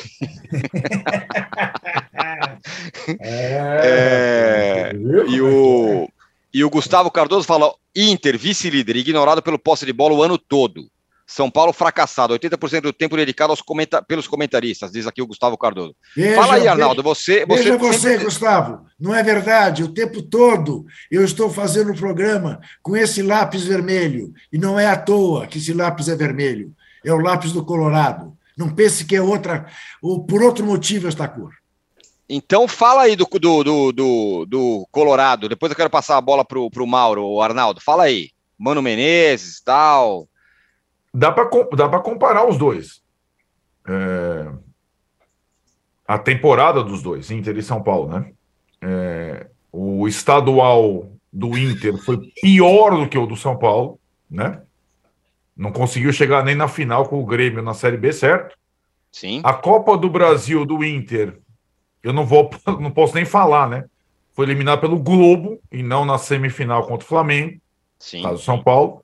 é, 3.21 3.81
é, 3.83 4.93
e, 5.29 5.41
o, 5.41 6.09
e 6.53 6.65
o 6.65 6.71
Gustavo 6.71 7.11
Cardoso 7.11 7.47
fala: 7.47 7.73
Inter, 7.95 8.39
vice-líder, 8.39 8.97
ignorado 8.97 9.43
pelo 9.43 9.59
posse 9.59 9.87
de 9.87 9.93
bola 9.93 10.15
o 10.15 10.23
ano 10.23 10.39
todo. 10.39 10.89
São 11.27 11.51
Paulo 11.51 11.73
fracassado, 11.73 12.35
80% 12.35 12.83
do 12.83 12.93
tempo 12.93 13.17
dedicado 13.17 13.51
aos 13.51 13.63
comenta 13.63 14.03
pelos 14.03 14.29
comentaristas, 14.29 14.93
diz 14.93 15.07
aqui 15.07 15.23
o 15.23 15.27
Gustavo 15.27 15.57
Cardoso. 15.57 15.97
Veja, 16.15 16.37
Fala 16.37 16.57
aí, 16.57 16.69
Arnaldo, 16.69 17.03
você. 17.03 17.47
você 17.47 17.63
veja 17.63 17.79
você, 17.79 18.11
sempre... 18.11 18.25
Gustavo, 18.27 18.85
não 19.01 19.15
é 19.15 19.23
verdade? 19.23 19.83
O 19.83 19.89
tempo 19.89 20.21
todo 20.21 20.85
eu 21.11 21.25
estou 21.25 21.49
fazendo 21.49 21.93
o 21.93 21.97
programa 21.97 22.61
com 22.83 22.95
esse 22.95 23.23
lápis 23.23 23.65
vermelho, 23.65 24.35
e 24.53 24.59
não 24.59 24.79
é 24.79 24.87
à 24.87 24.97
toa 24.97 25.47
que 25.47 25.57
esse 25.57 25.73
lápis 25.73 26.09
é 26.09 26.15
vermelho 26.15 26.75
é 27.05 27.13
o 27.13 27.19
lápis 27.19 27.53
do 27.53 27.65
Colorado. 27.65 28.37
Não 28.57 28.75
pense 28.75 29.05
que 29.05 29.17
é 29.17 29.23
outra, 29.23 29.67
ou 30.01 30.25
por 30.25 30.43
outro 30.43 30.65
motivo 30.65 31.09
esta 31.09 31.27
cor. 31.27 31.53
Então 32.29 32.67
fala 32.67 33.03
aí 33.03 33.17
do, 33.17 33.27
do, 33.27 33.65
do, 33.65 33.93
do, 33.93 34.47
do 34.47 34.89
Colorado. 34.91 35.49
Depois 35.49 35.71
eu 35.71 35.77
quero 35.77 35.91
passar 35.91 36.17
a 36.17 36.21
bola 36.21 36.45
para 36.45 36.59
o 36.59 36.87
Mauro, 36.87 37.25
o 37.27 37.43
Arnaldo. 37.43 37.81
Fala 37.81 38.05
aí. 38.05 38.31
Mano 38.59 38.81
Menezes 38.81 39.61
tal. 39.61 40.29
Dá 41.13 41.31
para 41.31 41.49
dá 41.77 41.89
comparar 42.01 42.49
os 42.49 42.57
dois. 42.57 43.03
É... 43.87 44.51
A 46.07 46.19
temporada 46.19 46.83
dos 46.83 47.03
dois, 47.03 47.31
Inter 47.31 47.57
e 47.57 47.63
São 47.63 47.83
Paulo, 47.83 48.09
né? 48.09 48.33
É... 48.81 49.47
O 49.71 50.09
estadual 50.09 51.11
do 51.33 51.59
Inter 51.59 51.97
foi 51.99 52.19
pior 52.41 52.97
do 52.97 53.09
que 53.09 53.19
o 53.19 53.27
do 53.27 53.37
São 53.37 53.59
Paulo, 53.59 53.99
né? 54.31 54.63
Não 55.57 55.71
conseguiu 55.71 56.13
chegar 56.13 56.45
nem 56.45 56.55
na 56.55 56.69
final 56.69 57.07
com 57.07 57.21
o 57.21 57.27
Grêmio 57.27 57.63
na 57.63 57.75
Série 57.75 57.97
B, 57.97 58.13
certo? 58.13 58.57
Sim. 59.13 59.41
A 59.45 59.53
Copa 59.53 59.97
do 59.97 60.11
Brasil 60.11 60.65
do 60.65 60.85
Inter, 60.85 61.39
eu 62.03 62.13
não 62.13 62.27
vou, 62.27 62.51
não 62.81 62.91
posso 62.91 63.15
nem 63.15 63.25
falar, 63.25 63.69
né? 63.69 63.85
Foi 64.33 64.45
eliminado 64.45 64.81
pelo 64.81 64.99
Globo 64.99 65.61
e 65.71 65.83
não 65.83 66.05
na 66.05 66.19
semifinal 66.19 66.83
contra 66.87 67.05
o 67.05 67.09
Flamengo, 67.09 67.61
Sim. 67.99 68.23
caso 68.23 68.43
São 68.43 68.61
Paulo. 68.61 69.01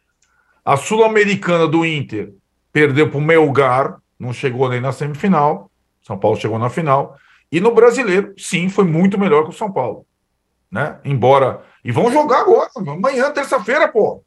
A 0.64 0.76
Sul-Americana 0.76 1.68
do 1.68 1.86
Inter 1.86 2.32
perdeu 2.72 3.09
para 3.09 3.18
o 3.18 3.22
Melgar, 3.22 3.98
não 4.18 4.32
chegou 4.32 4.68
nem 4.68 4.80
na 4.80 4.92
semifinal. 4.92 5.70
São 6.03 6.18
Paulo 6.18 6.36
chegou 6.36 6.59
na 6.59 6.68
final. 6.68 7.16
E 7.53 7.61
no 7.61 7.72
brasileiro, 7.72 8.34
sim, 8.36 8.68
foi 8.68 8.84
muito 8.84 9.18
melhor 9.18 9.44
que 9.44 9.51
o 9.51 9.57
São 9.57 9.72
Paulo. 9.72 10.05
Né? 10.70 10.98
Embora. 11.05 11.62
E 11.84 11.90
vão 11.90 12.12
jogar 12.12 12.40
agora, 12.40 12.68
amanhã, 12.76 13.30
terça-feira, 13.30 13.88
pô. 13.88 14.22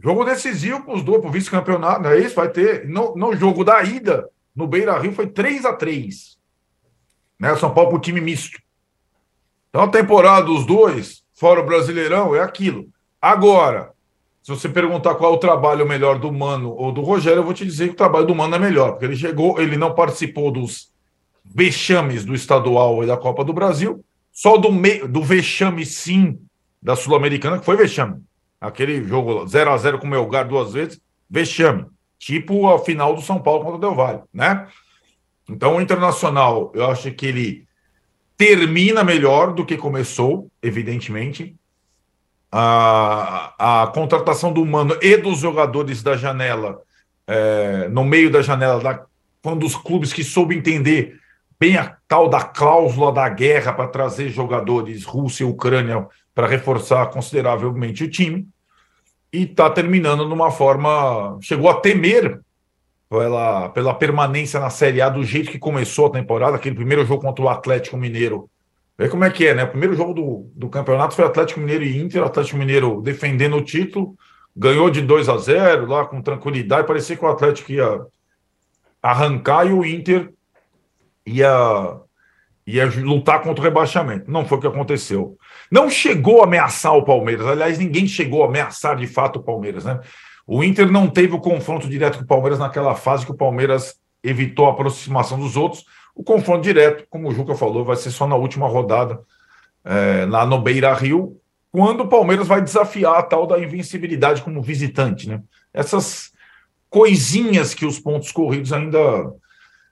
Jogo 0.00 0.24
decisivo 0.24 0.82
para 0.82 0.94
os 0.94 1.02
dois, 1.02 1.20
para 1.20 1.28
o 1.28 1.32
vice-campeonato, 1.32 2.02
não 2.02 2.10
é 2.10 2.18
isso? 2.18 2.34
Vai 2.34 2.48
ter. 2.48 2.88
No, 2.88 3.14
no 3.16 3.34
jogo 3.36 3.64
da 3.64 3.82
ida, 3.82 4.28
no 4.54 4.66
Beira 4.66 4.98
Rio, 4.98 5.12
foi 5.12 5.26
3 5.26 5.64
a 5.64 5.72
3 5.72 6.32
né? 7.42 7.56
São 7.56 7.74
Paulo 7.74 7.90
para 7.90 7.98
o 7.98 8.00
time 8.00 8.20
misto. 8.20 8.56
Então 9.68 9.82
a 9.82 9.88
temporada 9.88 10.46
dos 10.46 10.64
dois, 10.64 11.24
fora 11.34 11.60
o 11.60 11.66
Brasileirão, 11.66 12.36
é 12.36 12.40
aquilo. 12.40 12.86
Agora, 13.20 13.90
se 14.40 14.50
você 14.50 14.68
perguntar 14.68 15.16
qual 15.16 15.32
é 15.32 15.34
o 15.34 15.40
trabalho 15.40 15.84
melhor 15.84 16.20
do 16.20 16.32
Mano 16.32 16.70
ou 16.70 16.92
do 16.92 17.00
Rogério, 17.00 17.40
eu 17.40 17.44
vou 17.44 17.52
te 17.52 17.64
dizer 17.64 17.88
que 17.88 17.94
o 17.94 17.96
trabalho 17.96 18.26
do 18.26 18.34
Mano 18.34 18.54
é 18.54 18.60
melhor, 18.60 18.92
porque 18.92 19.06
ele 19.06 19.16
chegou, 19.16 19.60
ele 19.60 19.76
não 19.76 19.92
participou 19.92 20.52
dos 20.52 20.92
vexames 21.44 22.24
do 22.24 22.32
estadual 22.32 23.02
e 23.02 23.08
da 23.08 23.16
Copa 23.16 23.44
do 23.44 23.52
Brasil, 23.52 24.04
só 24.32 24.56
do, 24.56 24.70
me, 24.70 25.00
do 25.08 25.20
vexame 25.20 25.84
sim 25.84 26.38
da 26.80 26.94
Sul-Americana, 26.94 27.58
que 27.58 27.64
foi 27.64 27.76
vexame. 27.76 28.22
Aquele 28.62 29.02
jogo 29.02 29.44
0 29.44 29.72
a 29.72 29.76
0 29.76 29.98
com 29.98 30.06
o 30.06 30.10
Melgar 30.10 30.46
duas 30.46 30.72
vezes, 30.72 31.00
vexame. 31.28 31.84
Tipo 32.16 32.72
a 32.72 32.78
final 32.78 33.12
do 33.12 33.20
São 33.20 33.40
Paulo 33.40 33.64
contra 33.64 33.76
o 33.76 33.80
Del 33.80 33.96
Valle, 33.96 34.22
né? 34.32 34.68
Então, 35.50 35.76
o 35.76 35.80
Internacional, 35.80 36.70
eu 36.72 36.88
acho 36.88 37.10
que 37.10 37.26
ele 37.26 37.66
termina 38.36 39.02
melhor 39.02 39.52
do 39.52 39.66
que 39.66 39.76
começou, 39.76 40.48
evidentemente. 40.62 41.56
A, 42.52 43.82
a 43.82 43.86
contratação 43.88 44.52
do 44.52 44.64
Mano 44.64 44.96
e 45.02 45.16
dos 45.16 45.38
jogadores 45.38 46.00
da 46.00 46.16
janela, 46.16 46.80
é, 47.26 47.88
no 47.88 48.04
meio 48.04 48.30
da 48.30 48.42
janela, 48.42 48.80
da, 48.80 49.04
um 49.44 49.58
dos 49.58 49.74
clubes 49.74 50.12
que 50.12 50.22
soube 50.22 50.56
entender 50.56 51.18
bem 51.58 51.76
a 51.76 51.96
tal 52.06 52.28
da 52.28 52.42
cláusula 52.42 53.10
da 53.12 53.28
guerra 53.28 53.72
para 53.72 53.88
trazer 53.88 54.28
jogadores 54.28 55.02
Rússia 55.02 55.42
e 55.42 55.46
Ucrânia 55.48 56.06
para 56.32 56.46
reforçar 56.46 57.06
consideravelmente 57.06 58.04
o 58.04 58.10
time 58.10 58.51
e 59.32 59.44
está 59.44 59.70
terminando 59.70 60.28
numa 60.28 60.50
forma. 60.50 61.38
Chegou 61.40 61.70
a 61.70 61.74
temer 61.74 62.40
pela, 63.08 63.68
pela 63.70 63.94
permanência 63.94 64.60
na 64.60 64.70
Série 64.70 65.00
A 65.00 65.08
do 65.08 65.24
jeito 65.24 65.50
que 65.50 65.58
começou 65.58 66.06
a 66.06 66.10
temporada, 66.10 66.56
aquele 66.56 66.74
primeiro 66.74 67.04
jogo 67.04 67.22
contra 67.22 67.44
o 67.44 67.48
Atlético 67.48 67.96
Mineiro. 67.96 68.48
Vê 68.98 69.08
como 69.08 69.24
é 69.24 69.30
que 69.30 69.46
é, 69.46 69.54
né? 69.54 69.64
O 69.64 69.68
primeiro 69.68 69.96
jogo 69.96 70.12
do, 70.12 70.50
do 70.54 70.68
campeonato 70.68 71.14
foi 71.14 71.24
Atlético 71.24 71.60
Mineiro 71.60 71.84
e 71.84 71.98
Inter, 71.98 72.22
Atlético 72.22 72.58
Mineiro 72.58 73.00
defendendo 73.00 73.56
o 73.56 73.64
título, 73.64 74.14
ganhou 74.54 74.90
de 74.90 75.00
2 75.00 75.28
a 75.28 75.38
0 75.38 75.86
lá 75.86 76.04
com 76.04 76.20
tranquilidade, 76.20 76.86
parecia 76.86 77.16
que 77.16 77.24
o 77.24 77.28
Atlético 77.28 77.72
ia 77.72 78.00
arrancar 79.02 79.66
e 79.66 79.72
o 79.72 79.84
Inter 79.84 80.32
ia 81.26 81.98
ia 82.66 82.86
lutar 82.86 83.42
contra 83.42 83.60
o 83.60 83.64
rebaixamento. 83.64 84.30
Não 84.30 84.46
foi 84.46 84.58
o 84.58 84.60
que 84.60 84.66
aconteceu. 84.66 85.36
Não 85.72 85.88
chegou 85.88 86.42
a 86.42 86.44
ameaçar 86.44 86.94
o 86.94 87.02
Palmeiras. 87.02 87.46
Aliás, 87.46 87.78
ninguém 87.78 88.06
chegou 88.06 88.44
a 88.44 88.46
ameaçar 88.46 88.94
de 88.94 89.06
fato 89.06 89.38
o 89.38 89.42
Palmeiras, 89.42 89.86
né? 89.86 89.98
O 90.46 90.62
Inter 90.62 90.92
não 90.92 91.08
teve 91.08 91.34
o 91.34 91.40
confronto 91.40 91.88
direto 91.88 92.18
com 92.18 92.24
o 92.24 92.26
Palmeiras 92.26 92.58
naquela 92.58 92.94
fase 92.94 93.24
que 93.24 93.32
o 93.32 93.36
Palmeiras 93.36 93.98
evitou 94.22 94.66
a 94.66 94.72
aproximação 94.72 95.38
dos 95.38 95.56
outros. 95.56 95.86
O 96.14 96.22
confronto 96.22 96.60
direto, 96.60 97.06
como 97.08 97.26
o 97.26 97.32
Juca 97.32 97.54
falou, 97.54 97.86
vai 97.86 97.96
ser 97.96 98.10
só 98.10 98.26
na 98.26 98.36
última 98.36 98.68
rodada, 98.68 99.18
é, 99.82 100.26
lá 100.28 100.44
no 100.44 100.60
Beira 100.60 100.92
Rio, 100.92 101.40
quando 101.70 102.02
o 102.02 102.08
Palmeiras 102.08 102.46
vai 102.46 102.60
desafiar 102.60 103.14
a 103.14 103.22
tal 103.22 103.46
da 103.46 103.58
invencibilidade 103.58 104.42
como 104.42 104.60
visitante, 104.60 105.26
né? 105.26 105.40
Essas 105.72 106.32
coisinhas 106.90 107.72
que 107.72 107.86
os 107.86 107.98
pontos 107.98 108.30
corridos 108.30 108.74
ainda, 108.74 109.00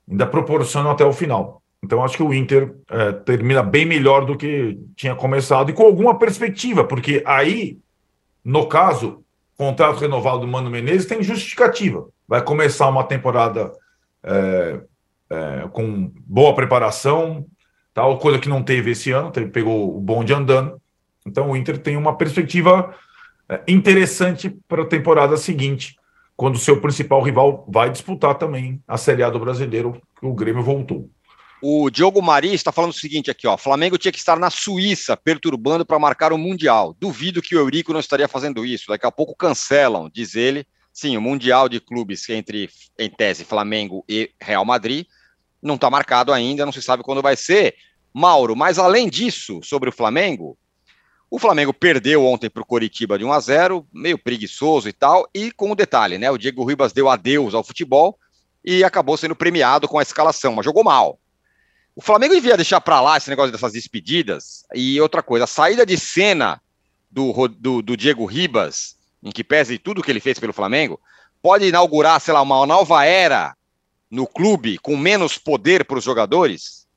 ainda 0.07 0.27
proporcionam 0.27 0.91
até 0.91 1.07
o 1.07 1.13
final. 1.13 1.60
Então, 1.83 2.05
acho 2.05 2.17
que 2.17 2.23
o 2.23 2.35
Inter 2.35 2.75
é, 2.89 3.13
termina 3.13 3.63
bem 3.63 3.87
melhor 3.87 4.27
do 4.27 4.37
que 4.37 4.79
tinha 4.95 5.15
começado 5.15 5.71
e 5.71 5.73
com 5.73 5.83
alguma 5.83 6.19
perspectiva, 6.19 6.85
porque 6.85 7.23
aí, 7.27 7.79
no 8.45 8.67
caso, 8.67 9.25
contrato 9.57 10.01
renovado 10.01 10.41
do 10.41 10.49
Mano 10.49 10.71
Menezes 10.71 11.07
tem 11.07 11.23
justificativa. 11.23 12.09
Vai 12.29 12.43
começar 12.43 12.89
uma 12.89 13.05
temporada 13.05 13.73
é, 14.23 14.81
é, 15.31 15.69
com 15.73 16.13
boa 16.27 16.55
preparação, 16.55 17.47
tal 17.95 18.19
coisa 18.19 18.39
que 18.39 18.49
não 18.49 18.63
teve 18.63 18.91
esse 18.91 19.11
ano, 19.11 19.31
teve, 19.31 19.51
pegou 19.51 19.97
o 19.97 20.01
bonde 20.01 20.33
andando. 20.33 20.81
Então, 21.27 21.51
o 21.51 21.57
Inter 21.57 21.79
tem 21.79 21.97
uma 21.97 22.17
perspectiva 22.17 22.95
é, 23.49 23.63
interessante 23.69 24.51
para 24.69 24.83
a 24.83 24.87
temporada 24.87 25.37
seguinte, 25.37 25.97
quando 26.37 26.55
o 26.55 26.59
seu 26.59 26.81
principal 26.81 27.21
rival 27.23 27.67
vai 27.69 27.91
disputar 27.91 28.37
também 28.37 28.83
a 28.89 28.97
Série 28.97 29.23
A 29.23 29.29
do 29.29 29.39
Brasileiro, 29.41 30.01
que 30.19 30.27
o 30.27 30.33
Grêmio 30.33 30.63
voltou. 30.63 31.11
O 31.63 31.91
Diogo 31.91 32.23
Mari 32.23 32.55
está 32.55 32.73
falando 32.73 32.93
o 32.93 32.95
seguinte 32.95 33.31
aqui, 33.31 33.47
ó. 33.47 33.57
Flamengo 33.57 33.99
tinha 33.99 34.11
que 34.11 34.19
estar 34.19 34.39
na 34.39 34.49
Suíça 34.49 35.15
perturbando 35.15 35.85
para 35.85 35.99
marcar 35.99 36.33
o 36.33 36.39
Mundial. 36.39 36.97
Duvido 36.99 37.43
que 37.43 37.55
o 37.55 37.59
Eurico 37.59 37.93
não 37.93 38.01
estaria 38.01 38.27
fazendo 38.27 38.65
isso. 38.65 38.87
Daqui 38.89 39.07
a 39.07 39.13
pouco 39.13 39.37
cancelam, 39.37 40.09
diz 40.11 40.35
ele. 40.35 40.67
Sim, 40.93 41.19
o 41.19 41.21
Mundial 41.21 41.69
de 41.69 41.79
clubes 41.79 42.27
entre, 42.31 42.71
em 42.99 43.11
tese, 43.11 43.45
Flamengo 43.45 44.05
e 44.09 44.31
Real 44.41 44.65
Madrid 44.65 45.07
não 45.63 45.75
está 45.75 45.91
marcado 45.91 46.33
ainda, 46.33 46.65
não 46.65 46.73
se 46.73 46.81
sabe 46.81 47.03
quando 47.03 47.21
vai 47.21 47.37
ser. 47.37 47.75
Mauro, 48.13 48.57
mas 48.57 48.79
além 48.79 49.09
disso, 49.09 49.61
sobre 49.63 49.91
o 49.91 49.93
Flamengo, 49.93 50.59
o 51.31 51.39
Flamengo 51.39 51.73
perdeu 51.73 52.25
ontem 52.25 52.51
para 52.51 52.63
o 52.63 52.67
Coritiba 52.67 53.19
de 53.19 53.25
1 53.25 53.33
a 53.33 53.41
0 53.41 53.87
meio 53.93 54.19
preguiçoso 54.19 54.89
e 54.89 54.93
tal, 54.93 55.29
e 55.35 55.53
com 55.53 55.69
o 55.69 55.73
um 55.73 55.77
detalhe, 55.77 56.19
né? 56.19 56.31
O 56.31 56.39
Diego 56.39 56.65
Ribas 56.65 56.93
deu 56.93 57.09
adeus 57.09 57.55
ao 57.55 57.63
futebol 57.63 58.19
e 58.65 58.83
acabou 58.83 59.17
sendo 59.17 59.37
premiado 59.37 59.87
com 59.87 59.99
a 59.99 60.03
escalação, 60.03 60.55
mas 60.55 60.65
jogou 60.65 60.83
mal. 60.83 61.20
O 62.01 62.03
Flamengo 62.03 62.33
devia 62.33 62.57
deixar 62.57 62.81
para 62.81 62.99
lá 62.99 63.19
esse 63.19 63.29
negócio 63.29 63.53
dessas 63.53 63.75
despedidas. 63.75 64.65
E 64.75 64.99
outra 65.03 65.23
coisa, 65.23 65.45
a 65.45 65.47
saída 65.47 65.85
de 65.85 65.99
cena 65.99 66.59
do, 67.11 67.47
do, 67.47 67.83
do 67.83 67.95
Diego 67.95 68.25
Ribas, 68.25 68.97
em 69.23 69.31
que 69.31 69.45
pese 69.45 69.79
tudo 69.79 70.03
que 70.03 70.11
ele 70.11 70.19
fez 70.19 70.39
pelo 70.39 70.55
Flamengo, 70.55 70.99
pode 71.43 71.67
inaugurar, 71.67 72.19
sei 72.19 72.33
lá, 72.33 72.41
uma 72.41 72.67
nova 72.67 73.05
era 73.05 73.55
no 74.11 74.27
clube 74.27 74.79
com 74.79 74.97
menos 74.97 75.37
poder 75.37 75.85
para 75.85 75.99
os 75.99 76.05
jogadores? 76.05 76.89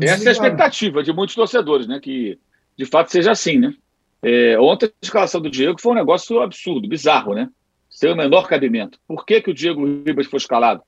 Essa 0.00 0.24
é 0.24 0.28
a 0.28 0.32
expectativa 0.32 1.00
de 1.00 1.12
muitos 1.12 1.36
torcedores, 1.36 1.86
né? 1.86 2.00
Que 2.00 2.40
de 2.76 2.86
fato 2.86 3.12
seja 3.12 3.30
assim, 3.30 3.56
né? 3.56 3.72
É, 4.20 4.58
ontem 4.58 4.86
a 4.86 4.90
escalação 5.00 5.40
do 5.40 5.48
Diego 5.48 5.80
foi 5.80 5.92
um 5.92 5.96
negócio 5.96 6.40
absurdo, 6.40 6.88
bizarro, 6.88 7.34
né? 7.34 7.48
Sem 7.96 8.12
o 8.12 8.16
menor 8.16 8.46
cabimento. 8.46 8.98
Por 9.08 9.24
que, 9.24 9.40
que 9.40 9.50
o 9.50 9.54
Diego 9.54 9.82
Ribas 9.82 10.26
foi 10.26 10.36
escalado? 10.36 10.82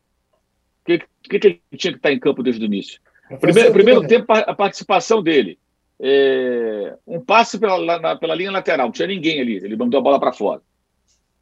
Por 0.85 0.99
que, 0.99 1.07
que, 1.23 1.39
que 1.39 1.47
ele 1.47 1.63
tinha 1.75 1.95
que 1.95 1.99
estar 1.99 2.13
em 2.13 2.19
campo 2.19 2.43
desde 2.43 2.63
o 2.63 2.67
início? 2.67 3.01
Primeiro, 3.41 3.73
primeiro 3.73 4.07
tempo, 4.07 4.31
a 4.31 4.55
participação 4.55 5.23
dele. 5.23 5.59
É, 5.99 6.95
um 7.07 7.19
passe 7.19 7.59
pela, 7.59 7.99
na, 7.99 8.15
pela 8.15 8.35
linha 8.35 8.51
lateral, 8.51 8.89
não 8.89 8.93
tinha 8.93 9.09
ninguém 9.09 9.41
ali, 9.41 9.57
ele 9.57 9.75
mandou 9.75 9.99
a 9.99 10.03
bola 10.03 10.21
para 10.21 10.35
fora. 10.35 10.61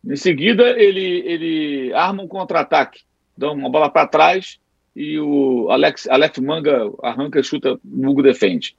Em 0.04 0.14
seguida, 0.14 0.62
ele, 0.80 1.24
ele 1.26 1.92
arma 1.94 2.22
um 2.22 2.28
contra-ataque, 2.28 3.00
dá 3.36 3.50
uma 3.50 3.68
bola 3.68 3.90
para 3.90 4.06
trás 4.06 4.60
e 4.94 5.18
o 5.18 5.68
Alex, 5.68 6.06
Alex 6.08 6.38
Manga 6.38 6.92
arranca, 7.02 7.42
chuta, 7.42 7.74
o 7.84 8.08
Hugo 8.08 8.22
defende. 8.22 8.76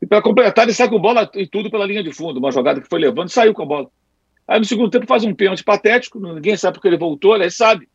E 0.00 0.06
para 0.06 0.22
completar, 0.22 0.64
ele 0.64 0.72
sai 0.72 0.88
com 0.88 0.98
bola 0.98 1.30
e 1.34 1.46
tudo 1.46 1.70
pela 1.70 1.84
linha 1.84 2.02
de 2.02 2.14
fundo, 2.14 2.38
uma 2.38 2.50
jogada 2.50 2.80
que 2.80 2.88
foi 2.88 2.98
levando, 2.98 3.28
saiu 3.28 3.52
com 3.52 3.62
a 3.62 3.66
bola. 3.66 3.90
Aí 4.50 4.58
no 4.58 4.64
segundo 4.64 4.90
tempo 4.90 5.06
faz 5.06 5.22
um 5.22 5.32
pênalti 5.32 5.62
patético, 5.62 6.18
ninguém 6.18 6.56
sabe 6.56 6.74
porque 6.74 6.88
ele 6.88 6.98
voltou, 6.98 7.36
ele 7.36 7.48
sabe. 7.52 7.88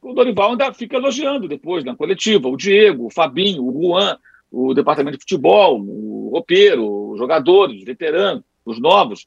O 0.00 0.12
Dorival 0.12 0.52
ainda 0.52 0.72
fica 0.72 0.96
elogiando 0.96 1.48
depois 1.48 1.82
na 1.82 1.96
coletiva, 1.96 2.46
o 2.46 2.56
Diego, 2.56 3.06
o 3.06 3.10
Fabinho, 3.10 3.64
o 3.64 3.72
Juan, 3.72 4.16
o 4.48 4.72
departamento 4.72 5.16
de 5.16 5.22
futebol, 5.22 5.80
o 5.80 6.30
roupeiro, 6.32 7.10
os 7.10 7.18
jogadores, 7.18 7.78
os 7.78 7.84
veteranos, 7.84 8.44
os 8.64 8.80
novos. 8.80 9.26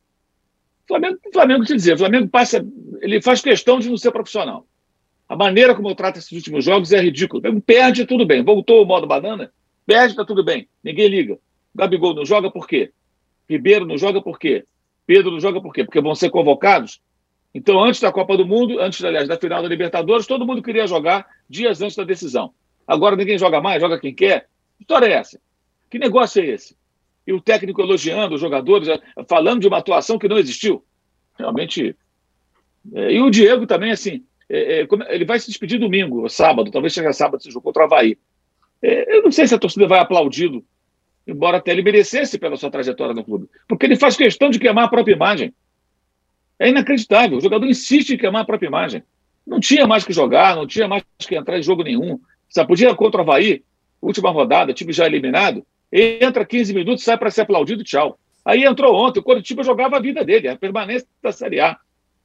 O 0.85 0.87
Flamengo, 0.87 1.17
o 1.27 1.33
Flamengo 1.33 1.65
te 1.65 1.75
dizer, 1.75 1.95
o 1.95 1.97
Flamengo 1.97 2.29
passa, 2.29 2.65
ele 3.01 3.21
faz 3.21 3.41
questão 3.41 3.77
de 3.77 3.89
não 3.89 3.97
ser 3.97 4.11
profissional. 4.13 4.65
A 5.27 5.35
maneira 5.35 5.75
como 5.75 5.89
eu 5.89 5.95
trato 5.95 6.19
esses 6.19 6.31
últimos 6.31 6.63
jogos 6.63 6.93
é 6.93 7.01
ridículo. 7.01 7.43
Perde, 7.61 8.05
tudo 8.05 8.25
bem. 8.25 8.45
Voltou 8.45 8.81
o 8.81 8.85
modo 8.85 9.05
banana, 9.05 9.51
perde, 9.85 10.15
tá 10.15 10.23
tudo 10.23 10.41
bem. 10.41 10.69
Ninguém 10.81 11.09
liga. 11.09 11.37
Gabigol 11.75 12.15
não 12.15 12.23
joga 12.25 12.49
por 12.49 12.65
quê? 12.65 12.93
Ribeiro 13.49 13.85
não 13.85 13.97
joga 13.97 14.21
por 14.21 14.39
quê? 14.39 14.63
Pedro 15.11 15.29
não 15.29 15.41
joga 15.41 15.59
por 15.59 15.73
quê? 15.73 15.83
Porque 15.83 15.99
vão 15.99 16.15
ser 16.15 16.29
convocados. 16.29 17.01
Então, 17.53 17.83
antes 17.83 17.99
da 17.99 18.13
Copa 18.13 18.37
do 18.37 18.45
Mundo, 18.45 18.79
antes, 18.79 19.03
aliás, 19.03 19.27
da 19.27 19.35
final 19.35 19.61
da 19.61 19.67
Libertadores, 19.67 20.25
todo 20.25 20.47
mundo 20.47 20.63
queria 20.63 20.87
jogar 20.87 21.27
dias 21.49 21.81
antes 21.81 21.97
da 21.97 22.05
decisão. 22.05 22.53
Agora 22.87 23.17
ninguém 23.17 23.37
joga 23.37 23.59
mais, 23.59 23.81
joga 23.81 23.99
quem 23.99 24.15
quer. 24.15 24.47
Que 24.77 24.83
história 24.83 25.07
é 25.07 25.11
essa? 25.11 25.37
Que 25.89 25.99
negócio 25.99 26.41
é 26.41 26.45
esse? 26.45 26.77
E 27.27 27.33
o 27.33 27.41
técnico 27.41 27.81
elogiando 27.81 28.35
os 28.35 28.39
jogadores, 28.39 28.87
falando 29.27 29.59
de 29.59 29.67
uma 29.67 29.79
atuação 29.79 30.17
que 30.17 30.29
não 30.29 30.37
existiu. 30.37 30.81
Realmente. 31.37 31.93
É, 32.93 33.11
e 33.11 33.21
o 33.21 33.29
Diego 33.29 33.67
também, 33.67 33.91
assim, 33.91 34.23
é, 34.47 34.83
é, 34.83 34.87
ele 35.09 35.25
vai 35.25 35.37
se 35.39 35.47
despedir 35.47 35.77
domingo, 35.77 36.29
sábado, 36.29 36.71
talvez 36.71 36.93
chegue 36.93 37.11
sábado 37.11 37.41
esse 37.41 37.51
jogo 37.51 37.65
contra 37.65 37.81
o 37.81 37.85
Havaí. 37.85 38.17
Eu 38.81 39.23
não 39.23 39.31
sei 39.31 39.45
se 39.45 39.53
a 39.53 39.59
torcida 39.59 39.87
vai 39.87 39.99
aplaudido, 39.99 40.63
embora 41.27 41.57
até 41.57 41.71
ele 41.71 41.81
merecesse 41.81 42.37
pela 42.37 42.57
sua 42.57 42.71
trajetória 42.71 43.13
no 43.13 43.23
clube, 43.23 43.47
porque 43.67 43.85
ele 43.85 43.95
faz 43.95 44.15
questão 44.15 44.49
de 44.49 44.59
queimar 44.59 44.85
a 44.85 44.89
própria 44.89 45.13
imagem. 45.13 45.53
É 46.59 46.69
inacreditável. 46.69 47.37
O 47.37 47.41
jogador 47.41 47.65
insiste 47.65 48.11
em 48.11 48.17
queimar 48.17 48.43
a 48.43 48.45
própria 48.45 48.67
imagem. 48.67 49.03
Não 49.45 49.59
tinha 49.59 49.87
mais 49.87 50.03
que 50.03 50.13
jogar, 50.13 50.55
não 50.55 50.67
tinha 50.67 50.87
mais 50.87 51.03
que 51.19 51.35
entrar 51.35 51.57
em 51.57 51.63
jogo 51.63 51.83
nenhum. 51.83 52.19
Só 52.49 52.65
podia 52.65 52.93
contra 52.93 53.19
o 53.19 53.23
Havaí, 53.23 53.63
última 54.01 54.29
rodada, 54.29 54.73
time 54.73 54.91
já 54.91 55.05
eliminado, 55.05 55.65
entra 55.91 56.45
15 56.45 56.73
minutos, 56.73 57.03
sai 57.03 57.17
para 57.17 57.31
ser 57.31 57.41
aplaudido, 57.41 57.83
tchau. 57.83 58.19
Aí 58.43 58.63
entrou 58.63 58.95
ontem, 58.95 59.19
o 59.19 59.23
Coritiba 59.23 59.63
jogava 59.63 59.97
a 59.97 59.99
vida 59.99 60.23
dele, 60.23 60.47
a 60.47 60.57
permanência 60.57 61.07
da 61.21 61.31
Série 61.31 61.59
A. 61.59 61.77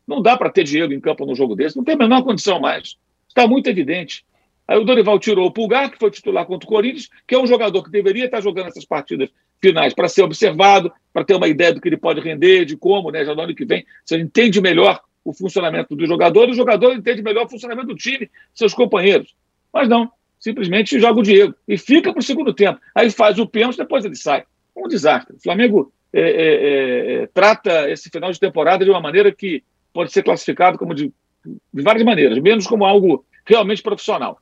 Não 0.07 0.23
dá 0.23 0.37
para 0.37 0.51
ter 0.51 0.65
Diego 0.65 0.93
em 0.93 1.01
campo 1.01 1.27
num 1.27 1.35
jogo 1.35 1.55
desse, 1.55 1.77
não 1.77 1.85
tem 1.85 1.95
a 1.95 1.99
menor 1.99 2.23
condição 2.23 2.61
mais. 2.61 2.97
Está 3.29 3.47
muito 3.47 3.69
evidente. 3.69 4.25
Aí 4.69 4.79
o 4.79 4.85
Dorival 4.85 5.19
tirou 5.19 5.47
o 5.47 5.51
Pulgar, 5.51 5.91
que 5.91 5.99
foi 5.99 6.11
titular 6.11 6.45
contra 6.45 6.67
o 6.67 6.71
Corinthians, 6.71 7.09
que 7.27 7.35
é 7.35 7.39
um 7.39 7.47
jogador 7.47 7.83
que 7.83 7.91
deveria 7.91 8.25
estar 8.25 8.41
jogando 8.41 8.69
essas 8.69 8.85
partidas 8.85 9.31
finais 9.61 9.95
para 9.95 10.09
ser 10.09 10.23
observado, 10.23 10.93
para 11.13 11.25
ter 11.25 11.35
uma 11.35 11.49
ideia 11.49 11.73
do 11.73 11.81
que 11.81 11.89
ele 11.89 11.97
pode 11.97 12.21
render, 12.21 12.65
de 12.65 12.77
como, 12.77 13.11
né? 13.11 13.25
Já 13.25 13.35
no 13.35 13.43
ano 13.43 13.55
que 13.55 13.65
vem, 13.65 13.85
você 14.05 14.19
entende 14.19 14.61
melhor 14.61 15.01
o 15.25 15.33
funcionamento 15.33 15.95
do 15.95 16.07
jogador, 16.07 16.49
o 16.49 16.55
jogador 16.55 16.93
entende 16.93 17.23
melhor 17.23 17.47
o 17.47 17.49
funcionamento 17.49 17.89
do 17.89 17.95
time, 17.95 18.31
seus 18.55 18.75
companheiros. 18.75 19.35
Mas 19.73 19.89
não, 19.89 20.11
simplesmente 20.39 20.99
joga 20.99 21.21
o 21.21 21.23
Diego 21.23 21.55
e 21.67 21.77
fica 21.79 22.13
para 22.13 22.21
o 22.21 22.23
segundo 22.23 22.53
tempo. 22.53 22.81
Aí 22.95 23.11
faz 23.11 23.39
o 23.39 23.47
pênalti, 23.47 23.77
depois 23.77 24.05
ele 24.05 24.17
sai. 24.17 24.45
Um 24.77 24.89
desastre. 24.89 25.37
O 25.37 25.43
Flamengo 25.43 25.93
é, 26.13 26.21
é, 26.21 27.15
é, 27.23 27.27
trata 27.33 27.91
esse 27.91 28.11
final 28.11 28.31
de 28.31 28.39
temporada 28.39 28.85
de 28.85 28.91
uma 28.91 29.01
maneira 29.01 29.33
que 29.33 29.63
pode 29.93 30.13
ser 30.13 30.23
classificado 30.23 30.79
como 30.79 30.95
de, 30.95 31.13
de 31.45 31.83
várias 31.83 32.05
maneiras, 32.05 32.39
menos 32.39 32.67
como 32.67 32.85
algo 32.85 33.25
realmente 33.45 33.83
profissional. 33.83 34.39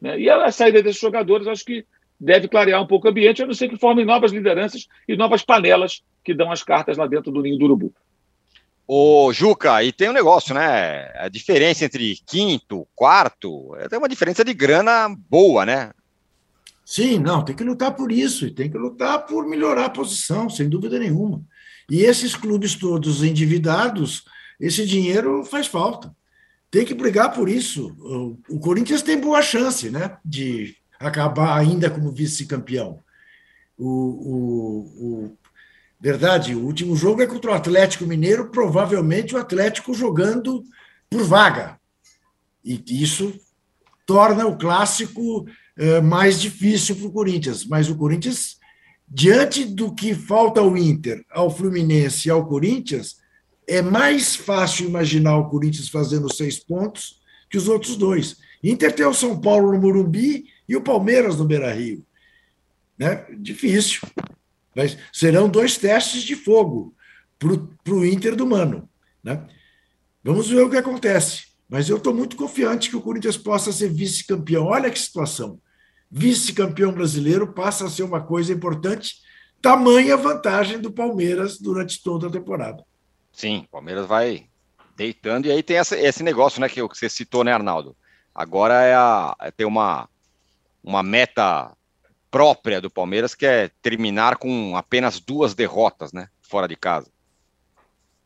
Né? 0.00 0.20
E 0.20 0.30
a 0.30 0.50
saída 0.50 0.82
desses 0.82 1.00
jogadores, 1.00 1.46
acho 1.46 1.64
que 1.64 1.84
deve 2.18 2.48
clarear 2.48 2.82
um 2.82 2.86
pouco 2.86 3.06
o 3.06 3.10
ambiente, 3.10 3.42
a 3.42 3.46
não 3.46 3.54
ser 3.54 3.68
que 3.68 3.78
formem 3.78 4.04
novas 4.04 4.32
lideranças 4.32 4.86
e 5.06 5.16
novas 5.16 5.42
panelas 5.42 6.02
que 6.24 6.34
dão 6.34 6.50
as 6.50 6.62
cartas 6.62 6.96
lá 6.96 7.06
dentro 7.06 7.30
do 7.30 7.42
ninho 7.42 7.58
do 7.58 7.64
urubu. 7.66 7.94
Ô, 8.88 9.32
Juca, 9.32 9.82
e 9.82 9.92
tem 9.92 10.08
um 10.08 10.12
negócio, 10.12 10.54
né? 10.54 11.10
A 11.16 11.28
diferença 11.28 11.84
entre 11.84 12.18
quinto, 12.24 12.86
quarto, 12.94 13.76
tem 13.90 13.98
uma 13.98 14.08
diferença 14.08 14.44
de 14.44 14.54
grana 14.54 15.14
boa, 15.28 15.66
né? 15.66 15.90
Sim, 16.84 17.18
não, 17.18 17.44
tem 17.44 17.56
que 17.56 17.64
lutar 17.64 17.96
por 17.96 18.12
isso, 18.12 18.46
e 18.46 18.50
tem 18.52 18.70
que 18.70 18.78
lutar 18.78 19.26
por 19.26 19.44
melhorar 19.44 19.86
a 19.86 19.90
posição, 19.90 20.48
sem 20.48 20.68
dúvida 20.68 21.00
nenhuma. 21.00 21.42
E 21.90 22.02
esses 22.02 22.36
clubes 22.36 22.76
todos 22.76 23.24
endividados, 23.24 24.24
esse 24.60 24.86
dinheiro 24.86 25.44
faz 25.44 25.66
falta. 25.66 26.14
Tem 26.76 26.84
que 26.84 26.92
brigar 26.92 27.32
por 27.32 27.48
isso. 27.48 27.96
O, 28.50 28.60
Corinthians 28.60 29.00
tem 29.00 29.18
boa 29.18 29.40
chance 29.40 29.88
né, 29.88 30.18
de 30.22 30.76
acabar 31.00 31.56
ainda 31.56 31.88
como 31.88 32.12
vice-campeão. 32.12 33.00
O, 33.78 33.88
o, 33.88 34.78
o, 35.00 35.38
verdade, 35.98 36.54
o 36.54 36.62
último 36.62 36.94
jogo 36.94 37.22
é 37.22 37.26
contra 37.26 37.52
o 37.52 37.54
Atlético 37.54 38.04
Mineiro, 38.04 38.50
provavelmente 38.50 39.34
o 39.34 39.38
Atlético 39.38 39.94
jogando 39.94 40.62
por 41.08 41.24
vaga. 41.24 41.80
E 42.62 42.78
isso 42.90 43.32
torna 44.04 44.46
o 44.46 44.58
clássico 44.58 45.46
é, 45.78 46.02
mais 46.02 46.38
difícil 46.38 46.94
para 46.96 47.06
o 47.06 47.12
Corinthians. 47.12 47.64
Mas 47.64 47.88
o 47.88 47.96
Corinthians, 47.96 48.58
diante 49.08 49.64
do 49.64 49.94
que 49.94 50.14
falta 50.14 50.60
ao 50.60 50.76
Inter, 50.76 51.24
ao 51.30 51.48
Fluminense 51.48 52.28
e 52.28 52.30
ao 52.30 52.46
Corinthians, 52.46 53.16
é 53.66 53.82
mais 53.82 54.36
fácil 54.36 54.86
imaginar 54.86 55.36
o 55.36 55.48
Corinthians 55.48 55.88
fazendo 55.88 56.32
seis 56.32 56.58
pontos 56.58 57.20
que 57.50 57.58
os 57.58 57.68
outros 57.68 57.96
dois. 57.96 58.36
Inter 58.62 58.92
tem 58.92 59.06
o 59.06 59.14
São 59.14 59.40
Paulo 59.40 59.72
no 59.72 59.80
Morumbi 59.80 60.46
e 60.68 60.76
o 60.76 60.82
Palmeiras 60.82 61.36
no 61.36 61.44
Beira 61.44 61.72
Rio. 61.72 62.04
Né? 62.98 63.26
Difícil. 63.38 64.00
Mas 64.74 64.96
serão 65.12 65.48
dois 65.48 65.76
testes 65.76 66.22
de 66.22 66.36
fogo 66.36 66.94
para 67.38 67.94
o 67.94 68.04
Inter 68.04 68.36
do 68.36 68.46
Mano. 68.46 68.88
Né? 69.22 69.46
Vamos 70.22 70.48
ver 70.48 70.62
o 70.62 70.70
que 70.70 70.76
acontece. 70.76 71.46
Mas 71.68 71.88
eu 71.88 71.96
estou 71.96 72.14
muito 72.14 72.36
confiante 72.36 72.90
que 72.90 72.96
o 72.96 73.00
Corinthians 73.00 73.36
possa 73.36 73.72
ser 73.72 73.88
vice-campeão. 73.88 74.66
Olha 74.66 74.90
que 74.90 74.98
situação. 74.98 75.60
Vice-campeão 76.10 76.92
brasileiro 76.92 77.52
passa 77.52 77.86
a 77.86 77.90
ser 77.90 78.04
uma 78.04 78.20
coisa 78.20 78.52
importante, 78.52 79.16
tamanha 79.60 80.16
vantagem 80.16 80.80
do 80.80 80.92
Palmeiras 80.92 81.58
durante 81.58 82.02
toda 82.02 82.28
a 82.28 82.30
temporada. 82.30 82.84
Sim, 83.36 83.64
o 83.66 83.70
Palmeiras 83.70 84.06
vai 84.06 84.46
deitando, 84.96 85.46
e 85.46 85.52
aí 85.52 85.62
tem 85.62 85.76
essa, 85.76 85.94
esse 85.94 86.22
negócio, 86.22 86.58
né, 86.58 86.70
que 86.70 86.80
você 86.80 87.06
citou, 87.06 87.44
né, 87.44 87.52
Arnaldo? 87.52 87.94
Agora 88.34 88.82
é, 88.82 88.94
a, 88.94 89.36
é 89.42 89.50
ter 89.50 89.66
uma, 89.66 90.08
uma 90.82 91.02
meta 91.02 91.70
própria 92.30 92.80
do 92.80 92.90
Palmeiras, 92.90 93.34
que 93.34 93.44
é 93.44 93.70
terminar 93.82 94.38
com 94.38 94.74
apenas 94.74 95.20
duas 95.20 95.54
derrotas, 95.54 96.14
né, 96.14 96.28
fora 96.40 96.66
de 96.66 96.76
casa. 96.76 97.08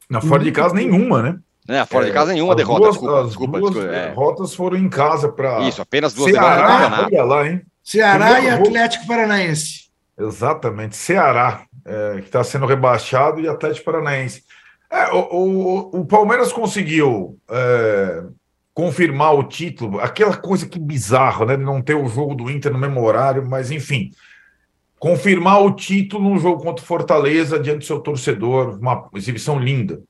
Na 0.08 0.20
fora 0.20 0.44
de 0.44 0.52
casa 0.52 0.76
nenhuma, 0.76 1.22
né? 1.22 1.40
É, 1.68 1.84
fora 1.84 2.06
de 2.06 2.12
casa 2.12 2.32
nenhuma 2.32 2.54
derrota. 2.54 2.80
Duas, 2.80 2.92
desculpa, 2.94 3.20
as 3.20 3.26
desculpa, 3.26 3.58
duas 3.58 3.72
desculpa, 3.72 3.96
é. 3.96 4.08
derrotas 4.08 4.54
foram 4.54 4.76
em 4.76 4.88
casa 4.88 5.28
para. 5.30 5.60
Isso, 5.62 5.82
apenas 5.82 6.14
duas 6.14 6.30
Ceará, 6.32 6.78
derrotas. 6.78 7.06
Olha 7.06 7.24
lá, 7.24 7.48
hein? 7.48 7.62
Ceará 7.82 8.34
Primeiro 8.34 8.46
e 8.46 8.68
Atlético 8.68 9.06
Paranaense. 9.06 9.90
Exatamente, 10.18 10.96
Ceará, 10.96 11.64
é, 11.84 12.14
que 12.20 12.26
está 12.26 12.42
sendo 12.42 12.66
rebaixado, 12.66 13.40
e 13.40 13.48
Atlético 13.48 13.84
Paranaense. 13.84 14.44
É, 14.90 15.12
o, 15.12 15.18
o, 15.30 16.00
o, 16.00 16.04
Palmeiras 16.04 16.52
conseguiu 16.52 17.38
é, 17.48 18.24
confirmar 18.74 19.34
o 19.36 19.44
título, 19.44 20.00
aquela 20.00 20.36
coisa 20.36 20.68
que 20.68 20.80
bizarro, 20.80 21.44
né? 21.44 21.56
De 21.56 21.62
não 21.62 21.80
ter 21.80 21.94
o 21.94 22.08
jogo 22.08 22.34
do 22.34 22.50
Inter 22.50 22.72
no 22.72 22.78
mesmo 22.78 23.00
horário, 23.02 23.48
mas 23.48 23.70
enfim. 23.70 24.10
Confirmar 24.98 25.62
o 25.62 25.72
título 25.72 26.30
no 26.30 26.38
jogo 26.38 26.62
contra 26.62 26.82
o 26.82 26.86
Fortaleza 26.86 27.58
diante 27.58 27.78
do 27.78 27.84
seu 27.84 28.00
torcedor, 28.00 28.78
uma 28.78 29.08
exibição 29.14 29.58
linda. 29.58 30.02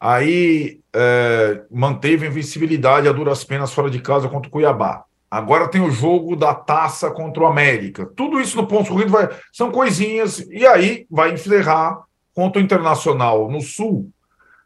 Aí 0.00 0.80
é, 0.94 1.62
manteve 1.70 2.26
a 2.26 2.28
invencibilidade 2.28 3.08
a 3.08 3.12
duras 3.12 3.44
penas 3.44 3.72
fora 3.72 3.90
de 3.90 4.00
casa 4.00 4.28
contra 4.28 4.48
o 4.48 4.52
Cuiabá. 4.52 5.04
Agora 5.30 5.68
tem 5.68 5.80
o 5.80 5.90
jogo 5.90 6.36
da 6.36 6.54
taça 6.54 7.10
contra 7.10 7.42
o 7.42 7.46
América. 7.46 8.06
Tudo 8.14 8.40
isso 8.40 8.56
no 8.56 8.66
ponto 8.66 8.90
corrido 8.90 9.10
vai, 9.10 9.28
são 9.52 9.70
coisinhas, 9.70 10.40
e 10.50 10.66
aí 10.66 11.06
vai 11.10 11.32
encerrar 11.32 12.02
contra 12.34 12.60
o 12.60 12.64
Internacional 12.64 13.50
no 13.50 13.60
Sul, 13.60 14.10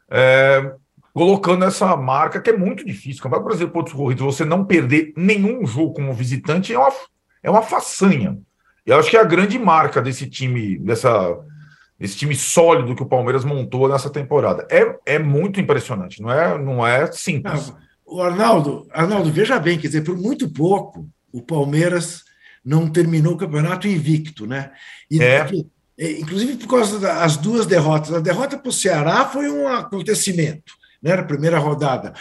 é, 0.09 0.73
colocando 1.13 1.65
essa 1.65 1.95
marca 1.97 2.39
que 2.39 2.49
é 2.49 2.57
muito 2.57 2.85
difícil. 2.85 3.19
O 3.19 3.23
Campeonato 3.23 3.45
Brasileiro 3.45 3.73
Pontos 3.73 3.93
Corridos, 3.93 4.23
você 4.23 4.45
não 4.45 4.63
perder 4.65 5.13
nenhum 5.17 5.65
jogo 5.65 5.93
como 5.93 6.13
visitante 6.13 6.73
é 6.73 6.77
uma, 6.77 6.91
é 7.43 7.49
uma 7.49 7.61
façanha. 7.61 8.37
Eu 8.85 8.97
acho 8.97 9.09
que 9.09 9.17
é 9.17 9.19
a 9.19 9.25
grande 9.25 9.59
marca 9.59 10.01
desse 10.01 10.29
time, 10.29 10.77
dessa, 10.77 11.37
desse 11.99 12.15
time 12.15 12.35
sólido 12.35 12.95
que 12.95 13.03
o 13.03 13.07
Palmeiras 13.07 13.43
montou 13.43 13.89
nessa 13.89 14.09
temporada. 14.09 14.65
É, 14.71 15.15
é 15.15 15.19
muito 15.19 15.59
impressionante, 15.59 16.21
não 16.21 16.31
é, 16.31 16.57
não 16.57 16.87
é 16.87 17.11
simples. 17.11 17.69
Não, 17.69 17.77
o 18.05 18.21
Arnaldo, 18.21 18.87
Arnaldo, 18.91 19.29
veja 19.29 19.59
bem, 19.59 19.77
quer 19.77 19.87
dizer, 19.87 20.03
por 20.03 20.15
muito 20.17 20.49
pouco 20.49 21.09
o 21.33 21.41
Palmeiras 21.41 22.23
não 22.63 22.89
terminou 22.89 23.33
o 23.33 23.37
campeonato 23.37 23.87
invicto, 23.87 24.45
né? 24.45 24.71
E 25.09 25.21
é. 25.21 25.37
É, 25.37 25.47
inclusive 25.97 26.57
por 26.57 26.67
causa 26.67 26.99
das 26.99 27.37
duas 27.37 27.65
derrotas. 27.65 28.13
A 28.13 28.19
derrota 28.19 28.57
para 28.57 28.69
o 28.69 28.73
Ceará 28.73 29.25
foi 29.25 29.49
um 29.49 29.67
acontecimento, 29.67 30.73
né, 31.01 31.15
na 31.15 31.23
primeira 31.23 31.57
rodada. 31.57 32.13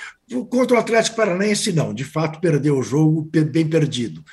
Contra 0.48 0.76
o 0.76 0.80
Atlético 0.80 1.16
Paranaense, 1.16 1.72
não, 1.72 1.92
de 1.92 2.04
fato 2.04 2.40
perdeu 2.40 2.78
o 2.78 2.82
jogo, 2.82 3.28
bem 3.30 3.68
perdido. 3.68 4.24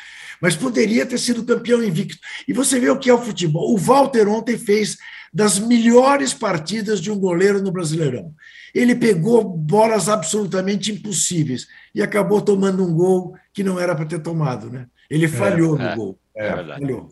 Mas 0.41 0.55
poderia 0.55 1.05
ter 1.05 1.17
sido 1.17 1.45
campeão 1.45 1.83
invicto. 1.83 2.17
E 2.47 2.53
você 2.53 2.79
vê 2.79 2.89
o 2.89 2.99
que 2.99 3.09
é 3.09 3.13
o 3.13 3.21
futebol. 3.21 3.73
O 3.73 3.77
Walter 3.77 4.27
ontem 4.27 4.57
fez 4.57 4.97
das 5.33 5.57
melhores 5.57 6.33
partidas 6.33 7.01
de 7.01 7.11
um 7.11 7.17
goleiro 7.17 7.61
no 7.61 7.71
Brasileirão. 7.71 8.33
Ele 8.73 8.93
pegou 8.93 9.43
bolas 9.43 10.09
absolutamente 10.09 10.91
impossíveis 10.91 11.65
e 11.93 12.01
acabou 12.01 12.41
tomando 12.41 12.85
um 12.85 12.93
gol 12.93 13.35
que 13.53 13.63
não 13.63 13.79
era 13.79 13.95
para 13.95 14.05
ter 14.05 14.19
tomado. 14.19 14.69
Né? 14.69 14.85
Ele 15.09 15.25
é, 15.25 15.29
falhou 15.29 15.75
é, 15.75 15.79
no 15.79 15.87
é, 15.89 15.95
gol. 15.95 16.19
É, 16.35 16.49
falhou. 16.49 17.09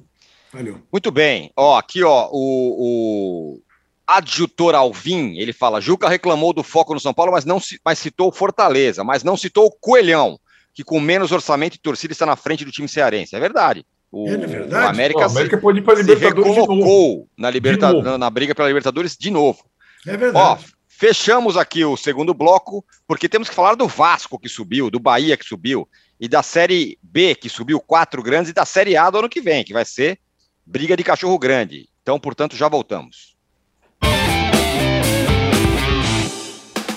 Valeu. 0.53 0.81
Muito 0.91 1.11
bem. 1.11 1.51
Ó, 1.55 1.77
aqui, 1.77 2.03
ó, 2.03 2.29
o, 2.31 3.55
o 3.57 3.61
adjutor 4.05 4.75
Alvim, 4.75 5.37
ele 5.37 5.53
fala: 5.53 5.79
Juca 5.79 6.09
reclamou 6.09 6.53
do 6.53 6.63
foco 6.63 6.93
no 6.93 6.99
São 6.99 7.13
Paulo, 7.13 7.31
mas 7.31 7.45
não 7.45 7.59
mas 7.85 7.99
citou 7.99 8.31
Fortaleza, 8.31 9.03
mas 9.03 9.23
não 9.23 9.37
citou 9.37 9.65
o 9.65 9.71
Coelhão, 9.71 10.39
que 10.73 10.83
com 10.83 10.99
menos 10.99 11.31
orçamento 11.31 11.75
e 11.75 11.79
torcida 11.79 12.11
está 12.11 12.25
na 12.25 12.35
frente 12.35 12.65
do 12.65 12.71
time 12.71 12.87
cearense. 12.87 13.35
É 13.35 13.39
verdade. 13.39 13.85
O, 14.11 14.27
é 14.27 14.35
verdade. 14.35 14.85
o 14.85 14.89
América, 14.89 15.19
o 15.21 15.23
América 15.23 15.55
se, 15.55 15.61
pode 15.61 15.79
ir 15.79 15.81
para 15.83 15.95
Libertadores 15.95 16.53
se 16.53 16.59
recolocou 16.59 17.29
na, 17.37 17.49
liberta, 17.49 17.93
na, 17.93 18.17
na 18.17 18.29
briga 18.29 18.53
pela 18.53 18.67
Libertadores 18.67 19.15
de 19.17 19.31
novo. 19.31 19.63
É 20.05 20.17
verdade. 20.17 20.45
Ó, 20.45 20.71
fechamos 20.89 21.55
aqui 21.55 21.85
o 21.85 21.95
segundo 21.95 22.33
bloco, 22.33 22.83
porque 23.07 23.29
temos 23.29 23.47
que 23.47 23.55
falar 23.55 23.75
do 23.75 23.87
Vasco 23.87 24.37
que 24.37 24.49
subiu, 24.49 24.91
do 24.91 24.99
Bahia 24.99 25.37
que 25.37 25.45
subiu, 25.45 25.87
e 26.19 26.27
da 26.27 26.43
Série 26.43 26.99
B 27.01 27.35
que 27.35 27.47
subiu 27.47 27.79
quatro 27.79 28.21
grandes, 28.21 28.51
e 28.51 28.53
da 28.53 28.65
Série 28.65 28.97
A 28.97 29.09
do 29.09 29.19
ano 29.19 29.29
que 29.29 29.39
vem, 29.39 29.63
que 29.63 29.71
vai 29.71 29.85
ser 29.85 30.19
briga 30.65 30.95
de 30.95 31.03
cachorro 31.03 31.37
grande. 31.37 31.89
Então, 32.01 32.19
portanto, 32.19 32.55
já 32.55 32.67
voltamos. 32.67 33.35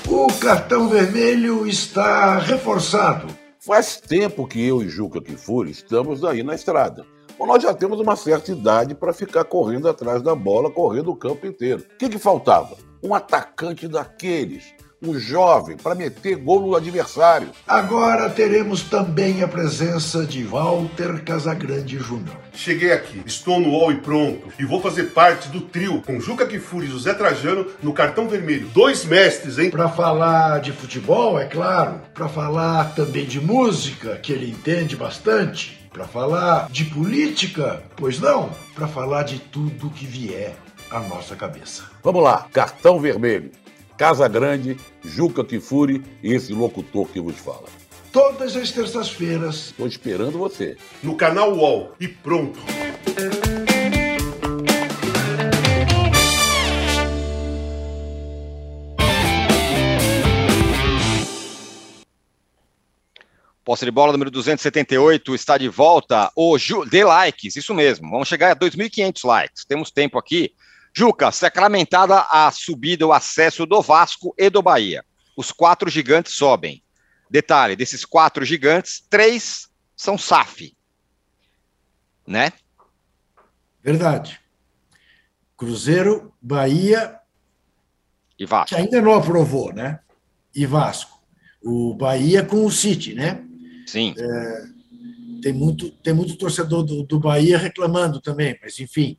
O 0.08 0.26
cartão 0.40 0.88
vermelho 0.88 1.66
está 1.66 2.38
reforçado. 2.38 3.26
Faz 3.60 3.96
tempo 3.96 4.46
que 4.46 4.64
eu 4.64 4.82
e 4.82 4.88
Juca 4.88 5.20
Kifuri 5.20 5.70
estamos 5.70 6.24
aí 6.24 6.42
na 6.42 6.54
estrada. 6.54 7.06
Bom, 7.38 7.46
nós 7.46 7.62
já 7.62 7.74
temos 7.74 7.98
uma 7.98 8.14
certa 8.14 8.52
idade 8.52 8.94
para 8.94 9.12
ficar 9.12 9.44
correndo 9.44 9.88
atrás 9.88 10.22
da 10.22 10.34
bola, 10.34 10.70
correndo 10.70 11.10
o 11.10 11.16
campo 11.16 11.46
inteiro. 11.46 11.82
O 11.94 11.96
que, 11.98 12.08
que 12.08 12.18
faltava? 12.18 12.76
Um 13.02 13.14
atacante 13.14 13.88
daqueles 13.88 14.72
um 15.04 15.18
jovem 15.18 15.76
para 15.76 15.94
meter 15.94 16.36
gol 16.36 16.60
no 16.60 16.74
adversário. 16.74 17.50
Agora 17.66 18.30
teremos 18.30 18.82
também 18.82 19.42
a 19.42 19.48
presença 19.48 20.24
de 20.24 20.42
Walter 20.44 21.22
Casagrande 21.22 21.98
Júnior. 21.98 22.36
Cheguei 22.52 22.92
aqui, 22.92 23.22
estou 23.26 23.60
no 23.60 23.70
UOL 23.70 23.92
e 23.92 23.96
pronto, 23.96 24.48
e 24.58 24.64
vou 24.64 24.80
fazer 24.80 25.04
parte 25.12 25.48
do 25.48 25.60
trio 25.60 26.00
com 26.02 26.20
Juca 26.20 26.46
Kifuri 26.46 26.86
e 26.86 26.90
José 26.90 27.12
Trajano 27.12 27.66
no 27.82 27.92
cartão 27.92 28.28
vermelho. 28.28 28.68
Dois 28.68 29.04
mestres, 29.04 29.58
hein? 29.58 29.70
Para 29.70 29.88
falar 29.88 30.60
de 30.60 30.72
futebol, 30.72 31.38
é 31.38 31.46
claro, 31.46 32.00
para 32.14 32.28
falar 32.28 32.94
também 32.94 33.24
de 33.24 33.40
música, 33.40 34.16
que 34.16 34.32
ele 34.32 34.50
entende 34.50 34.96
bastante, 34.96 35.88
para 35.92 36.04
falar 36.04 36.68
de 36.70 36.84
política, 36.86 37.82
pois 37.96 38.18
não, 38.18 38.50
para 38.74 38.88
falar 38.88 39.22
de 39.24 39.38
tudo 39.38 39.90
que 39.90 40.06
vier 40.06 40.54
à 40.90 41.00
nossa 41.00 41.34
cabeça. 41.34 41.84
Vamos 42.02 42.22
lá, 42.22 42.46
cartão 42.52 43.00
vermelho. 43.00 43.50
Casa 44.04 44.28
Grande, 44.28 44.76
Juca 45.02 45.42
Kifuri 45.42 46.02
e 46.22 46.34
esse 46.34 46.52
locutor 46.52 47.08
que 47.08 47.18
vos 47.18 47.38
fala. 47.38 47.64
Todas 48.12 48.54
as 48.54 48.70
terças-feiras. 48.70 49.68
Estou 49.68 49.86
esperando 49.86 50.36
você. 50.36 50.76
No 51.02 51.16
canal 51.16 51.54
UOL. 51.54 51.94
E 51.98 52.06
pronto. 52.06 52.60
Posse 63.64 63.86
de 63.86 63.90
bola 63.90 64.12
número 64.12 64.30
278 64.30 65.34
está 65.34 65.56
de 65.56 65.70
volta. 65.70 66.30
O 66.36 66.58
Ju... 66.58 66.84
Dê 66.84 67.04
likes, 67.04 67.56
isso 67.56 67.72
mesmo. 67.72 68.10
Vamos 68.10 68.28
chegar 68.28 68.52
a 68.52 68.56
2.500 68.56 69.26
likes. 69.26 69.64
Temos 69.64 69.90
tempo 69.90 70.18
aqui 70.18 70.52
Juca, 70.96 71.32
sacramentada 71.32 72.20
a 72.30 72.50
subida, 72.52 73.04
o 73.04 73.12
acesso 73.12 73.66
do 73.66 73.82
Vasco 73.82 74.32
e 74.38 74.48
do 74.48 74.62
Bahia. 74.62 75.04
Os 75.36 75.50
quatro 75.50 75.90
gigantes 75.90 76.34
sobem. 76.34 76.82
Detalhe: 77.28 77.74
desses 77.74 78.04
quatro 78.04 78.44
gigantes, 78.44 79.04
três 79.10 79.68
são 79.96 80.16
SAF. 80.16 80.76
Né? 82.24 82.52
Verdade. 83.82 84.40
Cruzeiro, 85.56 86.32
Bahia. 86.40 87.18
E 88.38 88.46
Vasco. 88.46 88.74
Que 88.74 88.80
ainda 88.80 89.02
não 89.02 89.14
aprovou, 89.14 89.72
né? 89.72 89.98
E 90.54 90.64
Vasco. 90.64 91.20
O 91.62 91.94
Bahia 91.94 92.44
com 92.44 92.64
o 92.64 92.70
City, 92.70 93.14
né? 93.14 93.44
Sim. 93.86 94.14
É, 94.16 94.64
tem, 95.42 95.52
muito, 95.52 95.90
tem 95.90 96.14
muito 96.14 96.36
torcedor 96.36 96.84
do, 96.84 97.02
do 97.02 97.18
Bahia 97.18 97.58
reclamando 97.58 98.20
também, 98.20 98.56
mas 98.62 98.78
enfim. 98.78 99.18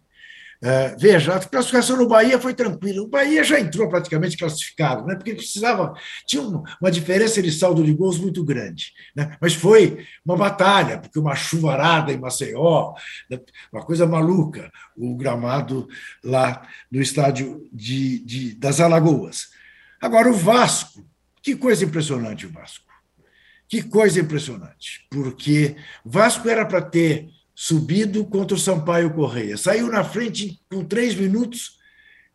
Uh, 0.66 0.98
veja, 0.98 1.36
a 1.36 1.40
classificação 1.40 1.96
no 1.96 2.08
Bahia 2.08 2.40
foi 2.40 2.52
tranquila. 2.56 3.04
O 3.04 3.08
Bahia 3.08 3.44
já 3.44 3.60
entrou 3.60 3.88
praticamente 3.88 4.36
classificado, 4.36 5.06
né? 5.06 5.14
porque 5.14 5.36
precisava. 5.36 5.94
Tinha 6.26 6.42
uma 6.42 6.90
diferença 6.90 7.40
de 7.40 7.52
saldo 7.52 7.84
de 7.84 7.94
gols 7.94 8.18
muito 8.18 8.44
grande. 8.44 8.92
Né? 9.16 9.38
Mas 9.40 9.54
foi 9.54 10.04
uma 10.26 10.36
batalha, 10.36 10.98
porque 10.98 11.20
uma 11.20 11.36
chuvarada 11.36 12.12
em 12.12 12.18
Maceió, 12.18 12.96
né? 13.30 13.40
uma 13.72 13.86
coisa 13.86 14.08
maluca, 14.08 14.72
o 14.98 15.16
gramado 15.16 15.88
lá 16.24 16.68
no 16.92 17.00
estádio 17.00 17.70
de, 17.72 18.26
de, 18.26 18.56
das 18.56 18.80
Alagoas. 18.80 19.50
Agora, 20.02 20.32
o 20.32 20.34
Vasco, 20.34 21.06
que 21.44 21.56
coisa 21.56 21.86
impressionante 21.86 22.48
o 22.48 22.52
Vasco. 22.52 22.86
Que 23.68 23.84
coisa 23.84 24.20
impressionante, 24.20 25.06
porque 25.12 25.76
Vasco 26.04 26.48
era 26.50 26.66
para 26.66 26.82
ter 26.82 27.30
subido 27.56 28.26
contra 28.26 28.56
o 28.56 28.60
Sampaio 28.60 29.14
Correia. 29.14 29.56
Saiu 29.56 29.88
na 29.88 30.04
frente 30.04 30.60
com 30.70 30.84
três 30.84 31.16
minutos, 31.16 31.78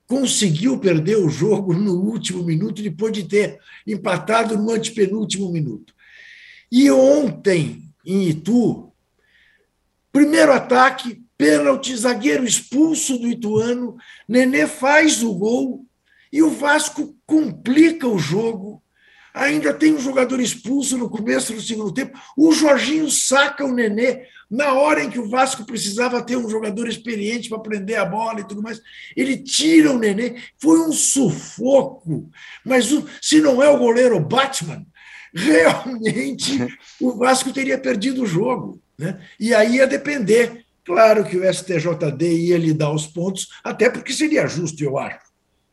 conseguiu 0.06 0.78
perder 0.78 1.18
o 1.18 1.28
jogo 1.28 1.74
no 1.74 2.00
último 2.00 2.42
minuto, 2.42 2.82
depois 2.82 3.12
de 3.12 3.24
ter 3.24 3.58
empatado 3.86 4.56
no 4.56 4.70
antepenúltimo 4.70 5.52
minuto. 5.52 5.94
E 6.72 6.90
ontem, 6.90 7.92
em 8.04 8.28
Itu, 8.28 8.90
primeiro 10.10 10.52
ataque, 10.52 11.22
pênalti, 11.36 11.96
zagueiro 11.96 12.44
expulso 12.44 13.18
do 13.18 13.28
Ituano, 13.28 13.96
Nenê 14.26 14.66
faz 14.66 15.22
o 15.22 15.34
gol 15.34 15.86
e 16.32 16.42
o 16.42 16.50
Vasco 16.50 17.16
complica 17.26 18.06
o 18.06 18.18
jogo. 18.18 18.82
Ainda 19.32 19.72
tem 19.72 19.94
um 19.94 20.00
jogador 20.00 20.40
expulso 20.40 20.98
no 20.98 21.08
começo 21.08 21.52
do 21.52 21.60
segundo 21.60 21.92
tempo. 21.92 22.18
O 22.36 22.52
Jorginho 22.52 23.10
saca 23.10 23.64
o 23.64 23.72
Nenê 23.72 24.26
na 24.50 24.74
hora 24.74 25.04
em 25.04 25.10
que 25.10 25.18
o 25.18 25.28
Vasco 25.28 25.64
precisava 25.64 26.20
ter 26.22 26.36
um 26.36 26.48
jogador 26.48 26.88
experiente 26.88 27.48
para 27.48 27.60
prender 27.60 27.98
a 27.98 28.04
bola 28.04 28.40
e 28.40 28.48
tudo 28.48 28.62
mais, 28.62 28.80
ele 29.16 29.36
tira 29.36 29.92
o 29.92 29.98
Nenê. 29.98 30.36
Foi 30.58 30.80
um 30.80 30.92
sufoco. 30.92 32.28
Mas 32.64 32.90
o, 32.90 33.06
se 33.22 33.40
não 33.40 33.62
é 33.62 33.68
o 33.68 33.78
goleiro 33.78 34.18
Batman, 34.18 34.84
realmente 35.32 36.66
o 37.00 37.16
Vasco 37.16 37.52
teria 37.52 37.78
perdido 37.78 38.22
o 38.22 38.26
jogo. 38.26 38.82
Né? 38.98 39.20
E 39.38 39.54
aí 39.54 39.76
ia 39.76 39.86
depender. 39.86 40.64
Claro 40.84 41.24
que 41.24 41.36
o 41.36 41.54
STJD 41.54 42.48
ia 42.48 42.58
lhe 42.58 42.74
dar 42.74 42.90
os 42.90 43.06
pontos, 43.06 43.48
até 43.62 43.88
porque 43.88 44.12
seria 44.12 44.48
justo, 44.48 44.82
eu 44.82 44.98
acho. 44.98 45.29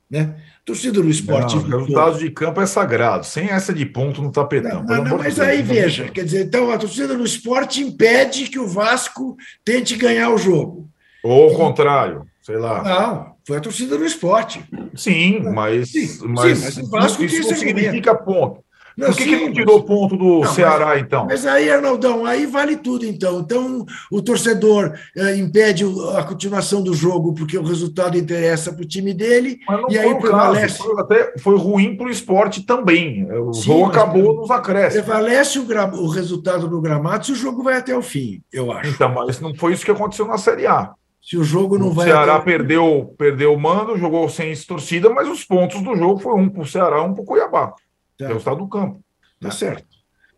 Né? 0.09 0.35
Torcida 0.63 1.01
do 1.01 1.09
esporte. 1.09 1.55
Não, 1.55 1.61
o 1.61 1.65
resultado 1.65 2.19
de 2.19 2.29
campo 2.31 2.61
é 2.61 2.65
sagrado, 2.65 3.25
sem 3.25 3.49
essa 3.49 3.73
de 3.73 3.85
ponto 3.85 4.21
no 4.21 4.31
tapetão. 4.31 4.83
Não, 4.83 5.03
não, 5.03 5.17
mas 5.17 5.39
aí 5.39 5.61
veja, 5.61 6.09
quer 6.09 6.23
dizer, 6.23 6.45
então 6.45 6.71
a 6.71 6.77
torcida 6.77 7.15
do 7.15 7.25
esporte 7.25 7.81
impede 7.81 8.47
que 8.47 8.59
o 8.59 8.67
Vasco 8.67 9.35
tente 9.65 9.95
ganhar 9.97 10.29
o 10.29 10.37
jogo. 10.37 10.89
Ou 11.23 11.51
o 11.51 11.55
contrário, 11.55 12.25
sei 12.41 12.55
lá. 12.55 12.83
Não, 12.83 13.35
foi 13.45 13.57
a 13.57 13.61
torcida 13.61 13.97
do 13.97 14.05
esporte. 14.05 14.63
Sim, 14.95 15.41
mas, 15.41 15.91
sim, 15.91 16.19
mas, 16.25 16.57
sim, 16.57 16.63
mas 16.65 16.77
o 16.77 16.89
Vasco 16.89 17.23
isso 17.23 17.49
não 17.49 17.57
significa 17.57 18.15
ponto. 18.15 18.61
Não, 18.97 19.09
Por 19.09 19.17
que, 19.17 19.23
sim, 19.25 19.29
que 19.29 19.45
não 19.45 19.53
tirou 19.53 19.83
ponto 19.83 20.17
do 20.17 20.39
não, 20.39 20.53
Ceará, 20.53 20.87
mas, 20.87 21.01
então? 21.01 21.25
Mas 21.25 21.45
aí, 21.45 21.69
Arnaldão, 21.69 22.25
aí 22.25 22.47
vale 22.47 22.77
tudo, 22.77 23.05
então. 23.05 23.39
Então, 23.39 23.85
o 24.11 24.21
torcedor 24.23 24.93
é, 25.15 25.35
impede 25.37 25.83
a 26.15 26.23
continuação 26.23 26.81
do 26.81 26.95
jogo 26.95 27.33
porque 27.35 27.57
o 27.57 27.63
resultado 27.63 28.17
interessa 28.17 28.73
para 28.73 28.81
o 28.81 28.87
time 28.87 29.13
dele. 29.13 29.59
e 29.89 29.99
aí 29.99 30.15
prevalece. 30.15 30.79
Foi, 30.79 30.99
até, 30.99 31.37
foi 31.37 31.57
ruim 31.57 31.95
para 31.95 32.07
o 32.07 32.09
esporte 32.09 32.65
também. 32.65 33.31
O 33.31 33.53
sim, 33.53 33.63
jogo 33.63 33.85
acabou 33.85 34.35
nos 34.35 34.49
acréscimos. 34.49 35.05
Prevalece 35.05 35.59
o, 35.59 35.67
o 36.01 36.07
resultado 36.07 36.67
do 36.67 36.81
gramado 36.81 37.27
se 37.27 37.31
o 37.33 37.35
jogo 37.35 37.61
vai 37.61 37.77
até 37.77 37.95
o 37.95 38.01
fim, 38.01 38.41
eu 38.51 38.71
acho. 38.71 38.89
Então, 38.89 39.13
mas 39.13 39.39
não 39.39 39.53
foi 39.53 39.73
isso 39.73 39.85
que 39.85 39.91
aconteceu 39.91 40.25
na 40.25 40.37
Série 40.37 40.65
A. 40.65 40.91
Se 41.21 41.37
o 41.37 41.43
jogo 41.43 41.77
não 41.77 41.89
o 41.89 41.93
vai. 41.93 42.07
O 42.07 42.09
Ceará 42.09 42.39
perdeu, 42.39 43.13
perdeu 43.17 43.53
o 43.53 43.59
mando, 43.59 43.97
jogou 43.97 44.29
sem 44.29 44.55
torcida, 44.65 45.09
mas 45.09 45.27
os 45.27 45.43
pontos 45.43 45.81
do 45.81 45.95
jogo 45.95 46.19
foi 46.19 46.33
um 46.35 46.49
para 46.49 46.61
o 46.61 46.65
Ceará, 46.65 47.03
um 47.03 47.13
para 47.13 47.21
o 47.21 47.25
Cuiabá. 47.25 47.73
Tá. 48.17 48.25
É 48.25 48.33
o 48.33 48.37
estado 48.37 48.57
do 48.57 48.67
campo. 48.67 49.03
Tá 49.39 49.51
certo. 49.51 49.87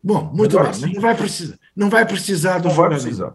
Bom, 0.03 0.31
muito 0.33 0.57
Agora, 0.57 0.73
bem. 0.73 0.89
Sim. 0.89 0.93
Não 0.93 1.01
vai 1.01 1.15
precisar, 1.15 1.59
não 1.75 1.89
vai 1.89 2.05
precisar 2.05 2.59
do 2.59 2.67
não 2.67 2.75
jogador. 2.75 2.95
Vai 2.95 3.01
precisar. 3.01 3.33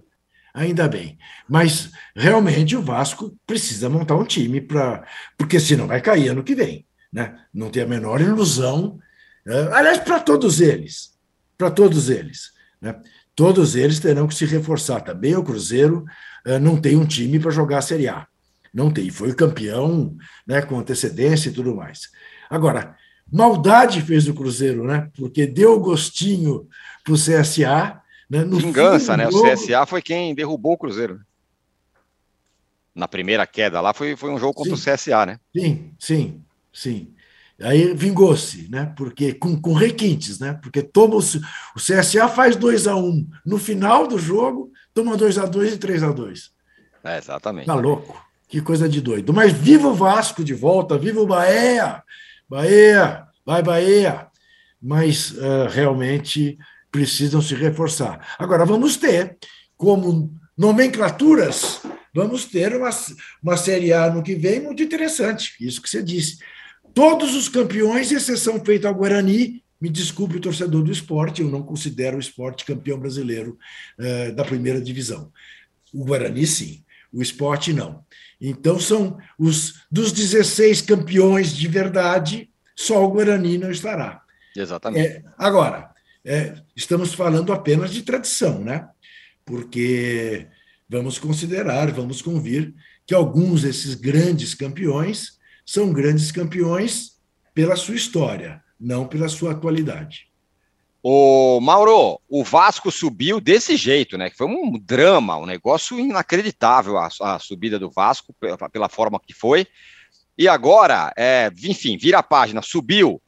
Ainda 0.55 0.87
bem. 0.87 1.19
Mas 1.49 1.91
realmente 2.15 2.77
o 2.77 2.83
Vasco 2.83 3.37
precisa 3.45 3.89
montar 3.89 4.15
um 4.15 4.25
time 4.25 4.61
para. 4.61 5.05
Porque 5.37 5.59
senão 5.59 5.89
vai 5.89 6.01
cair 6.01 6.29
ano 6.29 6.45
que 6.45 6.55
vem. 6.55 6.87
Né? 7.13 7.37
Não 7.53 7.71
tem 7.71 7.83
a 7.83 7.87
menor 7.87 8.21
ilusão. 8.21 8.99
Né? 9.45 9.69
Aliás, 9.73 9.99
para 9.99 10.21
todos 10.21 10.61
eles. 10.61 11.19
Para 11.59 11.71
todos 11.71 12.09
eles. 12.09 12.53
Né? 12.81 12.95
Todos 13.35 13.75
eles 13.75 13.99
terão 13.99 14.29
que 14.29 14.35
se 14.35 14.47
reforçar. 14.47 15.01
Também 15.01 15.35
o 15.35 15.43
Cruzeiro 15.43 16.05
uh, 16.47 16.59
não 16.61 16.81
tem 16.81 16.97
um 16.97 17.05
time 17.05 17.41
para 17.41 17.51
jogar 17.51 17.79
a 17.79 17.83
Série 17.83 18.09
A. 18.09 18.27
Não 18.73 18.93
tem. 18.93 19.11
Foi 19.11 19.35
campeão 19.35 20.17
né, 20.47 20.63
com 20.63 20.79
antecedência 20.79 21.49
e 21.49 21.53
tudo 21.53 21.75
mais. 21.75 22.11
Agora, 22.49 22.97
Maldade 23.35 24.01
fez 24.01 24.29
o 24.29 24.35
Cruzeiro, 24.35 24.85
né? 24.85 25.11
Porque 25.17 25.45
deu 25.45 25.81
gostinho 25.81 26.69
para 27.03 27.13
o 27.13 27.17
CSA. 27.17 28.01
Né? 28.31 28.45
No 28.45 28.59
Vingança, 28.59 29.17
né? 29.17 29.25
Jogo... 29.25 29.49
O 29.49 29.53
CSA 29.53 29.85
foi 29.87 30.01
quem 30.01 30.35
derrubou 30.37 30.75
o 30.75 30.79
Cruzeiro. 30.79 31.21
Na 32.95 33.09
primeira 33.09 33.45
queda 33.45 33.81
lá 33.81 33.93
foi, 33.93 34.15
foi 34.15 34.31
um 34.31 34.39
jogo 34.39 34.55
contra 34.55 34.77
sim, 34.77 34.91
o 34.91 34.95
CSA, 34.95 35.27
né? 35.27 35.41
Sim, 35.53 35.91
sim, 35.99 36.43
sim. 36.73 37.13
Aí 37.61 37.93
vingou-se, 37.93 38.71
né? 38.71 38.93
Porque 38.97 39.35
com, 39.35 39.61
com 39.61 39.73
requintes, 39.73 40.39
né? 40.39 40.57
Porque 40.63 40.81
toma 40.81 41.17
o, 41.17 41.19
o 41.19 41.81
CSA 41.81 42.29
faz 42.29 42.55
2 42.55 42.87
a 42.87 42.95
1 42.95 43.05
um. 43.05 43.27
no 43.45 43.59
final 43.59 44.07
do 44.07 44.17
jogo, 44.17 44.71
toma 44.95 45.17
2 45.17 45.39
a 45.39 45.47
2 45.47 45.73
e 45.73 45.79
3 45.79 46.05
a 46.05 46.13
2 46.13 46.53
É, 47.03 47.19
exatamente. 47.19 47.67
Tá 47.67 47.75
louco. 47.75 48.25
Que 48.47 48.61
coisa 48.61 48.89
de 48.89 49.01
doido. 49.01 49.33
Mas 49.33 49.53
viva 49.53 49.89
o 49.89 49.95
Vasco 49.95 50.45
de 50.45 50.55
volta, 50.55 50.97
viva 50.97 51.21
o 51.21 51.27
Bahia, 51.27 52.01
Bahia, 52.49 53.27
vai 53.45 53.63
Bahia, 53.63 54.27
mas 54.81 55.33
uh, 55.33 55.69
realmente 55.71 56.59
precisam 56.91 57.43
se 57.43 57.55
reforçar. 57.55 58.35
Agora, 58.39 58.65
vamos 58.65 58.97
ter, 58.97 59.37
como 59.77 60.33
nomenclaturas, 60.57 61.81
vamos 62.15 62.45
ter 62.45 62.77
uma, 62.77 62.91
uma 63.43 63.57
Série 63.57 63.93
A 63.93 64.11
no 64.11 64.23
que 64.23 64.35
vem 64.35 64.61
muito 64.61 64.83
interessante, 64.83 65.55
isso 65.61 65.83
que 65.83 65.89
você 65.89 66.03
disse. 66.03 66.39
Todos 66.95 67.35
os 67.35 67.49
campeões, 67.49 68.13
exceção 68.13 68.65
feita 68.65 68.87
ao 68.87 68.95
Guarani, 68.95 69.65
me 69.81 69.89
desculpe 69.89 70.39
torcedor 70.39 70.83
do 70.83 70.93
esporte, 70.93 71.43
eu 71.43 71.51
não 71.51 71.63
considero 71.63 72.17
o 72.17 72.21
esporte 72.21 72.65
campeão 72.65 72.99
brasileiro 72.99 73.59
uh, 73.99 74.35
da 74.35 74.45
primeira 74.45 74.81
divisão. 74.81 75.33
O 75.93 76.05
Guarani, 76.05 76.47
sim, 76.47 76.85
o 77.13 77.21
esporte, 77.21 77.73
não. 77.73 78.05
Então, 78.47 78.79
são 78.79 79.17
os 79.39 79.87
dos 79.91 80.13
16 80.13 80.83
campeões 80.83 81.57
de 81.57 81.67
verdade, 81.67 82.51
só 82.77 83.03
o 83.03 83.09
Guarani 83.09 83.57
não 83.57 83.71
estará. 83.71 84.21
Exatamente. 84.55 85.07
É, 85.07 85.23
agora, 85.39 85.91
é, 86.23 86.55
estamos 86.77 87.15
falando 87.15 87.55
apenas 87.55 87.91
de 87.91 88.03
tradição, 88.03 88.59
né? 88.59 88.87
Porque 89.47 90.47
vamos 90.87 91.19
considerar, 91.19 91.91
vamos 91.91 92.21
convir 92.21 92.75
que 93.07 93.15
alguns 93.15 93.63
desses 93.63 93.95
grandes 93.95 94.55
campeões 94.55 95.39
são 95.65 95.91
grandes 95.91 96.31
campeões 96.31 97.13
pela 97.55 97.77
sua 97.77 97.95
história, 97.95 98.63
não 98.79 99.09
pela 99.09 99.31
sua 99.31 99.53
atualidade. 99.53 100.29
O 101.07 101.61
Mauro, 101.61 102.19
o 102.27 102.43
Vasco 102.43 102.91
subiu 102.91 103.39
desse 103.39 103.77
jeito, 103.77 104.17
né? 104.17 104.31
Foi 104.31 104.47
um 104.47 104.79
drama, 104.81 105.37
um 105.37 105.45
negócio 105.45 106.01
inacreditável 106.01 106.97
a, 106.97 107.11
a 107.21 107.39
subida 107.39 107.79
do 107.79 107.91
Vasco 107.91 108.35
pela, 108.41 108.71
pela, 108.71 108.89
forma 108.89 109.21
que 109.21 109.35
foi. 109.35 109.67
E 110.39 110.49
agora, 110.49 111.13
é, 111.15 111.53
enfim, 111.63 111.99
vira 111.99 112.21
a 112.21 112.23
página, 112.23 112.63
subiu. 112.63 113.21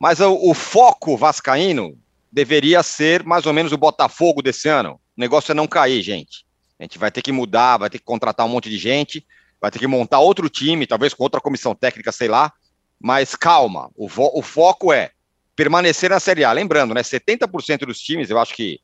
Mas 0.00 0.20
o, 0.20 0.32
o, 0.32 0.54
foco 0.54 1.18
vascaíno 1.18 1.98
deveria 2.32 2.82
ser 2.82 3.22
mais 3.24 3.44
ou 3.44 3.52
menos 3.52 3.72
o 3.72 3.76
Botafogo 3.76 4.40
desse 4.40 4.66
ano. 4.70 4.94
O 4.94 5.20
negócio 5.20 5.52
é 5.52 5.54
não 5.54 5.66
cair, 5.66 6.00
gente. 6.00 6.46
A 6.80 6.84
gente 6.84 6.98
vai 6.98 7.10
ter 7.10 7.20
que 7.20 7.30
mudar, 7.30 7.76
vai 7.76 7.90
ter 7.90 7.98
que 7.98 8.04
contratar 8.06 8.46
um 8.46 8.48
monte 8.48 8.70
de 8.70 8.78
gente, 8.78 9.22
vai 9.60 9.70
ter 9.70 9.78
que 9.78 9.86
montar 9.86 10.18
outro 10.18 10.48
time, 10.48 10.86
talvez 10.86 11.12
com 11.12 11.24
outra 11.24 11.42
comissão 11.42 11.74
técnica, 11.74 12.10
sei 12.10 12.28
lá. 12.28 12.50
Mas 12.98 13.36
calma, 13.36 13.90
o, 13.94 14.06
o 14.06 14.40
foco 14.40 14.94
é 14.94 15.10
permanecer 15.58 16.08
na 16.08 16.20
Série 16.20 16.44
A. 16.44 16.52
Lembrando, 16.52 16.94
né? 16.94 17.02
70% 17.02 17.84
dos 17.84 18.00
times, 18.00 18.30
eu 18.30 18.38
acho 18.38 18.54
que, 18.54 18.78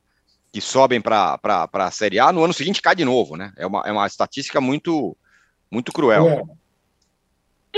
que 0.51 0.59
sobem 0.59 0.99
para 0.99 1.39
a 1.71 1.91
Série 1.91 2.19
A, 2.19 2.33
no 2.33 2.43
ano 2.43 2.53
seguinte 2.53 2.81
cai 2.81 2.93
de 2.93 3.05
novo, 3.05 3.37
né? 3.37 3.53
É 3.55 3.65
uma, 3.65 3.81
é 3.85 3.93
uma 3.93 4.05
estatística 4.05 4.59
muito, 4.59 5.15
muito 5.71 5.93
cruel. 5.93 6.27
É. 6.27 6.43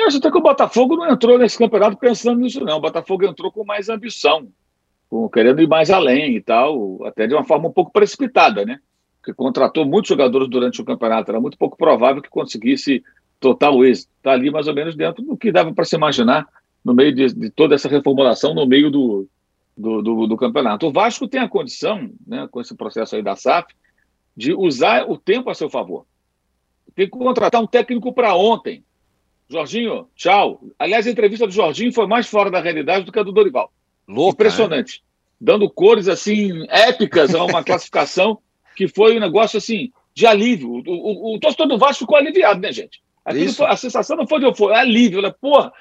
Eu 0.02 0.08
acho 0.08 0.18
até 0.18 0.32
que 0.32 0.38
o 0.38 0.42
Botafogo 0.42 0.96
não 0.96 1.12
entrou 1.12 1.38
nesse 1.38 1.60
campeonato 1.60 1.96
pensando 1.96 2.40
nisso, 2.40 2.60
não. 2.66 2.78
O 2.78 2.82
Botafogo 2.82 3.24
entrou 3.24 3.52
com 3.52 3.64
mais 3.64 3.88
ambição, 3.88 4.48
com, 5.08 5.30
querendo 5.30 5.62
ir 5.62 5.68
mais 5.68 5.92
além 5.92 6.36
e 6.36 6.42
tal, 6.42 7.06
até 7.06 7.28
de 7.28 7.36
uma 7.36 7.44
forma 7.44 7.68
um 7.68 7.72
pouco 7.72 7.92
precipitada, 7.92 8.66
né? 8.66 8.80
Porque 9.22 9.32
contratou 9.32 9.86
muitos 9.86 10.10
jogadores 10.10 10.50
durante 10.50 10.82
o 10.82 10.86
campeonato, 10.86 11.30
era 11.30 11.40
muito 11.40 11.58
pouco 11.58 11.78
provável 11.78 12.20
que 12.20 12.30
conseguisse 12.30 13.04
total 13.40 13.86
êxito. 13.86 14.10
Está 14.18 14.32
ali 14.32 14.50
mais 14.50 14.68
ou 14.68 14.74
menos 14.74 14.96
dentro 14.96 15.24
do 15.24 15.38
que 15.38 15.52
dava 15.52 15.72
para 15.72 15.86
se 15.86 15.96
imaginar 15.96 16.48
no 16.88 16.94
meio 16.94 17.14
de, 17.14 17.34
de, 17.34 17.50
toda 17.50 17.76
essa 17.76 17.90
reformulação, 17.90 18.54
no 18.54 18.66
meio 18.66 18.90
do, 18.90 19.28
do, 19.76 20.02
do, 20.02 20.28
do, 20.28 20.38
campeonato. 20.38 20.88
O 20.88 20.92
Vasco 20.92 21.28
tem 21.28 21.42
a 21.42 21.50
condição, 21.50 22.10
né, 22.26 22.48
com 22.50 22.62
esse 22.62 22.74
processo 22.74 23.18
aí 23.18 23.22
da 23.22 23.36
SAF, 23.36 23.74
de 24.34 24.54
usar 24.54 25.04
o 25.10 25.18
tempo 25.18 25.50
a 25.50 25.54
seu 25.54 25.70
favor. 25.70 26.06
Tem 26.96 27.06
que 27.06 27.12
contratar 27.12 27.62
um 27.62 27.68
técnico 27.68 28.14
para 28.14 28.34
ontem. 28.36 28.86
Jorginho, 29.50 30.08
tchau. 30.16 30.62
Aliás, 30.80 31.06
a 31.06 31.12
entrevista 31.12 31.46
do 31.46 31.52
Jorginho 31.52 31.92
foi 31.92 32.08
mais 32.08 32.26
fora 32.26 32.50
da 32.50 32.62
realidade 32.62 33.04
do 33.04 33.12
que 33.12 33.20
a 33.20 33.24
do 33.24 33.34
Dorival. 33.34 33.70
Louca, 34.08 34.36
Impressionante. 34.36 35.02
Né? 35.02 35.08
Dando 35.42 35.70
cores 35.70 36.08
assim 36.08 36.66
épicas 36.70 37.36
a 37.36 37.44
uma 37.44 37.62
classificação 37.66 38.40
que 38.78 38.88
foi 38.88 39.18
um 39.18 39.20
negócio 39.20 39.58
assim 39.58 39.92
de 40.14 40.26
alívio. 40.26 40.70
O, 40.70 40.84
o, 40.88 41.36
o 41.36 41.40
torcedor 41.40 41.68
do 41.68 41.78
Vasco 41.78 42.06
ficou 42.06 42.16
aliviado, 42.16 42.62
né, 42.62 42.72
gente? 42.72 43.02
Foi, 43.56 43.66
a 43.66 43.76
sensação 43.76 44.16
não 44.16 44.26
foi 44.26 44.40
de 44.40 44.46
euforia, 44.46 44.78
é 44.78 44.80
alívio. 44.80 45.22
Né? 45.22 45.34
Porra, 45.42 45.74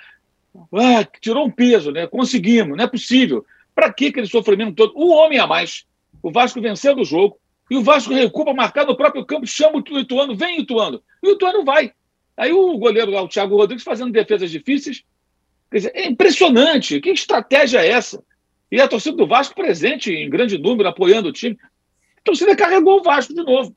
ah, 0.72 1.04
tirou 1.20 1.46
um 1.46 1.50
peso, 1.50 1.90
né? 1.90 2.06
Conseguimos, 2.06 2.76
não 2.76 2.84
é 2.84 2.86
possível. 2.86 3.44
Para 3.74 3.92
que 3.92 4.06
aquele 4.06 4.26
sofrimento 4.26 4.74
todo? 4.74 4.94
Um 4.96 5.10
homem 5.10 5.38
a 5.38 5.46
mais. 5.46 5.84
O 6.22 6.30
Vasco 6.30 6.60
vencendo 6.60 7.02
o 7.02 7.04
jogo. 7.04 7.38
E 7.70 7.76
o 7.76 7.82
Vasco 7.82 8.14
recua 8.14 8.44
para 8.44 8.54
marcar 8.54 8.86
no 8.86 8.96
próprio 8.96 9.24
campo, 9.24 9.46
chama 9.46 9.78
o 9.78 9.98
Ituano, 9.98 10.36
vem 10.36 10.60
Ituano. 10.60 11.02
E 11.22 11.28
o 11.28 11.32
Ituano 11.32 11.64
vai. 11.64 11.92
Aí 12.36 12.52
o 12.52 12.78
goleiro 12.78 13.10
lá, 13.10 13.22
o 13.22 13.28
Thiago 13.28 13.56
Rodrigues, 13.56 13.84
fazendo 13.84 14.12
defesas 14.12 14.50
difíceis. 14.50 15.02
Quer 15.70 15.76
dizer, 15.78 15.92
é 15.94 16.06
impressionante. 16.06 17.00
Que 17.00 17.10
estratégia 17.10 17.80
é 17.80 17.88
essa? 17.88 18.22
E 18.70 18.80
a 18.80 18.88
torcida 18.88 19.16
do 19.16 19.26
Vasco 19.26 19.54
presente 19.54 20.12
em 20.12 20.28
grande 20.28 20.58
número, 20.58 20.88
apoiando 20.88 21.28
o 21.28 21.32
time. 21.32 21.56
A 22.18 22.20
torcida 22.22 22.54
carregou 22.54 23.00
o 23.00 23.02
Vasco 23.02 23.34
de 23.34 23.42
novo. 23.42 23.74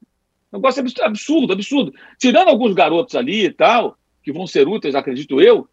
Negócio 0.52 0.84
absurdo, 1.02 1.54
absurdo. 1.54 1.94
Tirando 2.18 2.50
alguns 2.50 2.74
garotos 2.74 3.16
ali 3.16 3.46
e 3.46 3.54
tal, 3.54 3.98
que 4.24 4.32
vão 4.32 4.48
ser 4.48 4.68
úteis, 4.68 4.96
acredito 4.96 5.40
eu, 5.40 5.68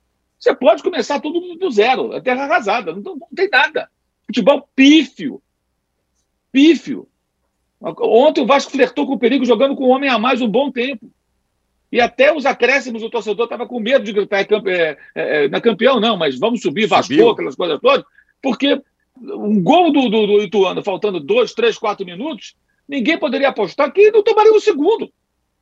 você 0.46 0.54
pode 0.54 0.82
começar 0.82 1.20
tudo 1.20 1.56
do 1.56 1.70
zero, 1.70 2.12
a 2.12 2.20
terra 2.20 2.44
arrasada, 2.44 2.92
não, 2.92 3.02
não 3.02 3.28
tem 3.34 3.48
nada. 3.50 3.88
Futebol 4.26 4.68
pífio. 4.76 5.42
Pífio. 6.52 7.08
Ontem 7.80 8.42
o 8.42 8.46
Vasco 8.46 8.70
flertou 8.70 9.06
com 9.06 9.14
o 9.14 9.18
perigo 9.18 9.44
jogando 9.44 9.74
com 9.74 9.84
um 9.84 9.90
homem 9.90 10.08
a 10.08 10.18
mais 10.18 10.40
um 10.40 10.48
bom 10.48 10.70
tempo. 10.70 11.10
E 11.90 12.00
até 12.00 12.34
os 12.34 12.46
acréscimos, 12.46 13.02
o 13.02 13.10
torcedor 13.10 13.44
estava 13.44 13.66
com 13.66 13.80
medo 13.80 14.04
de 14.04 14.12
gritar 14.12 14.40
é, 14.40 14.46
é, 14.46 14.96
é, 15.14 15.48
na 15.48 15.60
campeão, 15.60 16.00
não, 16.00 16.16
mas 16.16 16.38
vamos 16.38 16.60
subir, 16.60 16.86
Vasco, 16.86 17.12
aquelas 17.30 17.54
coisas 17.54 17.80
todas, 17.80 18.04
porque 18.42 18.80
um 19.18 19.62
gol 19.62 19.92
do, 19.92 20.08
do, 20.08 20.26
do, 20.26 20.42
Ituano, 20.42 20.82
faltando 20.82 21.20
dois, 21.20 21.54
três, 21.54 21.78
quatro 21.78 22.04
minutos, 22.04 22.54
ninguém 22.88 23.18
poderia 23.18 23.48
apostar 23.48 23.92
que 23.92 24.10
não 24.10 24.22
tomaria 24.22 24.52
o 24.52 24.56
um 24.56 24.60
segundo. 24.60 25.10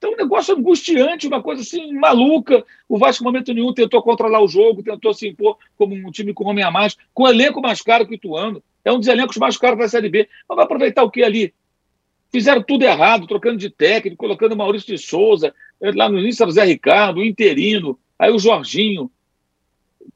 Então, 0.04 0.12
um 0.12 0.16
negócio 0.16 0.54
angustiante, 0.54 1.26
uma 1.26 1.42
coisa 1.42 1.62
assim, 1.62 1.94
maluca. 1.94 2.62
O 2.86 2.98
Vasco, 2.98 3.22
em 3.22 3.26
momento 3.26 3.54
nenhum, 3.54 3.72
tentou 3.72 4.02
controlar 4.02 4.42
o 4.42 4.46
jogo, 4.46 4.82
tentou 4.82 5.14
se 5.14 5.28
impor 5.28 5.56
como 5.78 5.94
um 5.94 6.10
time 6.10 6.34
com 6.34 6.44
homem 6.44 6.62
a 6.62 6.70
mais, 6.70 6.94
com 7.14 7.22
um 7.22 7.28
elenco 7.28 7.62
mais 7.62 7.80
caro 7.80 8.06
que 8.06 8.12
o 8.12 8.14
Ituano. 8.16 8.62
É 8.84 8.92
um 8.92 8.98
dos 8.98 9.08
elencos 9.08 9.38
mais 9.38 9.56
caros 9.56 9.78
da 9.78 9.88
Série 9.88 10.10
B. 10.10 10.28
Mas 10.46 10.56
vai 10.56 10.64
aproveitar 10.66 11.02
o 11.04 11.10
que 11.10 11.24
ali? 11.24 11.54
Fizeram 12.30 12.62
tudo 12.62 12.84
errado, 12.84 13.26
trocando 13.26 13.56
de 13.56 13.70
técnico, 13.70 14.18
colocando 14.18 14.54
Maurício 14.54 14.94
de 14.94 14.98
Souza, 14.98 15.54
eh, 15.80 15.92
lá 15.94 16.06
no 16.06 16.18
início 16.18 16.42
era 16.42 16.50
o 16.50 16.52
Zé 16.52 16.64
Ricardo, 16.64 17.20
o 17.20 17.24
Interino, 17.24 17.98
aí 18.18 18.30
o 18.30 18.38
Jorginho. 18.38 19.10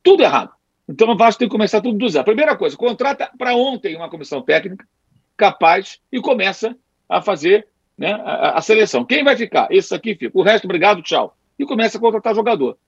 Tudo 0.03 0.23
errado. 0.23 0.51
Então 0.87 1.09
o 1.09 1.17
Vasco 1.17 1.39
tem 1.39 1.49
que 1.49 1.53
começar 1.53 1.81
tudo 1.81 1.97
do 1.97 2.09
zero. 2.11 2.27
Primeira 2.27 2.55
coisa, 2.57 2.77
contrata 2.77 3.31
para 3.39 3.57
ontem 3.57 3.97
uma 3.97 4.11
comissão 4.11 4.43
técnica 4.43 4.87
capaz 5.35 5.99
e 6.13 6.21
começa 6.21 6.77
a 7.09 7.23
fazer 7.23 7.67
né, 7.99 8.13
a, 8.13 8.59
a, 8.59 8.63
seleção. 8.63 9.05
Quem 9.05 9.25
vai 9.25 9.37
ficar? 9.37 9.67
Esse 9.71 9.95
aqui 9.95 10.15
fica. 10.15 10.39
O 10.39 10.43
resto, 10.43 10.65
obrigado, 10.65 11.03
tchau. 11.03 11.37
E 11.59 11.67
começa 11.67 11.99
a 11.99 12.01
contratar 12.01 12.35
jogador. 12.35 12.79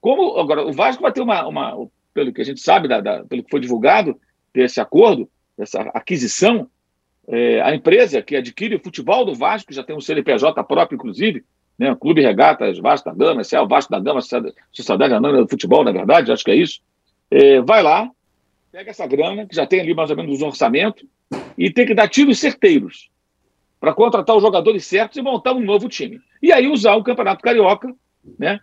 Como 0.00 0.38
agora 0.38 0.66
o 0.66 0.72
Vasco 0.72 1.02
vai 1.02 1.10
ter 1.10 1.22
uma, 1.22 1.46
uma 1.46 1.88
pelo 2.12 2.32
que 2.32 2.42
a 2.42 2.44
gente 2.44 2.60
sabe, 2.60 2.86
da, 2.86 3.00
da, 3.00 3.24
pelo 3.24 3.42
que 3.42 3.50
foi 3.50 3.60
divulgado, 3.60 4.20
desse 4.52 4.80
acordo, 4.80 5.28
dessa 5.56 5.80
aquisição, 5.94 6.68
é, 7.26 7.60
a 7.60 7.74
empresa 7.74 8.22
que 8.22 8.36
adquire 8.36 8.74
o 8.74 8.82
futebol 8.82 9.24
do 9.24 9.34
Vasco, 9.34 9.72
já 9.72 9.82
tem 9.82 9.96
um 9.96 10.00
CNPJ 10.00 10.62
próprio, 10.64 10.96
inclusive, 10.96 11.44
né, 11.78 11.94
Clube 11.94 12.22
Regatas 12.22 12.78
Vasco 12.78 13.08
da 13.08 13.14
Gama, 13.14 13.44
se 13.44 13.54
é 13.54 13.60
o 13.60 13.68
Vasco 13.68 13.90
da 13.90 14.00
Gama, 14.00 14.20
Sociedade 14.72 15.14
Anônima 15.14 15.42
do 15.42 15.48
Futebol, 15.48 15.84
na 15.84 15.92
verdade, 15.92 16.32
acho 16.32 16.44
que 16.44 16.50
é 16.50 16.56
isso, 16.56 16.80
é, 17.30 17.60
vai 17.60 17.82
lá, 17.82 18.10
pega 18.72 18.90
essa 18.90 19.06
grana, 19.06 19.46
que 19.46 19.54
já 19.54 19.66
tem 19.66 19.80
ali 19.80 19.94
mais 19.94 20.10
ou 20.10 20.16
menos 20.16 20.40
um 20.40 20.46
orçamento, 20.46 21.06
e 21.56 21.70
tem 21.70 21.86
que 21.86 21.94
dar 21.94 22.08
tiros 22.08 22.38
certeiros 22.38 23.10
para 23.80 23.94
contratar 23.94 24.36
os 24.36 24.42
jogadores 24.42 24.86
certos 24.86 25.16
e 25.16 25.22
montar 25.22 25.52
um 25.52 25.60
novo 25.60 25.88
time. 25.88 26.20
E 26.42 26.52
aí 26.52 26.68
usar 26.68 26.94
o 26.94 27.04
Campeonato 27.04 27.42
Carioca 27.42 27.94
né, 28.38 28.60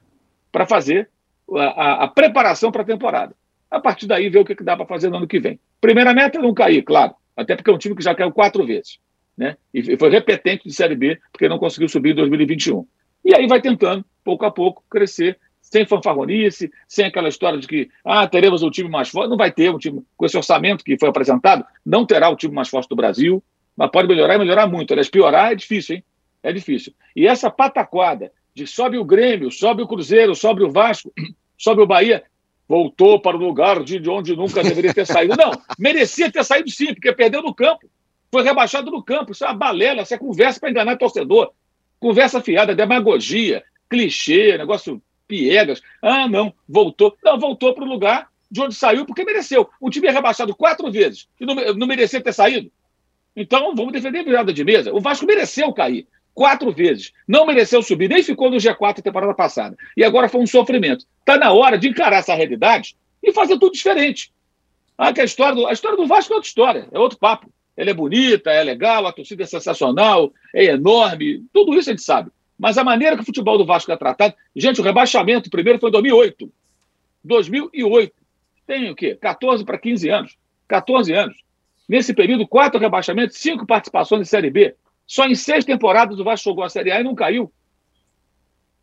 para 0.51 0.65
fazer 0.65 1.09
a, 1.53 1.63
a, 1.63 2.03
a 2.03 2.07
preparação 2.07 2.71
para 2.71 2.81
a 2.81 2.85
temporada. 2.85 3.35
A 3.69 3.79
partir 3.79 4.07
daí, 4.07 4.29
ver 4.29 4.39
o 4.39 4.45
que, 4.45 4.55
que 4.55 4.63
dá 4.63 4.75
para 4.75 4.85
fazer 4.85 5.09
no 5.09 5.17
ano 5.17 5.27
que 5.27 5.39
vem. 5.39 5.59
Primeira 5.81 6.13
meta 6.13 6.37
é 6.37 6.41
não 6.41 6.53
cair, 6.53 6.81
claro. 6.83 7.15
Até 7.35 7.55
porque 7.55 7.69
é 7.69 7.73
um 7.73 7.77
time 7.77 7.95
que 7.95 8.03
já 8.03 8.15
caiu 8.15 8.31
quatro 8.31 8.65
vezes. 8.65 8.99
Né? 9.37 9.57
E 9.73 9.97
foi 9.97 10.09
repetente 10.09 10.63
de 10.63 10.73
Série 10.73 10.95
B, 10.95 11.19
porque 11.31 11.49
não 11.49 11.59
conseguiu 11.59 11.89
subir 11.89 12.11
em 12.11 12.15
2021. 12.15 12.85
E 13.23 13.35
aí 13.35 13.47
vai 13.47 13.59
tentando, 13.61 14.05
pouco 14.23 14.45
a 14.45 14.51
pouco, 14.51 14.83
crescer, 14.89 15.37
sem 15.61 15.85
fanfarronice, 15.85 16.71
sem 16.87 17.05
aquela 17.05 17.27
história 17.27 17.59
de 17.59 17.67
que 17.67 17.89
ah, 18.03 18.27
teremos 18.27 18.61
um 18.61 18.69
time 18.69 18.89
mais 18.89 19.09
forte. 19.09 19.29
Não 19.29 19.37
vai 19.37 19.51
ter 19.51 19.71
um 19.71 19.79
time 19.79 20.03
com 20.15 20.25
esse 20.25 20.37
orçamento 20.37 20.83
que 20.83 20.97
foi 20.97 21.09
apresentado, 21.09 21.65
não 21.85 22.05
terá 22.05 22.29
o 22.29 22.35
time 22.35 22.53
mais 22.53 22.69
forte 22.69 22.87
do 22.87 22.95
Brasil, 22.95 23.43
mas 23.75 23.89
pode 23.91 24.07
melhorar 24.07 24.35
e 24.35 24.39
melhorar 24.39 24.67
muito. 24.67 24.91
Aliás, 24.91 25.09
piorar 25.09 25.51
é 25.51 25.55
difícil, 25.55 25.97
hein? 25.97 26.03
É 26.41 26.53
difícil. 26.53 26.93
E 27.15 27.27
essa 27.27 27.49
pataquada 27.49 28.31
de 28.53 28.65
sobe 28.65 28.97
o 28.97 29.03
Grêmio, 29.03 29.51
sobe 29.51 29.81
o 29.81 29.87
Cruzeiro, 29.87 30.33
sobe 30.35 30.63
o 30.63 30.71
Vasco, 30.71 31.11
sobe 31.57 31.81
o 31.81 31.87
Bahia, 31.87 32.23
voltou 32.67 33.19
para 33.19 33.35
o 33.35 33.39
lugar 33.39 33.83
de 33.83 34.09
onde 34.09 34.35
nunca 34.35 34.63
deveria 34.63 34.93
ter 34.93 35.05
saído. 35.05 35.35
Não, 35.35 35.51
merecia 35.77 36.31
ter 36.31 36.43
saído 36.43 36.69
sim, 36.69 36.93
porque 36.93 37.11
perdeu 37.11 37.41
no 37.41 37.53
campo. 37.53 37.89
Foi 38.31 38.43
rebaixado 38.43 38.89
no 38.91 39.03
campo. 39.03 39.31
Isso 39.31 39.43
é 39.43 39.47
uma 39.47 39.53
balela, 39.53 40.01
isso 40.01 40.13
é 40.13 40.17
conversa 40.17 40.59
para 40.59 40.69
enganar 40.69 40.97
torcedor. 40.97 41.51
Conversa 41.99 42.41
fiada, 42.41 42.75
demagogia, 42.75 43.63
clichê, 43.89 44.57
negócio 44.57 45.01
piegas. 45.27 45.81
Ah, 46.01 46.27
não, 46.27 46.53
voltou. 46.67 47.15
Não, 47.23 47.39
voltou 47.39 47.73
para 47.73 47.83
o 47.83 47.87
lugar 47.87 48.29
de 48.49 48.61
onde 48.61 48.75
saiu 48.75 49.05
porque 49.05 49.23
mereceu. 49.23 49.69
O 49.79 49.89
time 49.89 50.07
é 50.07 50.11
rebaixado 50.11 50.55
quatro 50.55 50.91
vezes 50.91 51.27
e 51.39 51.45
não, 51.45 51.55
não 51.75 51.87
merecia 51.87 52.21
ter 52.21 52.33
saído. 52.33 52.71
Então, 53.35 53.75
vamos 53.75 53.91
defender 53.91 54.19
a 54.19 54.23
virada 54.23 54.53
de 54.53 54.63
mesa. 54.63 54.93
O 54.93 54.99
Vasco 54.99 55.25
mereceu 55.25 55.73
cair 55.73 56.07
quatro 56.33 56.71
vezes. 56.71 57.11
Não 57.27 57.45
mereceu 57.45 57.81
subir, 57.81 58.09
nem 58.09 58.21
ficou 58.21 58.51
no 58.51 58.57
G4 58.57 59.01
temporada 59.01 59.33
passada. 59.33 59.75
E 59.95 60.03
agora 60.03 60.29
foi 60.29 60.41
um 60.41 60.47
sofrimento. 60.47 61.05
Está 61.19 61.37
na 61.37 61.51
hora 61.51 61.77
de 61.77 61.87
encarar 61.87 62.17
essa 62.17 62.35
realidade 62.35 62.95
e 63.23 63.31
fazer 63.31 63.57
tudo 63.57 63.71
diferente. 63.71 64.31
Ah, 64.97 65.11
que 65.11 65.21
a, 65.21 65.25
história 65.25 65.55
do, 65.55 65.67
a 65.67 65.73
história 65.73 65.97
do 65.97 66.05
Vasco 66.05 66.31
é 66.33 66.35
outra 66.35 66.47
história, 66.47 66.87
é 66.91 66.99
outro 66.99 67.17
papo. 67.17 67.49
Ela 67.75 67.89
é 67.89 67.93
bonita, 67.93 68.51
é 68.51 68.63
legal, 68.63 69.05
a 69.05 69.11
torcida 69.11 69.43
é 69.43 69.45
sensacional, 69.45 70.31
é 70.53 70.65
enorme, 70.65 71.43
tudo 71.51 71.73
isso 71.73 71.89
a 71.89 71.93
gente 71.93 72.03
sabe. 72.03 72.31
Mas 72.57 72.77
a 72.77 72.83
maneira 72.85 73.17
que 73.17 73.21
o 73.21 73.25
futebol 73.25 73.57
do 73.57 73.65
Vasco 73.65 73.91
é 73.91 73.97
tratado. 73.97 74.33
Gente, 74.55 74.79
o 74.79 74.83
rebaixamento 74.83 75.49
primeiro 75.49 75.79
foi 75.79 75.89
em 75.89 75.91
2008. 75.91 76.49
2008. 77.23 78.13
Tem 78.65 78.89
o 78.89 78.95
quê? 78.95 79.17
14 79.19 79.65
para 79.65 79.77
15 79.77 80.09
anos. 80.09 80.37
14 80.67 81.13
anos. 81.13 81.35
Nesse 81.87 82.13
período, 82.13 82.47
quatro 82.47 82.79
rebaixamentos, 82.79 83.37
cinco 83.37 83.65
participações 83.65 84.21
em 84.21 84.29
Série 84.29 84.49
B. 84.49 84.75
Só 85.05 85.25
em 85.25 85.35
seis 85.35 85.63
temporadas 85.63 86.19
o 86.19 86.23
Vasco 86.23 86.49
jogou 86.49 86.63
a 86.63 86.69
Série 86.69 86.91
A 86.91 86.99
e 86.99 87.03
não 87.03 87.13
caiu. 87.13 87.51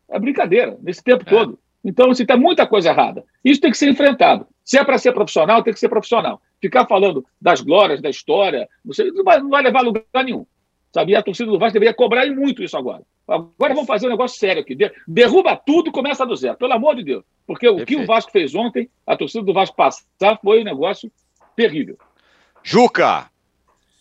É 0.08 0.18
brincadeira, 0.18 0.76
nesse 0.82 1.02
tempo 1.02 1.24
é. 1.26 1.30
todo. 1.30 1.58
Então, 1.84 2.10
assim, 2.10 2.24
tem 2.24 2.38
muita 2.38 2.66
coisa 2.66 2.90
errada. 2.90 3.24
Isso 3.44 3.60
tem 3.60 3.70
que 3.70 3.76
ser 3.76 3.88
enfrentado. 3.88 4.46
Se 4.64 4.78
é 4.78 4.84
para 4.84 4.98
ser 4.98 5.12
profissional, 5.12 5.62
tem 5.62 5.72
que 5.72 5.80
ser 5.80 5.88
profissional. 5.88 6.40
Ficar 6.60 6.86
falando 6.86 7.26
das 7.40 7.60
glórias, 7.60 8.00
da 8.00 8.08
história, 8.08 8.68
você 8.84 9.10
não 9.10 9.24
vai, 9.24 9.40
não 9.40 9.50
vai 9.50 9.62
levar 9.62 9.80
a 9.80 9.82
lugar 9.82 10.04
nenhum. 10.24 10.46
Sabe? 10.92 11.12
E 11.12 11.16
a 11.16 11.22
torcida 11.22 11.50
do 11.50 11.58
Vasco 11.58 11.72
deveria 11.72 11.94
cobrar 11.94 12.26
muito 12.26 12.62
isso 12.62 12.76
agora. 12.76 13.02
Agora 13.26 13.74
vamos 13.74 13.86
fazer 13.86 14.06
um 14.06 14.10
negócio 14.10 14.38
sério 14.38 14.62
aqui. 14.62 14.76
Derruba 15.08 15.56
tudo 15.56 15.88
e 15.88 15.92
começa 15.92 16.24
do 16.24 16.36
zero, 16.36 16.56
pelo 16.56 16.72
amor 16.72 16.94
de 16.94 17.02
Deus. 17.02 17.24
Porque 17.46 17.66
o 17.66 17.76
Perfeito. 17.76 17.98
que 17.98 18.04
o 18.04 18.06
Vasco 18.06 18.30
fez 18.30 18.54
ontem, 18.54 18.88
a 19.06 19.16
torcida 19.16 19.44
do 19.44 19.52
Vasco 19.52 19.74
passar, 19.74 20.38
foi 20.42 20.60
um 20.60 20.64
negócio 20.64 21.10
terrível. 21.56 21.96
Juca! 22.64 23.30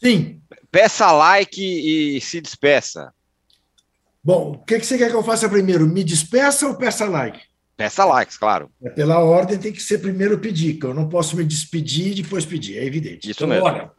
Sim. 0.02 0.42
Peça 0.72 1.12
like 1.12 1.62
e 1.62 2.20
se 2.22 2.40
despeça. 2.40 3.14
Bom, 4.24 4.52
o 4.52 4.58
que, 4.60 4.80
que 4.80 4.86
você 4.86 4.98
quer 4.98 5.10
que 5.10 5.16
eu 5.16 5.24
faça 5.24 5.50
primeiro? 5.50 5.88
Me 5.88 6.04
despeça 6.04 6.68
ou 6.68 6.76
peça 6.76 7.06
like? 7.06 7.40
Peça 7.76 8.06
likes, 8.06 8.38
claro. 8.38 8.70
É, 8.84 8.90
pela 8.92 9.20
ordem 9.20 9.58
tem 9.58 9.74
que 9.74 9.82
ser 9.82 9.98
primeiro 9.98 10.38
pedir, 10.38 10.76
que 10.76 10.86
eu 10.86 10.94
não 10.94 11.10
posso 11.10 11.36
me 11.36 11.44
despedir 11.44 12.12
e 12.12 12.22
depois 12.22 12.46
pedir, 12.46 12.78
é 12.78 12.86
evidente. 12.86 13.30
Isso 13.30 13.44
então, 13.44 13.48
mesmo. 13.48 13.64
Bora. 13.64 13.92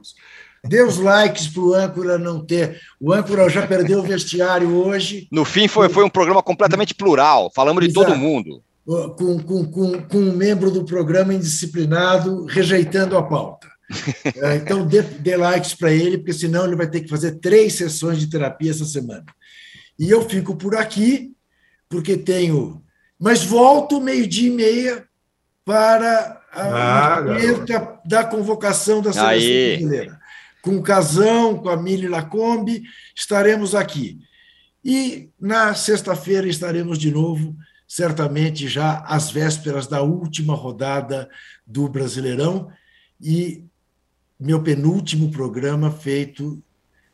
Dê 0.65 0.81
os 0.81 0.99
likes 0.99 1.49
para 1.49 1.63
o 1.63 1.75
âncora 1.75 2.17
não 2.17 2.45
ter. 2.45 2.81
O 3.01 3.13
âncora 3.13 3.49
já 3.49 3.67
perdeu 3.67 3.99
o 3.99 4.05
vestiário 4.05 4.73
hoje. 4.73 5.27
No 5.33 5.45
fim, 5.45 5.67
foi, 5.67 5.89
foi 5.89 6.05
um 6.05 6.11
programa 6.11 6.43
completamente 6.43 6.95
plural, 6.95 7.51
falamos 7.53 7.85
de 7.85 7.93
todo 7.93 8.15
mundo. 8.15 8.63
Com, 8.87 9.41
com, 9.41 9.65
com, 9.65 10.03
com 10.03 10.19
um 10.19 10.37
membro 10.37 10.71
do 10.71 10.85
programa 10.85 11.35
indisciplinado 11.35 12.45
rejeitando 12.47 13.17
a 13.17 13.23
pauta. 13.25 13.72
É, 14.37 14.57
então, 14.57 14.87
dê, 14.87 15.03
dê 15.03 15.37
likes 15.37 15.75
para 15.75 15.93
ele, 15.93 16.19
porque 16.19 16.33
senão 16.33 16.65
ele 16.65 16.77
vai 16.77 16.89
ter 16.89 17.01
que 17.01 17.09
fazer 17.09 17.39
três 17.39 17.75
sessões 17.75 18.19
de 18.19 18.29
terapia 18.29 18.71
essa 18.71 18.85
semana. 18.85 19.25
E 19.99 20.11
eu 20.11 20.29
fico 20.29 20.57
por 20.57 20.77
aqui, 20.77 21.33
porque 21.89 22.17
tenho. 22.17 22.83
Mas 23.19 23.45
volto 23.45 24.01
meio-dia 24.01 24.49
e 24.49 24.51
meia 24.51 25.05
para 25.65 26.43
a 26.53 27.17
ah, 27.17 27.21
da 28.05 28.25
convocação 28.25 29.01
da 29.01 29.13
seleção 29.13 29.29
Aí. 29.29 29.77
brasileira. 29.77 30.21
Com 30.61 30.77
o 30.77 30.83
Casão, 30.83 31.59
com 31.59 31.69
a 31.69 31.77
Mili 31.77 32.09
Lacombe, 32.09 32.83
estaremos 33.17 33.75
aqui. 33.75 34.19
E 34.85 35.31
na 35.41 35.75
sexta-feira 35.75 36.49
estaremos 36.49 36.99
de 36.99 37.11
novo, 37.11 37.57
certamente 37.87 38.69
já 38.69 38.99
às 39.07 39.31
vésperas 39.31 39.87
da 39.87 40.03
última 40.03 40.55
rodada 40.55 41.29
do 41.67 41.89
Brasileirão 41.89 42.71
e 43.21 43.65
meu 44.45 44.61
penúltimo 44.61 45.31
programa 45.31 45.91
feito 45.91 46.61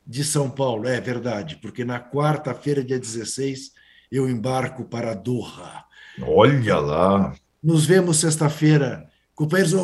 de 0.06 0.24
São 0.24 0.48
Paulo. 0.48 0.88
É 0.88 0.98
verdade, 1.00 1.58
porque 1.60 1.84
na 1.84 2.00
quarta-feira, 2.00 2.82
dia 2.82 2.98
16, 2.98 3.72
eu 4.10 4.28
embarco 4.28 4.84
para 4.84 5.14
Doha. 5.14 5.84
Olha 6.22 6.78
lá! 6.78 7.34
Nos 7.62 7.84
vemos 7.84 8.16
sexta-feira. 8.16 9.06
Companheiros, 9.34 9.74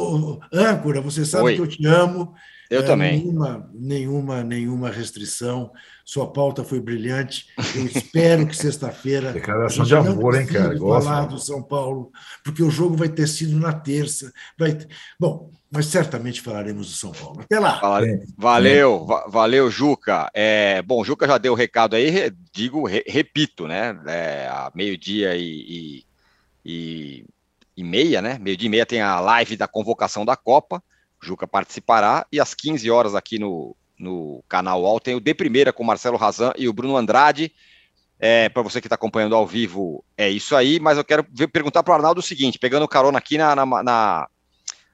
âncora, 0.53 1.01
você 1.01 1.24
sabe 1.24 1.45
Oi. 1.45 1.55
que 1.57 1.61
eu 1.61 1.66
te 1.66 1.86
amo. 1.86 2.34
Eu 2.70 2.80
é, 2.80 2.82
também. 2.82 3.18
Nenhuma, 3.18 3.70
nenhuma, 3.74 4.42
nenhuma 4.42 4.90
restrição. 4.90 5.70
Sua 6.03 6.32
pauta 6.32 6.64
foi 6.64 6.80
brilhante. 6.80 7.47
Eu 7.76 7.84
espero 7.84 8.47
que 8.47 8.57
sexta-feira. 8.57 9.30
Declaração 9.34 9.84
de 9.84 9.95
amor, 9.95 10.34
hein, 10.40 10.47
cara? 10.47 10.76
Falar 10.78 11.26
do 11.26 11.38
São 11.38 11.62
Paulo, 11.62 12.11
porque 12.42 12.62
o 12.62 12.70
jogo 12.70 12.97
vai 12.97 13.09
ter 13.09 13.28
sido 13.28 13.59
na 13.61 13.72
terça. 13.72 14.32
Vai... 14.59 14.78
Bom, 15.20 15.53
mas 15.75 15.87
certamente 15.87 16.41
falaremos 16.41 16.87
do 16.87 16.93
São 16.93 17.11
Paulo. 17.11 17.41
Até 17.41 17.59
lá. 17.59 17.81
Valeu, 18.39 19.07
valeu, 19.27 19.68
Juca. 19.68 20.31
É, 20.33 20.81
bom, 20.83 21.05
Juca 21.05 21.27
já 21.27 21.37
deu 21.37 21.53
o 21.53 21.57
recado 21.57 21.97
aí, 21.97 22.33
digo, 22.53 22.87
re, 22.87 23.03
repito, 23.07 23.66
né? 23.66 24.01
É, 24.07 24.47
a 24.49 24.70
meio-dia 24.72 25.35
e, 25.35 25.43
e, 25.45 26.05
e, 26.64 27.27
e, 27.77 27.83
meia, 27.83 28.22
né? 28.22 28.39
Meio-dia 28.41 28.68
e 28.68 28.70
meia 28.70 28.87
tem 28.87 29.03
a 29.03 29.18
live 29.18 29.57
da 29.57 29.66
convocação 29.66 30.25
da 30.25 30.37
Copa. 30.37 30.81
Juca 31.20 31.45
participará, 31.45 32.25
e 32.31 32.39
às 32.39 32.55
15 32.55 32.89
horas 32.89 33.16
aqui 33.16 33.41
no, 33.41 33.75
no 33.99 34.45
canal 34.49 34.83
UOL 34.83 35.01
tem 35.01 35.16
o 35.16 35.20
De 35.20 35.35
Primeira 35.35 35.72
com 35.72 35.83
o 35.83 35.87
Marcelo 35.87 36.16
Razan 36.16 36.53
e 36.57 36.68
o 36.68 36.72
Bruno 36.72 36.97
Andrade. 36.97 37.53
É, 38.20 38.49
para 38.49 38.62
você 38.62 38.81
que 38.81 38.87
está 38.87 38.95
acompanhando 38.95 39.35
ao 39.35 39.45
vivo, 39.45 40.05
é 40.16 40.31
isso 40.31 40.55
aí, 40.55 40.79
mas 40.79 40.97
eu 40.97 41.05
quero 41.05 41.27
ver, 41.33 41.49
perguntar 41.49 41.83
para 41.83 41.93
o 41.93 41.95
Arnaldo 41.97 42.20
o 42.20 42.22
seguinte: 42.22 42.61
pegando 42.61 42.87
carona 42.87 43.18
aqui 43.18 43.37
na, 43.37 43.57
na, 43.57 43.83
na, 43.83 44.29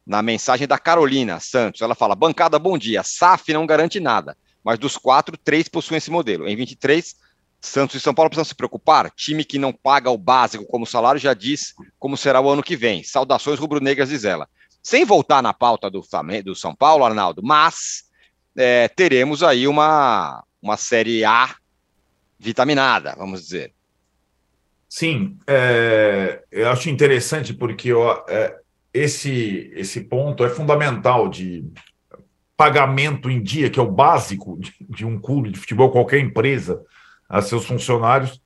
na 0.07 0.23
mensagem 0.23 0.67
da 0.67 0.79
Carolina 0.79 1.39
Santos, 1.41 1.81
ela 1.81 1.95
fala: 1.95 2.15
bancada, 2.15 2.59
bom 2.59 2.77
dia. 2.77 3.03
SAF 3.03 3.53
não 3.53 3.67
garante 3.67 4.01
nada, 4.01 4.37
mas 4.65 4.79
dos 4.79 4.97
quatro, 4.97 5.37
três 5.37 5.69
possuem 5.69 5.99
esse 5.99 6.11
modelo. 6.11 6.49
Em 6.49 6.57
23, 6.57 7.15
Santos 7.61 7.97
e 7.97 8.01
São 8.01 8.15
Paulo 8.15 8.31
precisam 8.31 8.45
se 8.45 8.55
preocupar. 8.55 9.11
Time 9.11 9.45
que 9.45 9.59
não 9.59 9.73
paga 9.73 10.11
o 10.11 10.19
básico 10.19 10.65
como 10.67 10.87
salário 10.87 11.21
já 11.21 11.35
diz 11.35 11.75
como 11.99 12.17
será 12.17 12.41
o 12.41 12.49
ano 12.49 12.63
que 12.63 12.77
vem. 12.77 13.03
Saudações 13.03 13.59
rubro-negras, 13.59 14.09
diz 14.09 14.25
ela. 14.25 14.49
Sem 14.83 15.05
voltar 15.05 15.43
na 15.43 15.53
pauta 15.53 15.91
do, 15.91 16.03
do 16.45 16.55
São 16.55 16.75
Paulo, 16.75 17.05
Arnaldo, 17.05 17.43
mas 17.45 18.05
é, 18.57 18.89
teremos 18.89 19.43
aí 19.43 19.69
uma, 19.69 20.43
uma 20.63 20.77
Série 20.77 21.23
A 21.25 21.55
vitaminada, 22.39 23.15
vamos 23.17 23.43
dizer. 23.43 23.75
Sim, 24.89 25.39
é, 25.47 26.43
eu 26.51 26.69
acho 26.69 26.89
interessante 26.89 27.55
porque 27.55 27.93
ó, 27.93 28.25
é, 28.29 28.59
esse, 28.93 29.73
esse 29.75 30.03
ponto 30.03 30.45
é 30.45 30.49
fundamental 30.49 31.29
de 31.29 31.65
pagamento 32.57 33.31
em 33.31 33.43
dia, 33.43 33.71
que 33.71 33.79
é 33.79 33.83
o 33.83 33.91
básico 33.91 34.59
de, 34.59 34.75
de 34.89 35.07
um 35.07 35.19
clube 35.19 35.51
de 35.51 35.59
futebol, 35.59 35.91
qualquer 35.91 36.19
empresa, 36.19 36.83
a 37.29 37.41
seus 37.41 37.65
funcionários, 37.65 38.43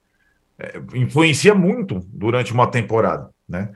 é, 0.58 0.80
influencia 0.94 1.54
muito 1.54 2.00
durante 2.08 2.52
uma 2.52 2.70
temporada, 2.70 3.30
né? 3.48 3.72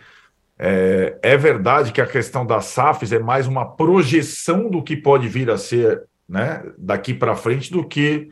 É, 0.60 1.16
é, 1.22 1.36
verdade 1.36 1.92
que 1.92 2.00
a 2.00 2.06
questão 2.06 2.44
das 2.44 2.66
SAFs 2.66 3.12
é 3.12 3.18
mais 3.20 3.46
uma 3.46 3.64
projeção 3.76 4.68
do 4.68 4.82
que 4.82 4.96
pode 4.96 5.28
vir 5.28 5.48
a 5.50 5.56
ser 5.56 6.02
né, 6.28 6.64
daqui 6.76 7.14
para 7.14 7.36
frente 7.36 7.70
do 7.70 7.86
que 7.86 8.28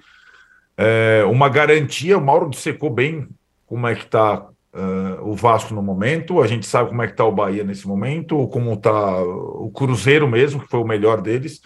é, 0.77 1.25
uma 1.25 1.49
garantia. 1.49 2.19
O 2.19 2.25
Mauro 2.25 2.51
dissecou 2.51 2.91
bem 2.91 3.29
como 3.65 3.87
é 3.87 3.95
que 3.95 4.05
está 4.05 4.49
uh, 4.77 5.29
o 5.29 5.35
Vasco 5.35 5.75
no 5.75 5.83
momento, 5.83 6.43
a 6.43 6.47
gente 6.47 6.67
sabe 6.67 6.91
como 6.91 7.03
é 7.03 7.07
que 7.07 7.15
está 7.15 7.25
o 7.25 7.33
Bahia 7.33 7.65
nesse 7.65 7.89
momento, 7.89 8.37
ou 8.37 8.49
como 8.49 8.75
está 8.75 9.23
o 9.23 9.71
Cruzeiro 9.75 10.29
mesmo, 10.29 10.61
que 10.61 10.69
foi 10.69 10.81
o 10.81 10.87
melhor 10.87 11.21
deles, 11.21 11.63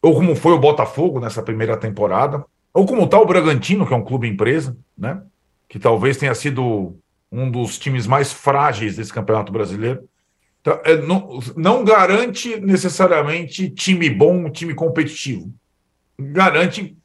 ou 0.00 0.14
como 0.14 0.34
foi 0.34 0.52
o 0.52 0.58
Botafogo 0.58 1.20
nessa 1.20 1.42
primeira 1.42 1.76
temporada, 1.76 2.44
ou 2.72 2.86
como 2.86 3.04
está 3.04 3.20
o 3.20 3.26
Bragantino, 3.26 3.86
que 3.86 3.92
é 3.92 3.96
um 3.96 4.04
clube 4.04 4.26
empresa, 4.26 4.76
né, 4.96 5.22
que 5.68 5.78
talvez 5.78 6.16
tenha 6.16 6.34
sido 6.34 6.96
um 7.30 7.50
dos 7.50 7.78
times 7.78 8.06
mais 8.06 8.32
frágeis 8.32 8.96
desse 8.96 9.12
Campeonato 9.12 9.52
Brasileiro. 9.52 10.08
Então, 10.60 10.80
é, 10.84 10.96
não, 10.96 11.40
não, 11.56 11.84
garante 11.84 12.60
necessariamente 12.60 13.70
time 13.70 14.08
bom, 14.08 14.48
time 14.50 14.74
competitivo. 14.74 15.52
Garante 16.18 16.96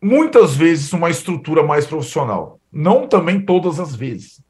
muitas 0.00 0.54
vezes 0.54 0.92
uma 0.92 1.10
estrutura 1.10 1.62
mais 1.62 1.86
profissional. 1.86 2.60
Não 2.72 3.06
também 3.06 3.40
todas 3.44 3.78
as 3.78 3.94
vezes. 3.94 4.42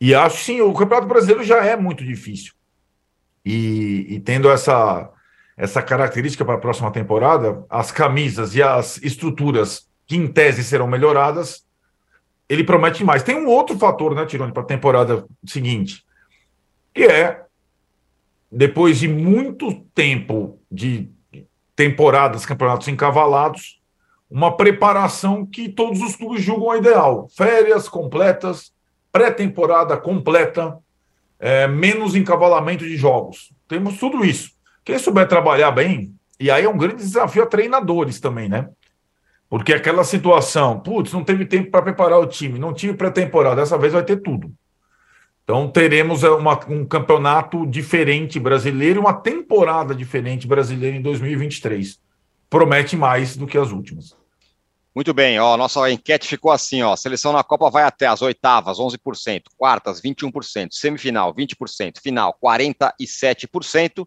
E 0.00 0.14
acho 0.14 0.42
sim, 0.42 0.60
o 0.60 0.72
Campeonato 0.72 1.06
Brasileiro 1.06 1.44
já 1.44 1.64
é 1.64 1.76
muito 1.76 2.04
difícil. 2.04 2.52
E, 3.44 4.06
e 4.08 4.20
tendo 4.20 4.50
essa, 4.50 5.10
essa 5.56 5.82
característica 5.82 6.44
para 6.44 6.54
a 6.54 6.60
próxima 6.60 6.90
temporada, 6.90 7.64
as 7.70 7.92
camisas 7.92 8.54
e 8.54 8.62
as 8.62 9.00
estruturas 9.02 9.88
que 10.06 10.16
em 10.16 10.26
tese 10.26 10.64
serão 10.64 10.86
melhoradas 10.86 11.64
ele 12.48 12.64
promete 12.64 13.02
mais. 13.04 13.22
Tem 13.22 13.36
um 13.36 13.48
outro 13.48 13.78
fator, 13.78 14.14
né, 14.14 14.26
Tirone, 14.26 14.52
para 14.52 14.62
a 14.62 14.66
temporada 14.66 15.26
seguinte, 15.46 16.04
que 16.92 17.04
é, 17.04 17.42
depois 18.50 18.98
de 18.98 19.08
muito 19.08 19.80
tempo 19.94 20.60
de 20.70 21.10
temporadas, 21.74 22.46
campeonatos 22.46 22.88
encavalados, 22.88 23.80
uma 24.34 24.56
preparação 24.56 25.46
que 25.46 25.68
todos 25.68 26.02
os 26.02 26.16
clubes 26.16 26.42
julgam 26.42 26.76
ideal. 26.76 27.28
Férias 27.36 27.88
completas, 27.88 28.72
pré-temporada 29.12 29.96
completa, 29.96 30.76
é, 31.38 31.68
menos 31.68 32.16
encavalamento 32.16 32.84
de 32.84 32.96
jogos. 32.96 33.52
Temos 33.68 33.96
tudo 33.96 34.24
isso. 34.24 34.50
Quem 34.84 34.98
souber 34.98 35.28
trabalhar 35.28 35.70
bem, 35.70 36.16
e 36.40 36.50
aí 36.50 36.64
é 36.64 36.68
um 36.68 36.76
grande 36.76 36.96
desafio 36.96 37.44
a 37.44 37.46
treinadores 37.46 38.18
também, 38.18 38.48
né? 38.48 38.68
Porque 39.48 39.72
aquela 39.72 40.02
situação, 40.02 40.80
putz, 40.80 41.12
não 41.12 41.22
teve 41.22 41.46
tempo 41.46 41.70
para 41.70 41.82
preparar 41.82 42.18
o 42.18 42.26
time, 42.26 42.58
não 42.58 42.74
tive 42.74 42.94
pré-temporada, 42.94 43.60
dessa 43.60 43.78
vez 43.78 43.92
vai 43.92 44.02
ter 44.02 44.16
tudo. 44.16 44.52
Então 45.44 45.68
teremos 45.68 46.24
uma, 46.24 46.58
um 46.68 46.84
campeonato 46.84 47.64
diferente 47.68 48.40
brasileiro 48.40 49.00
uma 49.00 49.14
temporada 49.14 49.94
diferente 49.94 50.44
brasileira 50.44 50.96
em 50.96 51.02
2023. 51.02 52.00
Promete 52.50 52.96
mais 52.96 53.36
do 53.36 53.46
que 53.46 53.56
as 53.56 53.70
últimas. 53.70 54.23
Muito 54.94 55.12
bem, 55.12 55.40
ó, 55.40 55.56
nossa 55.56 55.90
enquete 55.90 56.28
ficou 56.28 56.52
assim, 56.52 56.82
ó, 56.82 56.94
seleção 56.94 57.32
na 57.32 57.42
Copa 57.42 57.68
vai 57.68 57.82
até 57.82 58.06
as 58.06 58.22
oitavas, 58.22 58.78
11%, 58.78 59.42
quartas, 59.56 60.00
21%, 60.00 60.68
semifinal, 60.70 61.34
20%, 61.34 62.00
final, 62.00 62.38
47%, 62.40 64.06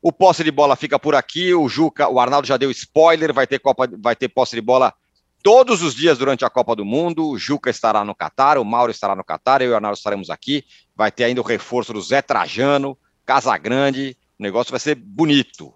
o 0.00 0.12
posse 0.12 0.44
de 0.44 0.50
bola 0.50 0.76
fica 0.76 0.98
por 0.98 1.14
aqui. 1.14 1.52
O 1.52 1.68
Juca, 1.68 2.08
o 2.08 2.20
Arnaldo 2.20 2.46
já 2.46 2.56
deu 2.56 2.70
spoiler, 2.70 3.32
vai 3.32 3.46
ter 3.46 3.58
Copa, 3.58 3.88
vai 3.98 4.14
ter 4.14 4.28
posse 4.28 4.54
de 4.54 4.62
bola 4.62 4.94
todos 5.42 5.82
os 5.82 5.94
dias 5.94 6.18
durante 6.18 6.44
a 6.44 6.50
Copa 6.50 6.74
do 6.76 6.84
Mundo. 6.84 7.28
O 7.28 7.38
Juca 7.38 7.70
estará 7.70 8.04
no 8.04 8.14
Catar, 8.14 8.58
o 8.58 8.64
Mauro 8.64 8.90
estará 8.90 9.16
no 9.16 9.24
Catar, 9.24 9.60
eu 9.60 9.70
e 9.70 9.72
o 9.72 9.74
Arnaldo 9.74 9.96
estaremos 9.96 10.30
aqui. 10.30 10.64
Vai 10.94 11.10
ter 11.10 11.24
ainda 11.24 11.40
o 11.40 11.44
reforço 11.44 11.92
do 11.92 12.00
Zé 12.00 12.22
Trajano, 12.22 12.96
Casa 13.26 13.56
Grande. 13.58 14.16
O 14.38 14.42
negócio 14.42 14.70
vai 14.70 14.80
ser 14.80 14.94
bonito. 14.94 15.74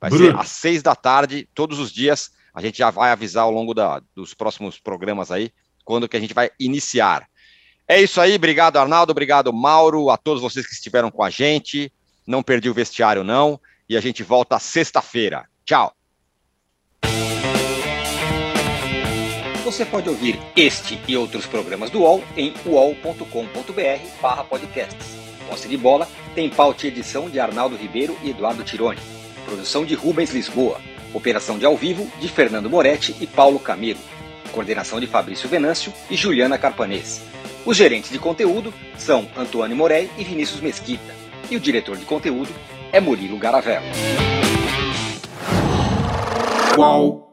Vai 0.00 0.10
Bruno. 0.10 0.26
ser 0.26 0.36
às 0.38 0.48
seis 0.48 0.82
da 0.82 0.94
tarde, 0.94 1.48
todos 1.54 1.78
os 1.78 1.90
dias. 1.90 2.30
A 2.56 2.60
gente 2.60 2.78
já 2.78 2.90
vai 2.90 3.12
avisar 3.12 3.44
ao 3.44 3.52
longo 3.52 3.72
da, 3.72 4.02
dos 4.16 4.34
próximos 4.34 4.80
programas 4.80 5.30
aí, 5.30 5.52
quando 5.84 6.08
que 6.08 6.16
a 6.16 6.20
gente 6.20 6.34
vai 6.34 6.50
iniciar. 6.58 7.28
É 7.86 8.00
isso 8.00 8.20
aí, 8.20 8.34
obrigado 8.34 8.78
Arnaldo, 8.78 9.12
obrigado 9.12 9.52
Mauro, 9.52 10.10
a 10.10 10.16
todos 10.16 10.42
vocês 10.42 10.66
que 10.66 10.74
estiveram 10.74 11.10
com 11.10 11.22
a 11.22 11.30
gente 11.30 11.92
não 12.26 12.42
perdi 12.42 12.68
o 12.68 12.74
vestiário, 12.74 13.22
não. 13.22 13.60
E 13.88 13.96
a 13.96 14.00
gente 14.00 14.22
volta 14.22 14.58
sexta-feira. 14.58 15.46
Tchau. 15.64 15.94
Você 19.64 19.84
pode 19.84 20.08
ouvir 20.08 20.38
este 20.56 21.00
e 21.08 21.16
outros 21.16 21.46
programas 21.46 21.90
do 21.90 22.00
UOL 22.00 22.22
em 22.36 22.52
uol.com.br 22.64 23.24
podcasts. 24.48 25.16
Posse 25.48 25.68
de 25.68 25.76
bola 25.76 26.08
tem 26.34 26.50
pauta 26.50 26.86
e 26.86 26.88
edição 26.88 27.30
de 27.30 27.38
Arnaldo 27.38 27.76
Ribeiro 27.76 28.16
e 28.22 28.30
Eduardo 28.30 28.64
Tironi. 28.64 29.00
Produção 29.44 29.84
de 29.84 29.94
Rubens 29.94 30.30
Lisboa. 30.30 30.80
Operação 31.16 31.58
de 31.58 31.64
ao 31.64 31.74
vivo 31.74 32.06
de 32.20 32.28
Fernando 32.28 32.68
Moretti 32.68 33.16
e 33.18 33.26
Paulo 33.26 33.58
Camilo. 33.58 33.98
Coordenação 34.52 35.00
de 35.00 35.06
Fabrício 35.06 35.48
Venâncio 35.48 35.90
e 36.10 36.14
Juliana 36.14 36.58
Carpanês. 36.58 37.22
Os 37.64 37.74
gerentes 37.74 38.10
de 38.10 38.18
conteúdo 38.18 38.70
são 38.98 39.26
Antônio 39.34 39.74
Morei 39.74 40.10
e 40.18 40.24
Vinícius 40.24 40.60
Mesquita 40.60 41.14
e 41.50 41.56
o 41.56 41.60
diretor 41.60 41.96
de 41.96 42.04
conteúdo 42.04 42.50
é 42.92 43.00
Murilo 43.00 43.38
Garavello. 43.38 43.86
Qual? 46.74 47.26